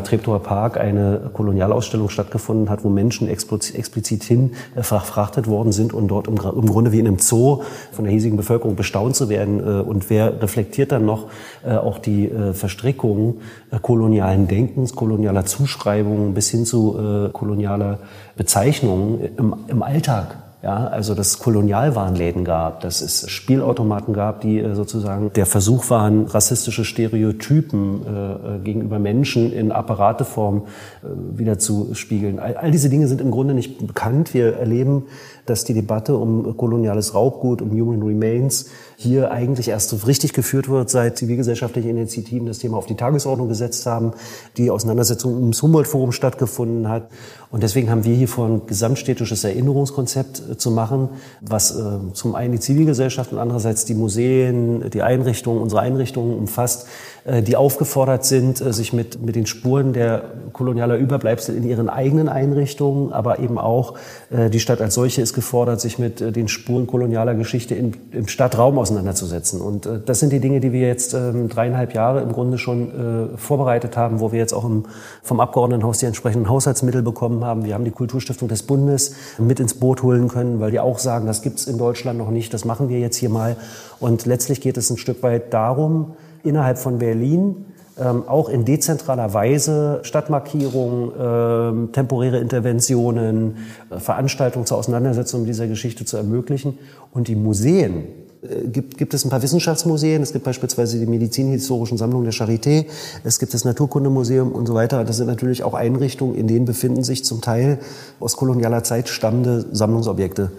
Treptower 0.03 0.39
Park 0.39 0.77
eine 0.77 1.29
Kolonialausstellung 1.33 2.09
stattgefunden 2.09 2.69
hat, 2.69 2.83
wo 2.83 2.89
Menschen 2.89 3.27
explizit 3.27 4.23
hin 4.23 4.53
verfrachtet 4.79 5.47
worden 5.47 5.71
sind 5.71 5.93
und 5.93 6.07
dort 6.07 6.27
im 6.27 6.35
Grunde 6.37 6.91
wie 6.91 6.99
in 6.99 7.07
einem 7.07 7.19
Zoo 7.19 7.63
von 7.91 8.05
der 8.05 8.13
hiesigen 8.13 8.37
Bevölkerung 8.37 8.75
bestaunt 8.75 9.15
zu 9.15 9.29
werden. 9.29 9.59
Und 9.81 10.09
wer 10.09 10.41
reflektiert 10.41 10.91
dann 10.91 11.05
noch 11.05 11.27
auch 11.65 11.99
die 11.99 12.31
Verstrickungen 12.53 13.41
kolonialen 13.81 14.47
Denkens, 14.47 14.95
kolonialer 14.95 15.45
Zuschreibungen 15.45 16.33
bis 16.33 16.49
hin 16.49 16.65
zu 16.65 17.29
kolonialer 17.33 17.99
Bezeichnungen 18.37 19.34
im, 19.38 19.55
im 19.67 19.83
Alltag. 19.83 20.38
Ja, 20.65 20.88
also 20.88 21.13
dass 21.13 21.27
es 21.27 21.39
Kolonialwarenläden 21.39 22.43
gab, 22.43 22.79
dass 22.79 23.01
es 23.01 23.29
Spielautomaten 23.29 24.15
gab, 24.15 24.41
die 24.41 24.57
äh, 24.57 24.73
sozusagen 24.73 25.31
der 25.33 25.45
Versuch 25.45 25.91
waren, 25.91 26.25
rassistische 26.25 26.86
Stereotypen 26.86 28.01
äh, 28.03 28.55
äh 28.55 28.59
gegenüber 28.63 28.97
Menschen 28.97 29.53
in 29.53 29.71
Apparateform 29.71 30.63
äh, 31.03 31.38
wieder 31.38 31.59
zu 31.59 31.93
spiegeln. 31.93 32.39
All, 32.39 32.57
all 32.57 32.71
diese 32.71 32.89
Dinge 32.89 33.07
sind 33.07 33.21
im 33.21 33.29
Grunde 33.29 33.53
nicht 33.53 33.86
bekannt. 33.86 34.33
Wir 34.33 34.57
erleben, 34.57 35.03
dass 35.45 35.63
die 35.63 35.73
Debatte 35.73 36.15
um 36.17 36.57
koloniales 36.57 37.13
Raubgut, 37.13 37.61
um 37.61 37.71
Human 37.71 38.01
Remains 38.01 38.67
hier 38.97 39.31
eigentlich 39.31 39.67
erst 39.67 40.07
richtig 40.07 40.33
geführt 40.33 40.69
wird, 40.69 40.89
seit 40.89 41.17
zivilgesellschaftliche 41.17 41.89
Initiativen 41.89 42.47
das 42.47 42.59
Thema 42.59 42.77
auf 42.77 42.85
die 42.85 42.95
Tagesordnung 42.95 43.47
gesetzt 43.47 43.85
haben, 43.85 44.13
die 44.57 44.71
Auseinandersetzung 44.71 45.35
ums 45.35 45.61
Humboldt-Forum 45.61 46.11
stattgefunden 46.11 46.89
hat. 46.89 47.09
Und 47.51 47.63
deswegen 47.63 47.89
haben 47.89 48.03
wir 48.03 48.15
hier 48.15 48.27
vor 48.27 48.47
ein 48.47 48.65
gesamtstädtisches 48.65 49.43
Erinnerungskonzept 49.43 50.41
äh, 50.51 50.57
zu 50.57 50.71
machen, 50.71 51.09
was 51.41 51.75
äh, 51.75 51.83
zum 52.13 52.35
einen 52.35 52.53
die 52.53 52.59
Zivilgesellschaft 52.59 53.31
und 53.31 53.39
andererseits 53.39 53.85
die 53.85 53.95
Museen, 53.95 54.89
die 54.89 55.01
Einrichtungen, 55.01 55.61
unsere 55.61 55.81
Einrichtungen 55.81 56.37
umfasst, 56.37 56.87
die 57.26 57.55
aufgefordert 57.55 58.23
sind, 58.23 58.61
äh, 58.61 58.71
sich 58.71 58.93
mit, 58.93 59.19
mit 59.19 59.36
den 59.36 59.47
Spuren 59.47 59.93
der 59.93 60.23
kolonialer 60.53 60.95
Überbleibsel 60.97 61.55
in 61.55 61.63
ihren 61.63 61.89
eigenen 61.89 62.30
Einrichtungen, 62.30 63.11
aber 63.11 63.39
eben 63.39 63.57
auch 63.57 63.95
äh, 64.30 64.51
die 64.51 64.59
Stadt 64.59 64.80
als 64.80 64.93
solche 64.93 65.23
ist 65.23 65.34
gefordert, 65.34 65.82
sich 65.82 65.97
mit 65.97 66.19
den 66.19 66.47
Spuren 66.47 66.86
kolonialer 66.86 67.34
Geschichte 67.34 67.73
im, 67.73 67.93
im 68.11 68.28
Stadtraum 68.28 68.78
auseinanderzusetzen. 68.78 69.59
Und 69.59 69.89
das 70.05 70.19
sind 70.19 70.34
die 70.34 70.39
Dinge, 70.39 70.59
die 70.59 70.71
wir 70.71 70.88
jetzt 70.88 71.15
ähm, 71.15 71.49
dreieinhalb 71.49 71.95
Jahre 71.95 72.21
im 72.21 72.32
Grunde 72.32 72.57
schon 72.57 73.36
vorbereitet 73.36 73.97
haben, 73.97 74.19
wo 74.19 74.32
wir 74.32 74.39
jetzt 74.39 74.53
auch 74.53 74.65
im, 74.65 74.84
vom 75.23 75.39
Abgeordnetenhaus 75.39 75.99
die 75.99 76.05
entsprechenden 76.05 76.49
Haushaltsmittel 76.49 77.01
bekommen 77.01 77.43
haben. 77.43 77.65
Wir 77.65 77.73
haben 77.73 77.86
die 77.86 77.91
Kulturstiftung 77.91 78.47
des 78.47 78.63
Bundes 78.63 79.15
mit 79.38 79.59
ins 79.59 79.73
Boot 79.73 80.03
holen 80.03 80.28
können, 80.28 80.59
weil 80.59 80.71
die 80.71 80.80
auch 80.80 80.99
sagen, 80.99 81.26
das 81.26 81.41
gibt's 81.41 81.67
in 81.67 81.78
Deutschland 81.78 82.19
noch 82.19 82.30
nicht, 82.30 82.53
das 82.53 82.65
machen 82.65 82.89
wir 82.89 82.99
jetzt 82.99 83.17
hier 83.17 83.30
mal. 83.30 83.57
Und 83.99 84.26
letztlich 84.26 84.61
geht 84.61 84.78
es 84.78 84.89
ein 84.89 84.97
Stück 84.97 85.23
weit 85.23 85.53
darum, 85.53 86.13
innerhalb 86.45 86.77
von 86.77 86.99
Berlin 86.99 87.65
ähm, 87.97 88.23
auch 88.27 88.49
in 88.49 88.65
dezentraler 88.65 89.33
Weise 89.33 89.99
Stadtmarkierungen, 90.03 91.11
ähm, 91.17 91.91
temporäre 91.93 92.39
Interventionen, 92.39 93.57
äh, 93.89 93.99
Veranstaltungen 93.99 94.65
zur 94.65 94.77
Auseinandersetzung 94.77 95.45
dieser 95.45 95.67
Geschichte 95.67 96.03
zu 96.03 96.17
ermöglichen. 96.17 96.77
Und 97.13 97.29
die 97.29 97.35
Museen, 97.35 98.03
äh, 98.41 98.67
gibt, 98.67 98.97
gibt 98.97 99.13
es 99.13 99.23
ein 99.23 99.29
paar 99.29 99.41
Wissenschaftsmuseen, 99.41 100.21
es 100.21 100.33
gibt 100.33 100.43
beispielsweise 100.43 100.99
die 100.99 101.05
Medizinhistorischen 101.05 101.97
Sammlungen 101.97 102.25
der 102.25 102.33
Charité, 102.33 102.85
es 103.23 103.39
gibt 103.39 103.53
das 103.53 103.63
Naturkundemuseum 103.63 104.51
und 104.51 104.65
so 104.65 104.73
weiter. 104.73 105.05
Das 105.05 105.15
sind 105.15 105.27
natürlich 105.27 105.63
auch 105.63 105.73
Einrichtungen, 105.73 106.35
in 106.35 106.47
denen 106.47 106.65
befinden 106.65 107.03
sich 107.03 107.23
zum 107.23 107.39
Teil 107.39 107.79
aus 108.19 108.35
kolonialer 108.35 108.83
Zeit 108.83 109.07
stammende 109.07 109.67
Sammlungsobjekte. 109.71 110.51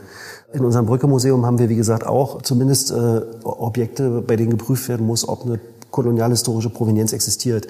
In 0.54 0.64
unserem 0.64 0.86
Brücke-Museum 0.86 1.44
haben 1.44 1.58
wir, 1.58 1.68
wie 1.68 1.76
gesagt, 1.76 2.06
auch 2.06 2.40
zumindest 2.40 2.92
äh, 2.92 3.20
Objekte, 3.44 4.22
bei 4.26 4.36
denen 4.36 4.50
geprüft 4.50 4.88
werden 4.88 5.04
muss, 5.04 5.28
ob 5.28 5.44
eine 5.44 5.58
kolonialhistorische 5.96 6.68
Provenienz 6.68 7.14
existiert. 7.14 7.66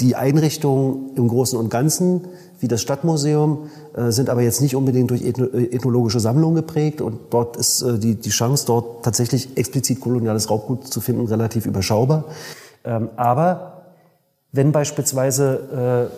Die 0.00 0.16
Einrichtungen 0.16 1.14
im 1.14 1.28
Großen 1.28 1.58
und 1.58 1.68
Ganzen, 1.68 2.22
wie 2.58 2.68
das 2.68 2.80
Stadtmuseum, 2.80 3.68
äh, 3.94 4.10
sind 4.10 4.30
aber 4.30 4.40
jetzt 4.40 4.62
nicht 4.62 4.74
unbedingt 4.74 5.10
durch 5.10 5.22
äh, 5.22 5.30
ethnologische 5.76 6.18
Sammlungen 6.18 6.56
geprägt 6.56 7.02
und 7.02 7.18
dort 7.30 7.58
ist 7.58 7.82
äh, 7.82 7.98
die, 7.98 8.14
die 8.14 8.30
Chance, 8.30 8.64
dort 8.66 9.04
tatsächlich 9.04 9.58
explizit 9.58 10.00
koloniales 10.00 10.48
Raubgut 10.48 10.86
zu 10.86 11.02
finden, 11.02 11.26
relativ 11.26 11.66
überschaubar. 11.66 12.24
Ähm, 12.82 13.10
aber 13.16 13.82
wenn 14.52 14.72
beispielsweise 14.72 16.10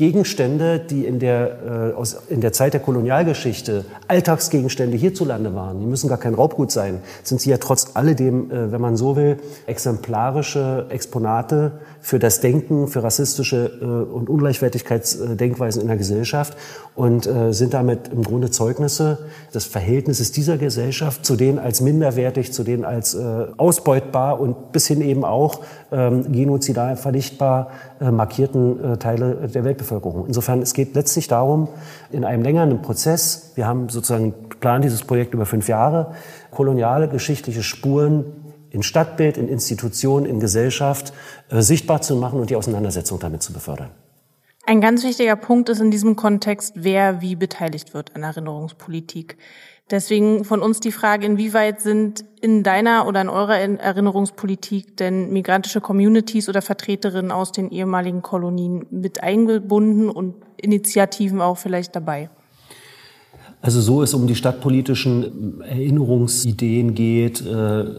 Gegenstände, 0.00 0.78
die 0.78 1.04
in 1.04 1.18
der, 1.18 1.92
äh, 1.92 1.94
aus, 1.94 2.16
in 2.30 2.40
der 2.40 2.54
Zeit 2.54 2.72
der 2.72 2.80
Kolonialgeschichte 2.80 3.84
Alltagsgegenstände 4.08 4.96
hierzulande 4.96 5.54
waren, 5.54 5.78
die 5.78 5.84
müssen 5.84 6.08
gar 6.08 6.16
kein 6.16 6.32
Raubgut 6.32 6.72
sein, 6.72 7.02
sind 7.22 7.42
sie 7.42 7.50
ja 7.50 7.58
trotz 7.58 7.90
alledem, 7.92 8.50
äh, 8.50 8.72
wenn 8.72 8.80
man 8.80 8.96
so 8.96 9.14
will, 9.14 9.36
exemplarische 9.66 10.86
Exponate 10.88 11.72
für 12.00 12.18
das 12.18 12.40
Denken, 12.40 12.88
für 12.88 13.02
rassistische 13.02 13.78
äh, 13.82 13.84
und 13.84 14.30
Ungleichwertigkeitsdenkweisen 14.30 15.82
in 15.82 15.88
der 15.88 15.98
Gesellschaft 15.98 16.56
und 16.94 17.26
äh, 17.26 17.52
sind 17.52 17.74
damit 17.74 18.08
im 18.08 18.22
Grunde 18.22 18.50
Zeugnisse 18.50 19.18
des 19.52 19.66
Verhältnisses 19.66 20.32
dieser 20.32 20.56
Gesellschaft 20.56 21.26
zu 21.26 21.36
denen 21.36 21.58
als 21.58 21.82
minderwertig, 21.82 22.54
zu 22.54 22.64
denen 22.64 22.86
als 22.86 23.12
äh, 23.12 23.46
ausbeutbar 23.58 24.40
und 24.40 24.72
bis 24.72 24.86
hin 24.86 25.02
eben 25.02 25.26
auch 25.26 25.60
ähm, 25.92 26.32
genozidal 26.32 26.96
vernichtbar 26.96 27.68
markierten 28.00 28.92
äh, 28.92 28.96
Teile 28.96 29.48
der 29.48 29.64
Weltbevölkerung. 29.64 30.26
Insofern, 30.26 30.62
es 30.62 30.72
geht 30.72 30.94
letztlich 30.94 31.28
darum, 31.28 31.68
in 32.10 32.24
einem 32.24 32.42
längeren 32.42 32.80
Prozess, 32.82 33.52
wir 33.56 33.66
haben 33.66 33.88
sozusagen 33.88 34.34
geplant 34.48 34.84
dieses 34.84 35.02
Projekt 35.02 35.34
über 35.34 35.46
fünf 35.46 35.68
Jahre, 35.68 36.14
koloniale 36.50 37.08
geschichtliche 37.08 37.62
Spuren 37.62 38.24
in 38.70 38.82
Stadtbild, 38.82 39.36
in 39.36 39.48
Institutionen, 39.48 40.26
in 40.26 40.40
Gesellschaft 40.40 41.12
äh, 41.50 41.60
sichtbar 41.60 42.00
zu 42.02 42.16
machen 42.16 42.40
und 42.40 42.50
die 42.50 42.56
Auseinandersetzung 42.56 43.18
damit 43.18 43.42
zu 43.42 43.52
befördern. 43.52 43.90
Ein 44.66 44.80
ganz 44.80 45.02
wichtiger 45.02 45.36
Punkt 45.36 45.68
ist 45.68 45.80
in 45.80 45.90
diesem 45.90 46.16
Kontext, 46.16 46.74
wer 46.76 47.20
wie 47.20 47.34
beteiligt 47.34 47.92
wird 47.92 48.14
an 48.14 48.22
Erinnerungspolitik. 48.22 49.36
Deswegen 49.90 50.44
von 50.44 50.60
uns 50.60 50.78
die 50.78 50.92
Frage, 50.92 51.26
inwieweit 51.26 51.80
sind 51.80 52.24
in 52.40 52.62
deiner 52.62 53.08
oder 53.08 53.20
in 53.20 53.28
eurer 53.28 53.56
Erinnerungspolitik 53.56 54.96
denn 54.96 55.32
migrantische 55.32 55.80
Communities 55.80 56.48
oder 56.48 56.62
Vertreterinnen 56.62 57.32
aus 57.32 57.50
den 57.50 57.70
ehemaligen 57.70 58.22
Kolonien 58.22 58.86
mit 58.90 59.22
eingebunden 59.22 60.08
und 60.08 60.36
Initiativen 60.56 61.40
auch 61.40 61.58
vielleicht 61.58 61.96
dabei? 61.96 62.30
Also 63.62 63.82
so 63.82 64.02
es 64.02 64.14
um 64.14 64.26
die 64.26 64.36
stadtpolitischen 64.36 65.60
Erinnerungsideen 65.60 66.94
geht, 66.94 67.44
äh, 67.44 67.50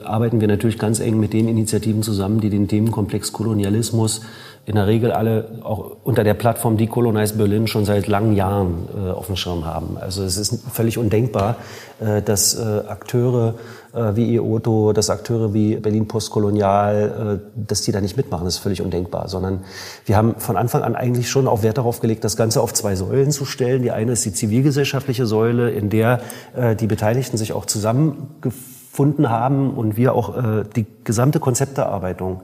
arbeiten 0.03 0.41
wir 0.41 0.47
natürlich 0.47 0.79
ganz 0.79 0.99
eng 0.99 1.19
mit 1.19 1.33
den 1.33 1.47
Initiativen 1.47 2.01
zusammen, 2.01 2.39
die 2.39 2.49
den 2.49 2.67
Themenkomplex 2.67 3.31
Kolonialismus 3.31 4.21
in 4.65 4.75
der 4.75 4.87
Regel 4.87 5.11
alle 5.11 5.45
auch 5.63 5.97
unter 6.03 6.23
der 6.23 6.33
Plattform 6.33 6.77
Decolonize 6.77 7.35
Berlin 7.35 7.67
schon 7.67 7.85
seit 7.85 8.07
langen 8.07 8.33
Jahren 8.33 8.87
äh, 8.95 9.09
auf 9.09 9.27
dem 9.27 9.35
Schirm 9.35 9.65
haben. 9.65 9.97
Also 9.99 10.23
es 10.23 10.37
ist 10.37 10.61
völlig 10.71 10.97
undenkbar, 10.97 11.55
äh, 11.99 12.21
dass 12.21 12.53
äh, 12.53 12.83
Akteure 12.87 13.55
äh, 13.93 14.15
wie 14.15 14.35
EOTO, 14.35 14.93
dass 14.93 15.09
Akteure 15.09 15.53
wie 15.53 15.75
Berlin 15.75 16.07
Postkolonial, 16.07 17.41
äh, 17.43 17.61
dass 17.67 17.81
die 17.81 17.91
da 17.91 17.99
nicht 17.99 18.15
mitmachen. 18.15 18.45
Das 18.45 18.55
ist 18.55 18.59
völlig 18.61 18.81
undenkbar. 18.81 19.27
Sondern 19.27 19.61
wir 20.05 20.15
haben 20.15 20.35
von 20.37 20.55
Anfang 20.55 20.83
an 20.83 20.95
eigentlich 20.95 21.29
schon 21.29 21.47
auch 21.47 21.63
Wert 21.63 21.77
darauf 21.77 21.99
gelegt, 21.99 22.23
das 22.23 22.37
Ganze 22.37 22.61
auf 22.61 22.73
zwei 22.73 22.95
Säulen 22.95 23.31
zu 23.31 23.43
stellen. 23.43 23.81
Die 23.81 23.91
eine 23.91 24.13
ist 24.13 24.23
die 24.23 24.33
zivilgesellschaftliche 24.33 25.25
Säule, 25.25 25.71
in 25.71 25.89
der 25.89 26.21
äh, 26.55 26.75
die 26.75 26.87
Beteiligten 26.87 27.37
sich 27.37 27.51
auch 27.51 27.65
zusammengefunden 27.65 29.29
haben 29.29 29.73
und 29.73 29.97
wir 29.97 30.13
auch 30.13 30.35
die 30.75 30.85
gesamte 31.03 31.39
Konzepterarbeitung 31.39 32.41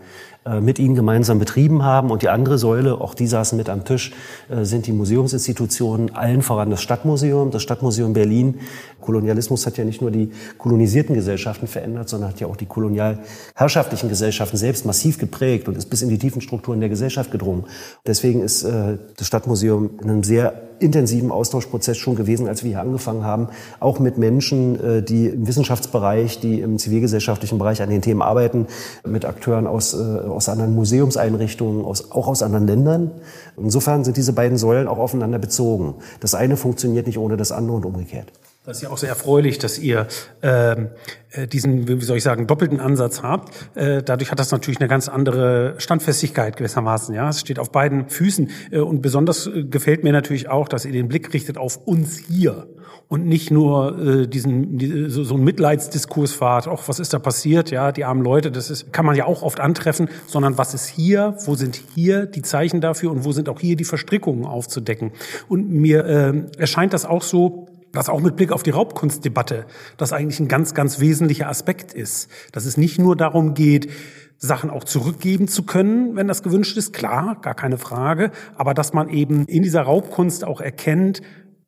mit 0.62 0.80
ihnen 0.80 0.95
gemeinsam 0.95 1.39
betrieben 1.39 1.84
haben. 1.84 2.12
Und 2.12 2.22
die 2.22 2.30
andere 2.30 2.58
Säule, 2.58 3.02
auch 3.02 3.14
die 3.14 3.28
saßen 3.28 3.58
mit 3.58 3.70
am 3.70 3.86
Tisch, 3.86 4.12
äh, 4.50 4.64
sind 4.64 4.88
die 4.88 4.91
Museumsinstitutionen, 4.91 6.16
allen 6.16 6.41
voran 6.41 6.70
das 6.70 6.82
Stadtmuseum, 6.82 7.52
das 7.52 7.64
Stadtmuseum 7.64 8.14
Berlin. 8.14 8.60
Kolonialismus 9.02 9.66
hat 9.66 9.78
ja 9.78 9.86
nicht 9.86 10.02
nur 10.02 10.12
die 10.12 10.32
kolonisierten 10.58 11.16
Gesellschaften 11.16 11.68
verändert, 11.68 12.10
sondern 12.10 12.30
hat 12.30 12.39
ja 12.39 12.48
auch 12.48 12.58
die 12.58 12.66
kolonialherrschaftlichen 12.66 14.10
Gesellschaften 14.10 14.58
selbst 14.58 14.86
massiv 14.86 15.18
geprägt 15.18 15.68
und 15.68 15.78
ist 15.78 15.89
bis 15.89 16.02
in 16.02 16.10
die 16.10 16.18
tiefen 16.18 16.41
Strukturen 16.41 16.80
der 16.80 16.89
Gesellschaft 16.89 17.32
gedrungen. 17.32 17.66
Deswegen 18.06 18.41
ist 18.41 18.64
äh, 18.64 18.98
das 19.16 19.28
Stadtmuseum 19.28 19.91
in 20.02 20.10
einem 20.10 20.24
sehr 20.24 20.66
intensiven 20.80 21.32
Austauschprozess 21.32 21.98
schon 21.98 22.16
gewesen, 22.16 22.48
als 22.48 22.64
wir 22.64 22.70
hier 22.70 22.82
angefangen 22.82 23.24
haben, 23.24 23.50
auch 23.80 24.00
mit 24.00 24.18
Menschen, 24.18 25.06
die 25.06 25.28
im 25.28 25.48
Wissenschaftsbereich, 25.48 26.40
die 26.40 26.62
im 26.62 26.78
zivilgesellschaftlichen 26.78 27.58
Bereich 27.58 27.82
an 27.82 27.90
den 27.90 28.02
Themen 28.02 28.22
arbeiten, 28.22 28.68
mit 29.06 29.26
Akteuren 29.26 29.68
aus 29.68 29.94
aus 29.94 30.50
anderen 30.50 30.76
Museumseinrichtungen, 30.76 31.84
aus, 31.84 32.12
auch 32.12 32.28
aus 32.28 32.44
anderen 32.44 32.68
Ländern. 32.68 33.12
Insofern 33.58 34.04
sind 34.04 34.18
diese 34.18 34.34
beiden 34.34 34.58
Säulen 34.58 34.88
auch 34.88 35.00
aufeinander 35.00 35.40
bezogen. 35.40 35.96
Das 36.20 36.36
eine 36.36 36.58
funktioniert 36.58 37.08
nicht 37.08 37.18
ohne 37.18 37.38
das 37.38 37.52
andere 37.52 37.78
und 37.78 37.86
umgekehrt. 37.86 38.32
Das 38.68 38.80
ist 38.80 38.84
ja 38.84 38.89
auch 38.89 38.97
sehr 38.97 39.07
erfreulich, 39.07 39.59
dass 39.59 39.80
ihr 39.80 40.07
ähm, 40.41 40.89
äh, 41.32 41.47
diesen, 41.47 41.88
wie 41.88 42.03
soll 42.03 42.18
ich 42.18 42.24
sagen, 42.24 42.47
doppelten 42.47 42.82
Ansatz 42.82 43.24
habt. 43.24 43.53
Äh, 43.76 44.03
dadurch 44.03 44.30
hat 44.30 44.39
das 44.39 44.51
natürlich 44.51 44.82
eine 44.82 44.89
ganz 44.89 45.07
andere 45.07 45.76
Standfestigkeit 45.78 46.57
gewissermaßen. 46.57 47.15
Ja, 47.15 47.30
es 47.30 47.39
steht 47.39 47.59
auf 47.59 47.72
beiden 47.72 48.09
Füßen. 48.09 48.49
Äh, 48.72 48.80
und 48.80 49.01
besonders 49.01 49.47
äh, 49.47 49.63
gefällt 49.63 50.03
mir 50.03 50.11
natürlich 50.11 50.49
auch, 50.49 50.68
dass 50.68 50.84
ihr 50.84 50.91
den 50.91 51.07
Blick 51.07 51.34
richtet 51.34 51.57
auf 51.57 51.78
uns 51.88 52.18
hier 52.18 52.68
und 53.07 53.26
nicht 53.26 53.51
nur 53.51 53.99
äh, 53.99 54.28
diesen 54.28 54.78
die, 54.78 55.09
so, 55.09 55.24
so 55.24 55.36
einen 55.36 55.45
Mitleidsdiskurs 55.45 56.34
fahrt. 56.34 56.68
Auch 56.68 56.89
was 56.89 56.99
ist 56.99 57.13
da 57.13 57.20
passiert? 57.20 57.72
Ja, 57.72 57.93
die 57.93 58.03
armen 58.03 58.22
Leute, 58.22 58.51
das 58.51 58.70
ist 58.70 58.91
kann 58.91 59.05
man 59.05 59.15
ja 59.15 59.28
auch 59.28 59.43
oft 59.43 59.61
antreffen, 59.61 60.09
sondern 60.26 60.57
was 60.57 60.74
ist 60.74 60.88
hier? 60.88 61.38
Wo 61.45 61.55
sind 61.55 61.80
hier 61.95 62.26
die 62.26 62.41
Zeichen 62.41 62.82
dafür 62.82 63.11
und 63.11 63.24
wo 63.24 63.32
sind 63.32 63.47
auch 63.47 63.61
hier 63.61 63.78
die 63.78 63.86
Verstrickungen 63.86 64.45
aufzudecken? 64.45 65.13
Und 65.47 65.70
mir 65.70 66.03
äh, 66.03 66.34
erscheint 66.59 66.91
das 66.91 67.05
auch 67.05 67.24
so 67.24 67.70
dass 67.92 68.10
auch 68.10 68.22
mit 68.22 68.36
Blick 68.36 68.52
auf 68.52 68.64
die 68.64 68.70
Raubkunstdebatte 68.72 69.66
das 69.98 70.14
eigentlich 70.14 70.40
ein 70.40 70.48
ganz, 70.48 70.74
ganz 70.74 71.00
wesentlicher 71.00 71.48
Aspekt 71.48 71.94
ist. 71.94 72.30
Dass 72.52 72.66
es 72.66 72.78
nicht 72.78 73.00
nur 73.00 73.16
darum 73.16 73.54
geht, 73.54 73.90
Sachen 74.38 74.70
auch 74.70 74.84
zurückgeben 74.84 75.48
zu 75.48 75.64
können, 75.64 76.16
wenn 76.16 76.28
das 76.28 76.44
gewünscht 76.44 76.78
ist, 76.78 76.94
klar, 76.94 77.40
gar 77.42 77.56
keine 77.56 77.78
Frage, 77.78 78.32
aber 78.56 78.74
dass 78.74 78.94
man 78.94 79.10
eben 79.10 79.46
in 79.46 79.64
dieser 79.64 79.82
Raubkunst 79.82 80.46
auch 80.46 80.62
erkennt, 80.62 81.22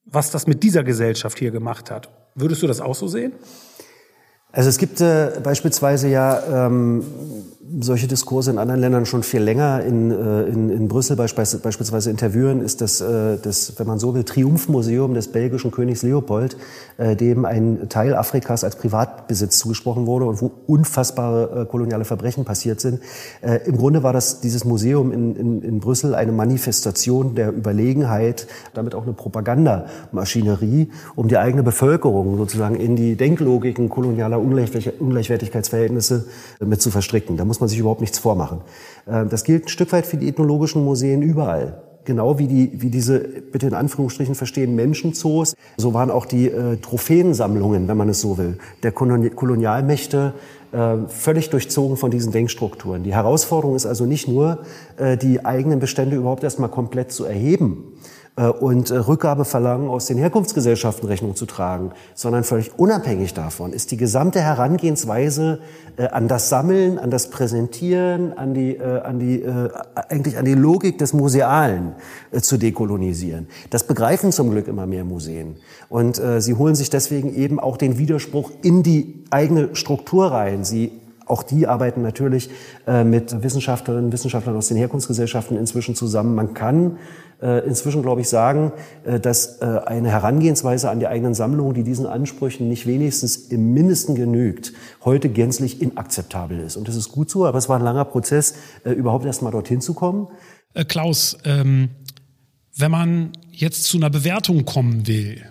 was 0.06 0.32
das 0.32 0.48
mit 0.48 0.64
dieser 0.64 0.84
Gesellschaft 0.84 1.40
hier 1.40 1.52
gemacht 1.52 1.90
hat. 1.90 2.10
Würdest 2.36 2.62
du 2.62 2.68
das 2.68 2.82
auch 2.82 2.96
so 2.96 3.08
sehen? 3.08 3.34
Also 4.52 4.70
es 4.70 4.78
gibt 4.80 5.00
äh, 5.00 5.40
beispielsweise 5.44 6.08
ja 6.08 6.68
ähm, 6.68 7.04
solche 7.80 8.08
Diskurse 8.08 8.52
in 8.52 8.58
anderen 8.58 8.82
Ländern 8.82 9.06
schon 9.06 9.24
viel 9.24 9.42
länger. 9.42 9.84
In, 9.84 10.12
äh, 10.12 10.44
in, 10.44 10.70
in 10.70 10.88
Brüssel 10.88 11.16
beispielsweise 11.16 12.10
in 12.10 12.18
Tervuren 12.18 12.62
ist 12.62 12.82
das, 12.82 13.02
äh, 13.02 13.38
das, 13.42 13.74
wenn 13.78 13.88
man 13.88 14.00
so 14.00 14.16
will, 14.16 14.24
Triumphmuseum 14.24 15.14
des 15.14 15.28
belgischen 15.28 15.72
Königs 15.72 16.02
Leopold, 16.02 16.58
äh, 16.98 17.16
dem 17.16 17.46
ein 17.46 17.88
Teil 17.90 18.16
Afrikas 18.16 18.64
als 18.64 18.76
Privatbesitz 18.76 19.60
zugesprochen 19.60 20.08
wurde 20.08 20.26
und 20.26 20.42
wo 20.42 20.52
unfassbare 20.68 21.66
koloniale 21.66 22.06
Verbrechen 22.06 22.46
passiert 22.46 22.80
sind. 22.82 23.02
Im 23.66 23.78
Grunde 23.78 24.04
war 24.04 24.14
das 24.14 24.42
dieses 24.42 24.66
Museum 24.66 25.12
in, 25.12 25.36
in, 25.36 25.62
in 25.62 25.80
Brüssel 25.80 26.16
eine 26.16 26.32
Manifestation 26.32 27.36
der 27.36 27.54
Überlegenheit, 27.54 28.48
damit 28.74 28.96
auch 28.96 29.04
eine 29.04 29.14
Propagandamaschinerie, 29.14 30.90
um 31.16 31.28
die 31.28 31.38
eigene 31.38 31.64
Bevölkerung 31.64 32.38
sozusagen 32.38 32.76
in 32.76 32.96
die 32.96 33.16
Denklogiken 33.16 33.90
kolonialer 33.90 34.39
Ungleichwertigkeitsverhältnisse 34.42 36.26
mit 36.60 36.82
zu 36.82 36.92
verstricken. 36.92 37.38
Da 37.38 37.46
muss 37.46 37.60
man 37.60 37.70
sich 37.70 37.80
überhaupt 37.80 38.02
nichts 38.02 38.20
vormachen. 38.20 38.62
Äh, 39.06 39.26
das 39.26 39.44
gilt 39.44 39.66
ein 39.66 39.70
Stück 39.70 39.92
weit 39.92 40.06
für 40.06 40.18
die 40.18 40.28
ethnologischen 40.28 40.84
Museen 40.84 41.22
überall. 41.22 41.84
Genau 42.06 42.40
wie, 42.40 42.48
die, 42.48 42.72
wie 42.82 42.90
diese, 42.90 43.20
bitte 43.20 43.68
in 43.68 43.74
Anführungsstrichen 43.74 44.34
verstehen, 44.34 44.74
Menschenzoos, 44.74 45.54
so 45.78 45.94
waren 45.94 46.10
auch 46.10 46.26
die 46.26 46.48
äh, 46.48 46.78
Trophäensammlungen, 46.78 47.88
wenn 47.88 47.98
man 47.98 48.10
es 48.10 48.22
so 48.22 48.38
will, 48.38 48.58
der 48.82 48.92
Kolonialmächte 48.92 50.34
äh, 50.72 50.96
völlig 51.08 51.50
durchzogen 51.50 51.98
von 51.98 52.10
diesen 52.10 52.32
Denkstrukturen. 52.32 53.04
Die 53.04 53.14
Herausforderung 53.14 53.76
ist 53.76 53.86
also 53.86 54.06
nicht 54.06 54.28
nur, 54.28 54.60
äh, 54.98 55.18
die 55.18 55.46
eigenen 55.46 55.80
Bestände 55.80 56.16
überhaupt 56.16 56.44
erstmal 56.44 56.70
komplett 56.70 57.12
zu 57.12 57.26
erheben, 57.26 57.84
äh, 57.84 58.19
und 58.36 58.90
äh, 58.90 58.96
Rückgabeverlangen 58.96 59.90
aus 59.90 60.06
den 60.06 60.18
Herkunftsgesellschaften 60.18 61.08
Rechnung 61.08 61.36
zu 61.36 61.46
tragen, 61.46 61.92
sondern 62.16 62.44
völlig 62.44 62.78
unabhängig 62.80 63.34
davon 63.34 63.74
ist 63.74 63.92
die 63.92 63.98
gesamte 63.98 64.40
Herangehensweise 64.40 65.60
äh, 65.98 66.08
an 66.08 66.28
das 66.30 66.48
Sammeln, 66.48 67.00
an 67.00 67.12
das 67.12 67.30
Präsentieren, 67.30 68.32
an 68.38 68.54
die, 68.54 68.80
an 68.80 69.20
die, 69.20 69.46
eigentlich 70.10 70.38
an 70.38 70.46
die 70.46 70.54
Logik 70.54 70.98
des 70.98 71.14
Musealen 71.14 71.94
zu 72.32 72.58
dekolonisieren. 72.58 73.48
Das 73.70 73.86
begreifen 73.86 74.32
zum 74.32 74.52
Glück 74.52 74.68
immer 74.68 74.86
mehr 74.86 75.04
Museen. 75.04 75.58
Und 75.90 76.22
sie 76.40 76.54
holen 76.54 76.76
sich 76.76 76.90
deswegen 76.90 77.34
eben 77.36 77.60
auch 77.60 77.78
den 77.78 77.98
Widerspruch 77.98 78.52
in 78.62 78.84
die 78.84 79.24
eigene 79.30 79.76
Struktur 79.76 80.32
rein. 80.32 80.64
Sie 80.64 80.92
auch 81.26 81.44
die 81.44 81.68
arbeiten 81.68 82.02
natürlich 82.02 82.50
mit 83.04 83.44
Wissenschaftlerinnen 83.44 84.06
und 84.06 84.14
Wissenschaftlern 84.14 84.56
aus 84.56 84.70
den 84.70 84.78
Herkunftsgesellschaften 84.78 85.58
inzwischen 85.58 85.96
zusammen. 85.96 86.36
Man 86.36 86.54
kann 86.54 86.94
äh, 86.94 87.29
inzwischen, 87.42 88.02
glaube 88.02 88.22
ich, 88.22 88.30
sagen, 88.30 88.74
äh, 89.06 89.20
dass 89.20 89.62
äh, 89.62 89.66
eine 89.86 90.10
Herangehensweise 90.10 90.90
an 90.90 91.00
die 91.00 91.08
eigenen 91.08 91.34
Sammlungen, 91.34 91.74
die 91.74 91.84
diesen 91.84 92.06
Ansprüchen 92.06 92.68
nicht 92.68 92.86
wenigstens 92.86 93.38
im 93.38 93.74
Mindesten 93.74 94.16
genügt, 94.16 94.74
heute 95.06 95.30
gänzlich 95.30 95.82
inakzeptabel 95.82 96.60
ist. 96.60 96.76
Und 96.76 96.88
das 96.88 96.96
ist 96.96 97.10
gut 97.10 97.30
so, 97.30 97.46
aber 97.46 97.58
es 97.58 97.70
war 97.70 97.78
ein 97.80 97.84
langer 97.84 98.06
Prozess, 98.06 98.56
überhaupt 98.84 99.26
erst 99.26 99.42
mal 99.42 99.52
dorthin 99.52 99.82
zu 99.82 99.94
kommen. 99.94 100.28
Klaus, 100.88 101.38
ähm, 101.46 101.90
wenn 102.76 102.92
man 102.92 103.32
jetzt 103.52 103.86
zu 103.86 103.98
einer 103.98 104.10
Bewertung 104.10 104.66
kommen 104.66 105.08
will, 105.08 105.42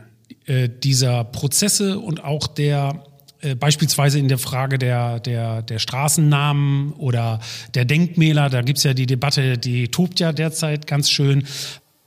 dieser 0.83 1.25
Prozesse 1.25 1.99
und 1.99 2.25
auch 2.25 2.47
der 2.47 3.03
äh, 3.41 3.55
beispielsweise 3.55 4.19
in 4.19 4.29
der 4.29 4.39
Frage 4.39 4.79
der, 4.79 5.21
der, 5.21 5.63
der 5.63 5.79
Straßennamen 5.79 6.93
oder 6.95 7.41
der 7.75 7.85
Denkmäler, 7.85 8.51
da 8.51 8.63
gibt's 8.63 8.85
ja 8.85 8.95
die 8.95 9.07
Debatte, 9.07 9.59
die 9.59 9.89
tobt 9.89 10.21
ja 10.21 10.33
derzeit 10.33 10.87
ganz 10.87 11.11
schön. 11.11 11.47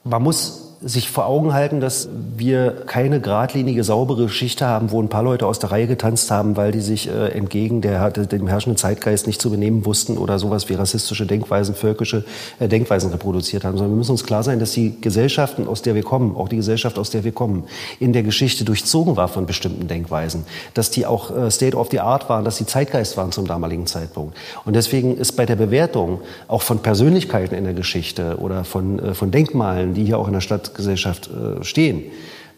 Man 0.04 0.24
muss 0.24 0.71
sich 0.84 1.12
vor 1.12 1.28
Augen 1.28 1.54
halten, 1.54 1.80
dass 1.80 2.10
wir 2.36 2.72
keine 2.88 3.22
geradlinige, 3.22 3.84
saubere 3.84 4.24
Geschichte 4.26 4.66
haben, 4.66 4.90
wo 4.90 5.02
ein 5.02 5.10
paar 5.10 5.22
Leute 5.22 5.46
aus 5.46 5.60
der 5.60 5.72
Reihe 5.72 5.86
getanzt 5.86 6.32
haben, 6.32 6.58
weil 6.58 6.72
die 6.72 6.82
sich 6.82 7.08
äh, 7.08 7.30
entgegen 7.30 7.82
der, 7.82 8.10
dem 8.10 8.48
herrschenden 8.48 8.78
Zeitgeist 8.78 9.28
nicht 9.28 9.40
zu 9.40 9.52
benehmen 9.52 9.86
wussten 9.86 10.18
oder 10.18 10.40
sowas 10.40 10.70
wie 10.70 10.74
rassistische 10.74 11.28
Denkweisen, 11.28 11.76
völkische 11.76 12.26
äh, 12.60 12.68
Denkweisen 12.68 13.12
reproduziert 13.12 13.64
haben, 13.64 13.78
sondern 13.78 13.94
wir 13.94 13.98
müssen 13.98 14.12
uns 14.12 14.24
klar 14.24 14.42
sein, 14.42 14.60
dass 14.60 14.72
die 14.72 15.00
Gesellschaften, 15.00 15.68
aus 15.68 15.84
der 15.84 15.94
wir 15.94 16.02
kommen, 16.02 16.36
auch 16.36 16.50
die 16.50 16.56
Gesellschaft, 16.56 16.98
aus 16.98 17.12
der 17.12 17.24
wir 17.24 17.32
kommen, 17.32 17.66
in 18.00 18.12
der 18.12 18.24
Geschichte 18.24 18.66
durchzogen 18.66 19.16
war 19.16 19.28
von 19.28 19.46
bestimmten 19.46 19.88
Denkweisen, 19.88 20.46
dass 20.74 20.90
die 20.90 21.06
auch 21.06 21.36
äh, 21.36 21.52
State 21.52 21.78
of 21.78 21.90
the 21.92 22.00
Art 22.00 22.28
waren, 22.28 22.44
dass 22.44 22.58
die 22.58 22.66
Zeitgeist 22.66 23.18
waren 23.18 23.32
zum 23.32 23.46
damaligen 23.46 23.86
Zeitpunkt. 23.86 24.36
Und 24.66 24.76
deswegen 24.76 25.16
ist 25.16 25.34
bei 25.34 25.46
der 25.46 25.58
Bewertung 25.58 26.22
auch 26.48 26.64
von 26.64 26.80
Persönlichkeiten 26.80 27.54
in 27.54 27.66
der 27.66 27.76
Geschichte 27.76 28.38
oder 28.40 28.64
von, 28.64 28.98
äh, 28.98 29.14
von 29.14 29.30
Denkmalen, 29.30 29.94
die 29.94 30.06
hier 30.06 30.18
auch 30.18 30.26
in 30.26 30.34
der 30.34 30.42
Stadt 30.42 30.71
Gesellschaft 30.74 31.30
äh, 31.30 31.64
stehen. 31.64 32.04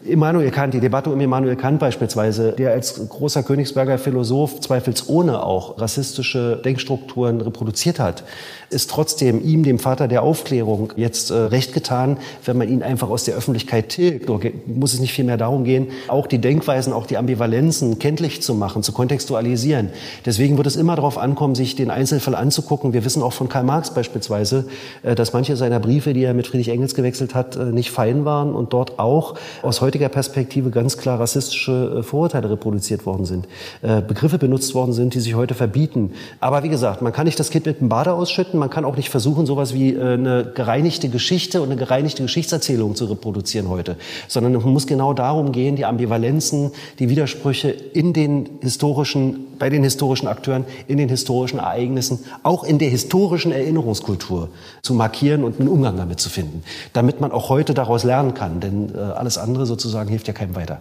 Immanuel 0.06 0.50
Kant, 0.50 0.74
die 0.74 0.80
Debatte 0.80 1.08
um 1.08 1.18
Immanuel 1.18 1.56
Kant 1.56 1.80
beispielsweise, 1.80 2.52
der 2.52 2.72
als 2.72 3.08
großer 3.08 3.42
Königsberger 3.42 3.96
Philosoph 3.96 4.60
zweifelsohne 4.60 5.42
auch 5.42 5.80
rassistische 5.80 6.60
Denkstrukturen 6.62 7.40
reproduziert 7.40 7.98
hat, 7.98 8.22
ist 8.68 8.90
trotzdem 8.90 9.42
ihm, 9.42 9.62
dem 9.62 9.78
Vater 9.78 10.06
der 10.06 10.22
Aufklärung, 10.22 10.92
jetzt 10.96 11.30
äh, 11.30 11.34
recht 11.34 11.72
getan, 11.72 12.18
wenn 12.44 12.58
man 12.58 12.68
ihn 12.68 12.82
einfach 12.82 13.08
aus 13.08 13.24
der 13.24 13.34
Öffentlichkeit 13.34 13.88
tilgt. 13.88 14.28
Da 14.28 14.38
muss 14.66 14.92
es 14.92 15.00
nicht 15.00 15.14
viel 15.14 15.24
mehr 15.24 15.38
darum 15.38 15.64
gehen, 15.64 15.88
auch 16.08 16.26
die 16.26 16.38
Denkweisen, 16.38 16.92
auch 16.92 17.06
die 17.06 17.16
Ambivalenzen 17.16 17.98
kenntlich 17.98 18.42
zu 18.42 18.54
machen, 18.54 18.82
zu 18.82 18.92
kontextualisieren. 18.92 19.88
Deswegen 20.26 20.58
wird 20.58 20.66
es 20.66 20.76
immer 20.76 20.96
darauf 20.96 21.16
ankommen, 21.16 21.54
sich 21.54 21.76
den 21.76 21.90
Einzelfall 21.90 22.34
anzugucken. 22.34 22.92
Wir 22.92 23.06
wissen 23.06 23.22
auch 23.22 23.32
von 23.32 23.48
Karl 23.48 23.64
Marx 23.64 23.94
beispielsweise, 23.94 24.66
äh, 25.02 25.14
dass 25.14 25.32
manche 25.32 25.56
seiner 25.56 25.80
Briefe, 25.80 26.12
die 26.12 26.24
er 26.24 26.34
mit 26.34 26.46
Friedrich 26.46 26.68
Engels 26.68 26.94
gewechselt 26.94 27.34
hat, 27.34 27.56
äh, 27.56 27.64
nicht 27.66 27.90
fein 27.90 28.26
waren 28.26 28.54
und 28.54 28.74
dort 28.74 28.98
auch 28.98 29.36
aus 29.62 29.80
heutiger 29.94 30.08
Perspektive 30.08 30.70
ganz 30.70 30.96
klar 30.96 31.20
rassistische 31.20 31.98
äh, 32.00 32.02
Vorurteile 32.02 32.50
reproduziert 32.50 33.06
worden 33.06 33.26
sind, 33.26 33.46
äh, 33.82 34.02
Begriffe 34.02 34.38
benutzt 34.38 34.74
worden 34.74 34.92
sind, 34.92 35.14
die 35.14 35.20
sich 35.20 35.36
heute 35.36 35.54
verbieten. 35.54 36.14
Aber 36.40 36.64
wie 36.64 36.68
gesagt, 36.68 37.00
man 37.00 37.12
kann 37.12 37.26
nicht 37.26 37.38
das 37.38 37.50
Kind 37.50 37.66
mit 37.66 37.80
dem 37.80 37.88
Bade 37.88 38.12
ausschütten, 38.12 38.58
man 38.58 38.70
kann 38.70 38.84
auch 38.84 38.96
nicht 38.96 39.08
versuchen, 39.08 39.46
sowas 39.46 39.72
wie 39.72 39.94
äh, 39.94 40.14
eine 40.14 40.50
gereinigte 40.52 41.08
Geschichte 41.08 41.62
und 41.62 41.70
eine 41.70 41.76
gereinigte 41.76 42.24
Geschichtserzählung 42.24 42.96
zu 42.96 43.04
reproduzieren 43.04 43.68
heute, 43.68 43.94
sondern 44.26 44.56
es 44.56 44.64
muss 44.64 44.88
genau 44.88 45.14
darum 45.14 45.52
gehen, 45.52 45.76
die 45.76 45.84
Ambivalenzen, 45.84 46.72
die 46.98 47.08
Widersprüche 47.08 47.70
in 47.70 48.12
den 48.12 48.48
historischen, 48.62 49.46
bei 49.60 49.70
den 49.70 49.84
historischen 49.84 50.26
Akteuren, 50.26 50.64
in 50.88 50.98
den 50.98 51.08
historischen 51.08 51.60
Ereignissen, 51.60 52.18
auch 52.42 52.64
in 52.64 52.80
der 52.80 52.88
historischen 52.88 53.52
Erinnerungskultur 53.52 54.48
zu 54.82 54.94
markieren 54.94 55.44
und 55.44 55.60
einen 55.60 55.68
Umgang 55.68 55.96
damit 55.96 56.18
zu 56.18 56.30
finden, 56.30 56.64
damit 56.92 57.20
man 57.20 57.30
auch 57.30 57.48
heute 57.48 57.74
daraus 57.74 58.02
lernen 58.02 58.34
kann, 58.34 58.58
denn 58.58 58.96
alles 58.96 59.38
andere 59.38 59.66
sozusagen 59.66 59.83
hilft 60.08 60.28
ja 60.28 60.34
keinem 60.34 60.56
weiter. 60.56 60.80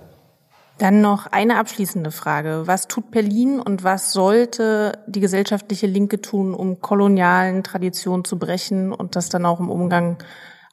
Dann 0.80 1.02
noch 1.02 1.28
eine 1.28 1.58
abschließende 1.58 2.12
Frage. 2.12 2.64
Was 2.66 2.88
tut 2.88 3.12
Berlin 3.12 3.60
und 3.60 3.84
was 3.84 4.12
sollte 4.12 5.04
die 5.08 5.20
gesellschaftliche 5.20 5.86
Linke 5.86 6.20
tun, 6.20 6.56
um 6.56 6.82
kolonialen 6.82 7.64
Traditionen 7.64 8.26
zu 8.26 8.40
brechen 8.40 8.92
und 8.92 9.16
das 9.16 9.30
dann 9.30 9.46
auch 9.46 9.60
im 9.60 9.70
Umgang 9.70 10.18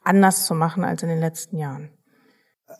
anders 0.03 0.45
zu 0.45 0.55
machen 0.55 0.83
als 0.83 1.03
in 1.03 1.09
den 1.09 1.19
letzten 1.19 1.57
Jahren? 1.57 1.91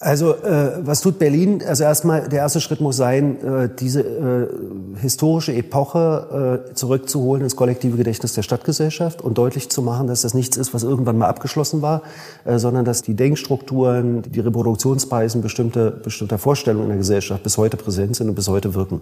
Also 0.01 0.33
äh, 0.33 0.79
was 0.83 1.01
tut 1.01 1.19
Berlin? 1.19 1.61
Also 1.63 1.83
erstmal 1.83 2.27
der 2.27 2.39
erste 2.39 2.59
Schritt 2.59 2.81
muss 2.81 2.97
sein, 2.97 3.39
äh, 3.45 3.69
diese 3.79 4.01
äh, 4.01 4.47
historische 4.99 5.53
Epoche 5.53 6.65
äh, 6.69 6.73
zurückzuholen 6.73 7.43
ins 7.43 7.55
kollektive 7.55 7.97
Gedächtnis 7.97 8.33
der 8.33 8.41
Stadtgesellschaft 8.41 9.21
und 9.21 9.37
deutlich 9.37 9.69
zu 9.69 9.83
machen, 9.83 10.07
dass 10.07 10.23
das 10.23 10.33
nichts 10.33 10.57
ist, 10.57 10.73
was 10.73 10.81
irgendwann 10.81 11.19
mal 11.19 11.27
abgeschlossen 11.27 11.83
war, 11.83 12.01
äh, 12.45 12.57
sondern 12.57 12.83
dass 12.83 13.03
die 13.03 13.13
Denkstrukturen, 13.13 14.23
die 14.23 14.39
Reproduktionsweisen 14.39 15.43
bestimmter 15.43 15.91
bestimmter 15.91 16.39
Vorstellungen 16.39 16.85
in 16.85 16.89
der 16.89 16.97
Gesellschaft 16.97 17.43
bis 17.43 17.59
heute 17.59 17.77
präsent 17.77 18.15
sind 18.15 18.27
und 18.27 18.33
bis 18.33 18.47
heute 18.47 18.73
wirken. 18.73 19.01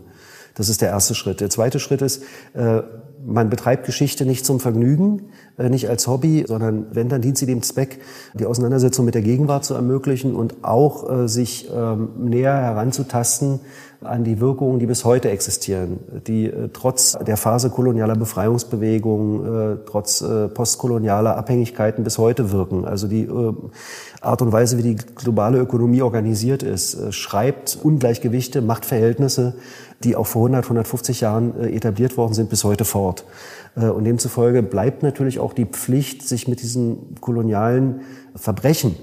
Das 0.56 0.68
ist 0.68 0.82
der 0.82 0.90
erste 0.90 1.16
Schritt. 1.16 1.40
Der 1.40 1.50
zweite 1.50 1.80
Schritt 1.80 2.02
ist, 2.02 2.24
äh, 2.54 2.82
man 3.26 3.50
betreibt 3.50 3.86
Geschichte 3.86 4.26
nicht 4.26 4.46
zum 4.46 4.60
Vergnügen, 4.60 5.30
äh, 5.58 5.70
nicht 5.70 5.90
als 5.90 6.08
Hobby, 6.08 6.46
sondern 6.48 6.88
wenn, 6.92 7.10
dann 7.10 7.22
dient 7.22 7.38
sie 7.38 7.46
dem 7.46 7.62
Zweck, 7.62 8.00
die 8.34 8.46
Auseinandersetzung 8.46 9.06
mit 9.06 9.16
der 9.16 9.22
Gegenwart 9.22 9.66
zu 9.66 9.74
ermöglichen 9.74 10.36
und 10.36 10.64
auch 10.64 11.10
äh, 11.10 11.28
sich 11.28 11.70
ähm, 11.74 12.10
näher 12.18 12.54
heranzutasten 12.54 13.60
an 14.02 14.24
die 14.24 14.40
Wirkungen, 14.40 14.80
die 14.80 14.86
bis 14.86 15.04
heute 15.04 15.30
existieren, 15.30 16.00
die 16.26 16.46
äh, 16.46 16.70
trotz 16.72 17.18
der 17.20 17.36
Phase 17.36 17.70
kolonialer 17.70 18.16
Befreiungsbewegungen, 18.16 19.74
äh, 19.74 19.78
trotz 19.86 20.22
äh, 20.22 20.48
postkolonialer 20.48 21.36
Abhängigkeiten 21.36 22.06
bis 22.06 22.18
heute 22.18 22.52
wirken. 22.52 22.86
Also 22.86 23.08
die 23.08 23.28
Art 24.22 24.42
und 24.42 24.52
Weise, 24.52 24.78
wie 24.78 24.84
die 24.84 24.96
globale 24.96 25.60
Ökonomie 25.60 26.02
organisiert 26.02 26.64
ist, 26.64 27.14
schreibt 27.14 27.78
Ungleichgewichte, 27.82 28.62
Machtverhältnisse, 28.62 29.56
die 30.04 30.16
auch 30.16 30.28
vor 30.28 30.44
100, 30.44 30.66
150 30.66 31.22
Jahren 31.22 31.60
etabliert 31.60 32.16
worden 32.18 32.34
sind, 32.34 32.50
bis 32.50 32.64
heute 32.64 32.86
fort. 32.86 33.26
Und 33.76 34.06
demzufolge 34.06 34.64
bleibt 34.64 35.04
natürlich 35.04 35.40
auch 35.40 35.54
die 35.54 35.66
Pflicht, 35.66 36.28
sich 36.28 36.48
mit 36.48 36.62
diesen 36.62 37.16
kolonialen 37.20 38.02
Verbrechen 38.36 38.96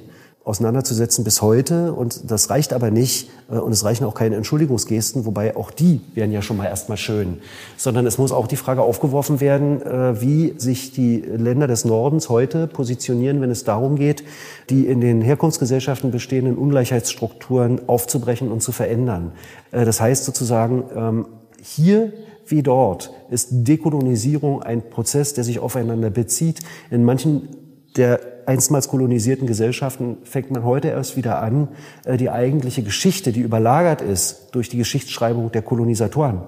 auseinanderzusetzen 0.46 1.24
bis 1.24 1.42
heute. 1.42 1.92
Und 1.92 2.30
das 2.30 2.50
reicht 2.50 2.72
aber 2.72 2.92
nicht. 2.92 3.28
Äh, 3.50 3.56
und 3.56 3.72
es 3.72 3.84
reichen 3.84 4.04
auch 4.04 4.14
keine 4.14 4.36
Entschuldigungsgesten, 4.36 5.26
wobei 5.26 5.56
auch 5.56 5.72
die 5.72 6.00
wären 6.14 6.30
ja 6.30 6.40
schon 6.40 6.56
mal 6.56 6.66
erstmal 6.66 6.96
schön. 6.96 7.38
Sondern 7.76 8.06
es 8.06 8.16
muss 8.16 8.30
auch 8.30 8.46
die 8.46 8.56
Frage 8.56 8.82
aufgeworfen 8.82 9.40
werden, 9.40 9.82
äh, 9.82 10.20
wie 10.22 10.54
sich 10.56 10.92
die 10.92 11.18
Länder 11.18 11.66
des 11.66 11.84
Nordens 11.84 12.28
heute 12.28 12.68
positionieren, 12.68 13.40
wenn 13.40 13.50
es 13.50 13.64
darum 13.64 13.96
geht, 13.96 14.22
die 14.70 14.86
in 14.86 15.00
den 15.00 15.20
Herkunftsgesellschaften 15.20 16.12
bestehenden 16.12 16.56
Ungleichheitsstrukturen 16.56 17.88
aufzubrechen 17.88 18.52
und 18.52 18.62
zu 18.62 18.70
verändern. 18.70 19.32
Äh, 19.72 19.84
das 19.84 20.00
heißt 20.00 20.24
sozusagen, 20.24 20.84
ähm, 20.94 21.26
hier 21.60 22.12
wie 22.46 22.62
dort 22.62 23.10
ist 23.30 23.48
Dekolonisierung 23.50 24.62
ein 24.62 24.90
Prozess, 24.90 25.34
der 25.34 25.42
sich 25.42 25.58
aufeinander 25.58 26.10
bezieht. 26.10 26.60
In 26.92 27.02
manchen 27.02 27.48
der 27.96 28.20
einstmals 28.46 28.88
kolonisierten 28.88 29.46
Gesellschaften 29.46 30.18
fängt 30.24 30.50
man 30.50 30.64
heute 30.64 30.88
erst 30.88 31.16
wieder 31.16 31.42
an, 31.42 31.68
äh, 32.04 32.16
die 32.16 32.30
eigentliche 32.30 32.82
Geschichte, 32.82 33.32
die 33.32 33.40
überlagert 33.40 34.00
ist 34.00 34.48
durch 34.52 34.68
die 34.68 34.78
Geschichtsschreibung 34.78 35.50
der 35.52 35.62
Kolonisatoren, 35.62 36.42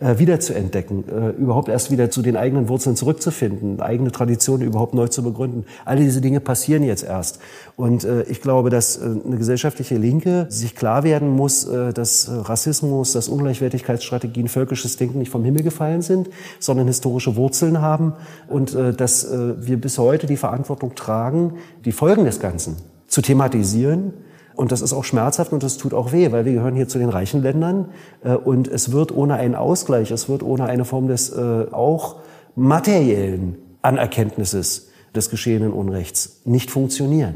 äh, 0.00 0.18
wieder 0.18 0.40
zu 0.40 0.54
entdecken, 0.54 1.04
äh, 1.08 1.30
überhaupt 1.30 1.68
erst 1.68 1.90
wieder 1.90 2.10
zu 2.10 2.22
den 2.22 2.36
eigenen 2.36 2.68
Wurzeln 2.68 2.96
zurückzufinden, 2.96 3.80
eigene 3.80 4.12
Traditionen 4.12 4.66
überhaupt 4.66 4.94
neu 4.94 5.08
zu 5.08 5.22
begründen. 5.22 5.64
All 5.84 5.96
diese 5.96 6.20
Dinge 6.20 6.40
passieren 6.40 6.82
jetzt 6.82 7.04
erst. 7.04 7.38
Und 7.76 8.04
äh, 8.04 8.22
ich 8.24 8.40
glaube, 8.40 8.70
dass 8.70 8.96
äh, 8.96 9.04
eine 9.04 9.36
gesellschaftliche 9.36 9.96
Linke 9.96 10.46
sich 10.48 10.74
klar 10.74 11.04
werden 11.04 11.28
muss, 11.28 11.64
äh, 11.64 11.92
dass 11.92 12.30
Rassismus, 12.30 13.12
dass 13.12 13.28
Ungleichwertigkeitsstrategien, 13.28 14.48
völkisches 14.48 14.96
Denken 14.96 15.18
nicht 15.18 15.30
vom 15.30 15.44
Himmel 15.44 15.62
gefallen 15.62 16.02
sind, 16.02 16.30
sondern 16.58 16.86
historische 16.86 17.36
Wurzeln 17.36 17.80
haben 17.80 18.14
und 18.48 18.74
äh, 18.74 18.92
dass 18.92 19.24
äh, 19.24 19.54
wir 19.66 19.80
bis 19.80 19.98
heute 19.98 20.26
die 20.26 20.36
Verantwortung 20.36 20.94
tragen, 20.94 21.54
die 21.84 21.92
Folgen 21.92 22.24
des 22.24 22.40
Ganzen 22.40 22.76
zu 23.06 23.22
thematisieren 23.22 24.12
und 24.56 24.72
das 24.72 24.80
ist 24.80 24.92
auch 24.92 25.04
schmerzhaft 25.04 25.52
und 25.52 25.62
das 25.62 25.76
tut 25.76 25.94
auch 25.94 26.12
weh, 26.12 26.30
weil 26.32 26.44
wir 26.44 26.52
gehören 26.52 26.74
hier 26.74 26.88
zu 26.88 26.98
den 26.98 27.08
reichen 27.08 27.42
Ländern. 27.42 27.88
Äh, 28.22 28.34
und 28.34 28.68
es 28.68 28.92
wird 28.92 29.14
ohne 29.14 29.34
einen 29.34 29.54
Ausgleich, 29.54 30.10
es 30.10 30.28
wird 30.28 30.42
ohne 30.42 30.64
eine 30.64 30.84
Form 30.84 31.08
des 31.08 31.30
äh, 31.30 31.66
auch 31.72 32.16
materiellen 32.54 33.58
Anerkenntnisses 33.82 34.90
des 35.14 35.30
geschehenen 35.30 35.72
Unrechts 35.72 36.40
nicht 36.44 36.70
funktionieren. 36.70 37.34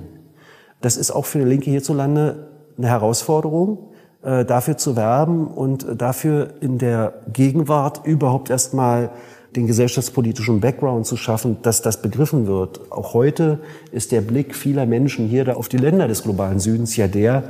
Das 0.80 0.96
ist 0.96 1.10
auch 1.10 1.26
für 1.26 1.38
die 1.38 1.44
Linke 1.44 1.70
hierzulande 1.70 2.48
eine 2.76 2.88
Herausforderung, 2.88 3.90
äh, 4.22 4.44
dafür 4.44 4.76
zu 4.76 4.96
werben 4.96 5.48
und 5.48 5.86
dafür 6.00 6.54
in 6.60 6.78
der 6.78 7.14
Gegenwart 7.32 8.06
überhaupt 8.06 8.50
erstmal 8.50 9.10
den 9.56 9.66
gesellschaftspolitischen 9.66 10.60
Background 10.60 11.06
zu 11.06 11.16
schaffen, 11.16 11.58
dass 11.62 11.82
das 11.82 12.02
begriffen 12.02 12.46
wird. 12.46 12.92
Auch 12.92 13.14
heute 13.14 13.60
ist 13.92 14.12
der 14.12 14.20
Blick 14.20 14.54
vieler 14.54 14.86
Menschen 14.86 15.26
hier 15.26 15.56
auf 15.56 15.68
die 15.68 15.78
Länder 15.78 16.08
des 16.08 16.22
globalen 16.22 16.60
Südens 16.60 16.96
ja 16.96 17.08
der, 17.08 17.44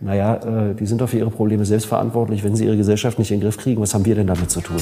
naja, 0.00 0.70
äh, 0.70 0.74
die 0.74 0.86
sind 0.86 1.00
doch 1.00 1.08
für 1.08 1.18
ihre 1.18 1.30
Probleme 1.30 1.64
selbst 1.66 1.86
verantwortlich, 1.86 2.42
wenn 2.42 2.56
sie 2.56 2.64
ihre 2.64 2.76
Gesellschaft 2.76 3.18
nicht 3.18 3.30
in 3.30 3.38
den 3.38 3.44
Griff 3.44 3.58
kriegen. 3.58 3.82
Was 3.82 3.92
haben 3.92 4.04
wir 4.06 4.14
denn 4.14 4.26
damit 4.26 4.50
zu 4.50 4.60
tun? 4.60 4.80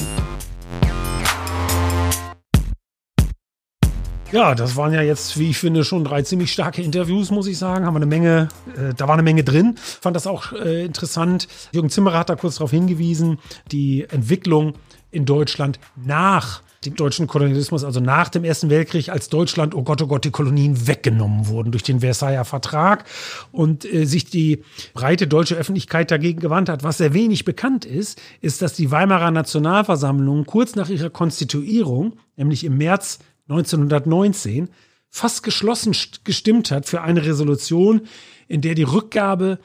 Ja, 4.31 4.53
das 4.53 4.75
waren 4.75 4.93
ja 4.93 5.01
jetzt, 5.01 5.39
wie 5.39 5.49
ich 5.49 5.57
finde, 5.57 5.83
schon 5.83 6.03
drei 6.03 6.21
ziemlich 6.21 6.53
starke 6.53 6.83
Interviews, 6.83 7.31
muss 7.31 7.47
ich 7.47 7.57
sagen. 7.57 7.85
Haben 7.85 7.95
wir 7.95 7.97
eine 7.97 8.05
Menge, 8.05 8.49
äh, 8.77 8.93
da 8.95 9.07
war 9.07 9.15
eine 9.15 9.23
Menge 9.23 9.43
drin. 9.43 9.75
Fand 9.77 10.15
das 10.15 10.27
auch 10.27 10.53
äh, 10.53 10.85
interessant. 10.85 11.47
Jürgen 11.71 11.89
Zimmerer 11.89 12.19
hat 12.19 12.29
da 12.29 12.35
kurz 12.35 12.55
darauf 12.55 12.69
hingewiesen, 12.69 13.39
die 13.71 14.05
Entwicklung 14.07 14.75
in 15.11 15.25
Deutschland 15.25 15.79
nach 15.95 16.61
dem 16.85 16.95
deutschen 16.95 17.27
Kolonialismus, 17.27 17.83
also 17.83 17.99
nach 17.99 18.29
dem 18.29 18.43
Ersten 18.43 18.69
Weltkrieg, 18.69 19.09
als 19.09 19.27
Deutschland, 19.29 19.75
oh 19.75 19.83
Gott, 19.83 20.01
oh 20.01 20.07
Gott, 20.07 20.23
die 20.23 20.31
Kolonien 20.31 20.87
weggenommen 20.87 21.47
wurden 21.47 21.71
durch 21.71 21.83
den 21.83 21.99
Versailler 21.99 22.45
Vertrag 22.45 23.03
und 23.51 23.85
äh, 23.85 24.05
sich 24.05 24.25
die 24.25 24.63
breite 24.93 25.27
deutsche 25.27 25.55
Öffentlichkeit 25.55 26.09
dagegen 26.09 26.39
gewandt 26.39 26.69
hat. 26.69 26.83
Was 26.83 26.97
sehr 26.97 27.13
wenig 27.13 27.43
bekannt 27.43 27.83
ist, 27.85 28.21
ist, 28.39 28.61
dass 28.61 28.73
die 28.73 28.91
Weimarer 28.91 29.31
Nationalversammlung 29.31 30.45
kurz 30.45 30.75
nach 30.75 30.89
ihrer 30.89 31.09
Konstituierung, 31.09 32.13
nämlich 32.37 32.63
im 32.63 32.77
März 32.77 33.19
1919, 33.49 34.69
fast 35.09 35.43
geschlossen 35.43 35.95
gestimmt 36.23 36.71
hat 36.71 36.85
für 36.85 37.01
eine 37.01 37.25
Resolution, 37.25 38.01
in 38.47 38.61
der 38.61 38.75
die 38.75 38.83
Rückgabe 38.83 39.59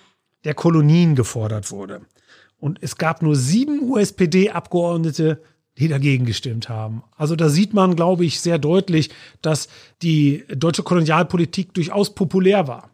der 0.45 0.55
Kolonien 0.55 1.15
gefordert 1.15 1.71
wurde. 1.71 2.01
Und 2.65 2.79
es 2.81 2.97
gab 2.97 3.21
nur 3.21 3.37
sieben 3.37 3.91
USPD-Abgeordnete, 3.91 5.43
die 5.77 5.87
dagegen 5.87 6.25
gestimmt 6.25 6.71
haben. 6.71 7.03
Also 7.15 7.37
da 7.37 7.51
sieht 7.51 7.75
man, 7.75 7.95
glaube 7.95 8.25
ich, 8.25 8.41
sehr 8.41 8.59
deutlich, 8.59 9.11
dass 9.43 9.69
die 10.01 10.45
deutsche 10.49 10.83
Kolonialpolitik 10.83 11.75
durchaus 11.75 12.15
populär 12.15 12.67
war. 12.67 12.89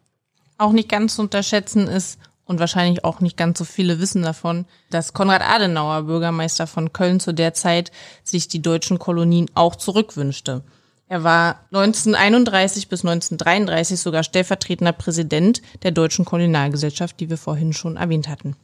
Auch 0.57 0.73
nicht 0.73 0.89
ganz 0.89 1.15
zu 1.15 1.21
unterschätzen 1.21 1.87
ist, 1.87 2.19
und 2.43 2.59
wahrscheinlich 2.59 3.05
auch 3.05 3.21
nicht 3.21 3.37
ganz 3.37 3.59
so 3.59 3.63
viele 3.63 4.01
wissen 4.01 4.23
davon, 4.23 4.65
dass 4.89 5.13
Konrad 5.13 5.41
Adenauer, 5.41 6.01
Bürgermeister 6.03 6.67
von 6.67 6.91
Köln 6.91 7.21
zu 7.21 7.33
der 7.33 7.53
Zeit, 7.53 7.93
sich 8.25 8.49
die 8.49 8.61
deutschen 8.61 8.99
Kolonien 8.99 9.49
auch 9.53 9.77
zurückwünschte. 9.77 10.63
Er 11.07 11.23
war 11.23 11.61
1931 11.71 12.89
bis 12.89 13.05
1933 13.05 13.97
sogar 13.97 14.23
stellvertretender 14.23 14.91
Präsident 14.91 15.61
der 15.83 15.91
Deutschen 15.91 16.25
Kolonialgesellschaft, 16.25 17.21
die 17.21 17.29
wir 17.29 17.37
vorhin 17.37 17.71
schon 17.71 17.95
erwähnt 17.95 18.27
hatten. 18.27 18.57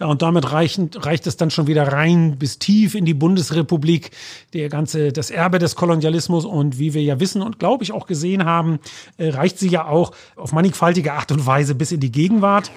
Ja, 0.00 0.06
und 0.06 0.22
damit 0.22 0.52
reichen, 0.52 0.90
reicht 0.94 1.26
es 1.26 1.36
dann 1.36 1.50
schon 1.50 1.66
wieder 1.66 1.92
rein 1.92 2.38
bis 2.38 2.60
tief 2.60 2.94
in 2.94 3.04
die 3.04 3.14
Bundesrepublik, 3.14 4.12
der 4.52 4.68
ganze, 4.68 5.12
das 5.12 5.30
Erbe 5.30 5.58
des 5.58 5.74
Kolonialismus. 5.74 6.44
Und 6.44 6.78
wie 6.78 6.94
wir 6.94 7.02
ja 7.02 7.18
wissen 7.18 7.42
und 7.42 7.58
glaube 7.58 7.82
ich 7.82 7.90
auch 7.90 8.06
gesehen 8.06 8.44
haben, 8.44 8.78
äh, 9.16 9.30
reicht 9.30 9.58
sie 9.58 9.68
ja 9.68 9.86
auch 9.86 10.12
auf 10.36 10.52
mannigfaltige 10.52 11.14
Art 11.14 11.32
und 11.32 11.46
Weise 11.46 11.74
bis 11.74 11.90
in 11.90 11.98
die 11.98 12.12
Gegenwart. 12.12 12.70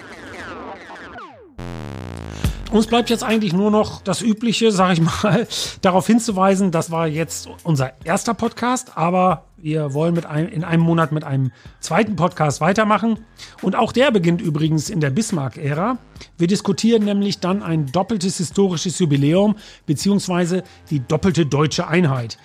Uns 2.72 2.86
bleibt 2.86 3.10
jetzt 3.10 3.22
eigentlich 3.22 3.52
nur 3.52 3.70
noch 3.70 4.00
das 4.00 4.22
Übliche, 4.22 4.72
sage 4.72 4.94
ich 4.94 5.00
mal, 5.02 5.46
darauf 5.82 6.06
hinzuweisen, 6.06 6.70
das 6.70 6.90
war 6.90 7.06
jetzt 7.06 7.46
unser 7.64 7.92
erster 8.02 8.32
Podcast, 8.32 8.96
aber 8.96 9.44
wir 9.58 9.92
wollen 9.92 10.14
mit 10.14 10.24
einem, 10.24 10.48
in 10.48 10.64
einem 10.64 10.82
Monat 10.82 11.12
mit 11.12 11.22
einem 11.22 11.52
zweiten 11.80 12.16
Podcast 12.16 12.62
weitermachen. 12.62 13.26
Und 13.60 13.76
auch 13.76 13.92
der 13.92 14.10
beginnt 14.10 14.40
übrigens 14.40 14.88
in 14.88 15.00
der 15.00 15.10
Bismarck-Ära. 15.10 15.98
Wir 16.38 16.46
diskutieren 16.46 17.04
nämlich 17.04 17.40
dann 17.40 17.62
ein 17.62 17.92
doppeltes 17.92 18.38
historisches 18.38 18.98
Jubiläum, 18.98 19.56
beziehungsweise 19.84 20.62
die 20.88 21.00
doppelte 21.00 21.44
deutsche 21.44 21.88
Einheit. 21.88 22.38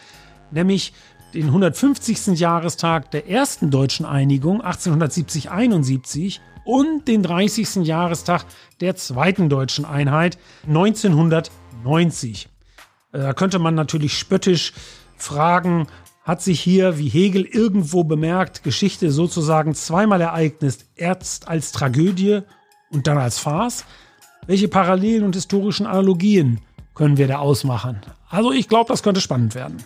Nämlich 0.51 0.91
den 1.33 1.45
150. 1.45 2.37
Jahrestag 2.37 3.11
der 3.11 3.29
ersten 3.29 3.71
deutschen 3.71 4.05
Einigung 4.05 4.61
1870-71 4.61 6.41
und 6.67 7.07
den 7.07 7.23
30. 7.23 7.87
Jahrestag 7.87 8.45
der 8.81 8.97
zweiten 8.97 9.47
deutschen 9.47 9.85
Einheit 9.85 10.37
1990. 10.67 12.49
Äh, 13.13 13.19
da 13.19 13.33
könnte 13.33 13.57
man 13.57 13.73
natürlich 13.73 14.17
spöttisch 14.17 14.73
fragen, 15.15 15.87
hat 16.23 16.41
sich 16.41 16.59
hier, 16.59 16.97
wie 16.97 17.07
Hegel 17.07 17.45
irgendwo 17.45 18.03
bemerkt, 18.03 18.63
Geschichte 18.63 19.11
sozusagen 19.11 19.75
zweimal 19.75 20.19
ereignet, 20.19 20.79
erst 20.97 21.47
als 21.47 21.71
Tragödie 21.71 22.41
und 22.91 23.07
dann 23.07 23.17
als 23.17 23.39
Farce? 23.39 23.85
Welche 24.45 24.67
Parallelen 24.67 25.23
und 25.23 25.35
historischen 25.35 25.87
Analogien 25.87 26.59
können 26.95 27.15
wir 27.15 27.27
da 27.27 27.37
ausmachen? 27.37 28.01
Also 28.29 28.51
ich 28.51 28.67
glaube, 28.67 28.89
das 28.89 29.03
könnte 29.03 29.21
spannend 29.21 29.55
werden. 29.55 29.77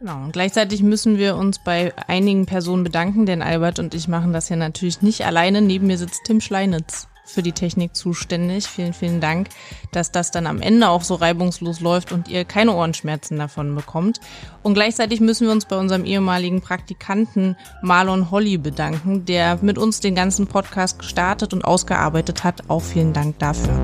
Genau. 0.00 0.24
Und 0.24 0.32
gleichzeitig 0.32 0.82
müssen 0.82 1.18
wir 1.18 1.36
uns 1.36 1.58
bei 1.58 1.92
einigen 2.06 2.46
Personen 2.46 2.84
bedanken, 2.84 3.26
denn 3.26 3.42
Albert 3.42 3.78
und 3.78 3.94
ich 3.94 4.08
machen 4.08 4.32
das 4.32 4.48
hier 4.48 4.56
natürlich 4.56 5.02
nicht 5.02 5.26
alleine. 5.26 5.60
Neben 5.60 5.86
mir 5.86 5.98
sitzt 5.98 6.24
Tim 6.24 6.40
Schleinitz 6.40 7.06
für 7.26 7.42
die 7.42 7.52
Technik 7.52 7.94
zuständig. 7.94 8.66
Vielen, 8.66 8.94
vielen 8.94 9.20
Dank, 9.20 9.48
dass 9.92 10.10
das 10.10 10.30
dann 10.30 10.46
am 10.46 10.62
Ende 10.62 10.88
auch 10.88 11.02
so 11.02 11.14
reibungslos 11.14 11.80
läuft 11.80 12.12
und 12.12 12.28
ihr 12.28 12.46
keine 12.46 12.74
Ohrenschmerzen 12.74 13.38
davon 13.38 13.74
bekommt. 13.74 14.20
Und 14.62 14.72
gleichzeitig 14.72 15.20
müssen 15.20 15.46
wir 15.46 15.52
uns 15.52 15.66
bei 15.66 15.76
unserem 15.76 16.06
ehemaligen 16.06 16.62
Praktikanten 16.62 17.56
Marlon 17.82 18.30
Holly 18.30 18.56
bedanken, 18.56 19.26
der 19.26 19.58
mit 19.60 19.76
uns 19.76 20.00
den 20.00 20.14
ganzen 20.14 20.46
Podcast 20.46 20.98
gestartet 20.98 21.52
und 21.52 21.64
ausgearbeitet 21.64 22.42
hat. 22.42 22.68
Auch 22.68 22.82
vielen 22.82 23.12
Dank 23.12 23.38
dafür. 23.38 23.78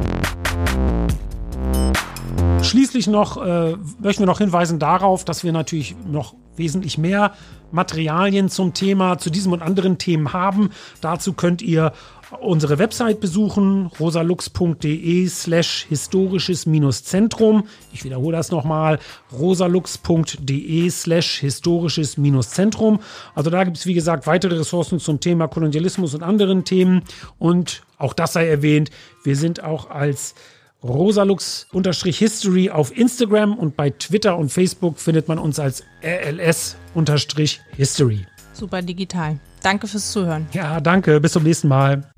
Schließlich 2.63 3.07
noch 3.07 3.37
äh, 3.45 3.77
möchten 4.01 4.23
wir 4.23 4.27
noch 4.27 4.39
hinweisen 4.39 4.79
darauf, 4.79 5.25
dass 5.25 5.45
wir 5.45 5.53
natürlich 5.53 5.95
noch 6.07 6.35
wesentlich 6.57 6.99
mehr 6.99 7.33
Materialien 7.71 8.49
zum 8.49 8.75
Thema, 8.75 9.19
zu 9.19 9.31
diesem 9.31 9.53
und 9.53 9.63
anderen 9.63 9.99
Themen 9.99 10.33
haben. 10.33 10.71
Dazu 11.01 11.33
könnt 11.33 11.63
ihr 11.63 11.93
unsere 12.41 12.79
Website 12.79 13.21
besuchen, 13.21 13.87
rosalux.de 14.01 15.29
slash 15.29 15.87
historisches-zentrum. 15.89 17.69
Ich 17.93 18.05
wiederhole 18.05 18.37
das 18.37 18.51
nochmal, 18.51 18.99
rosalux.de 19.33 20.91
slash 20.91 21.39
historisches-zentrum. 21.39 23.01
Also 23.35 23.51
da 23.51 23.65
gibt 23.65 23.77
es, 23.77 23.87
wie 23.87 23.95
gesagt, 23.95 24.27
weitere 24.27 24.57
Ressourcen 24.57 24.99
zum 24.99 25.21
Thema 25.21 25.47
Kolonialismus 25.47 26.15
und 26.15 26.23
anderen 26.23 26.65
Themen. 26.65 27.03
Und 27.39 27.83
auch 27.99 28.13
das 28.13 28.33
sei 28.33 28.49
erwähnt, 28.49 28.91
wir 29.23 29.37
sind 29.37 29.63
auch 29.63 29.91
als 29.91 30.35
rosalux-history 30.83 32.71
auf 32.71 32.97
Instagram 32.97 33.59
und 33.59 33.77
bei 33.77 33.91
Twitter 33.91 34.37
und 34.37 34.51
Facebook 34.51 34.99
findet 34.99 35.29
man 35.29 35.39
uns 35.39 35.59
als 35.59 35.85
rls-history. 36.03 37.41
Super 38.53 38.83
digital. 38.83 39.39
Danke 39.63 39.87
fürs 39.87 40.13
Zuhören. 40.13 40.47
Ja, 40.53 40.81
danke. 40.81 41.21
Bis 41.21 41.33
zum 41.33 41.43
nächsten 41.43 41.69
Mal. 41.69 42.11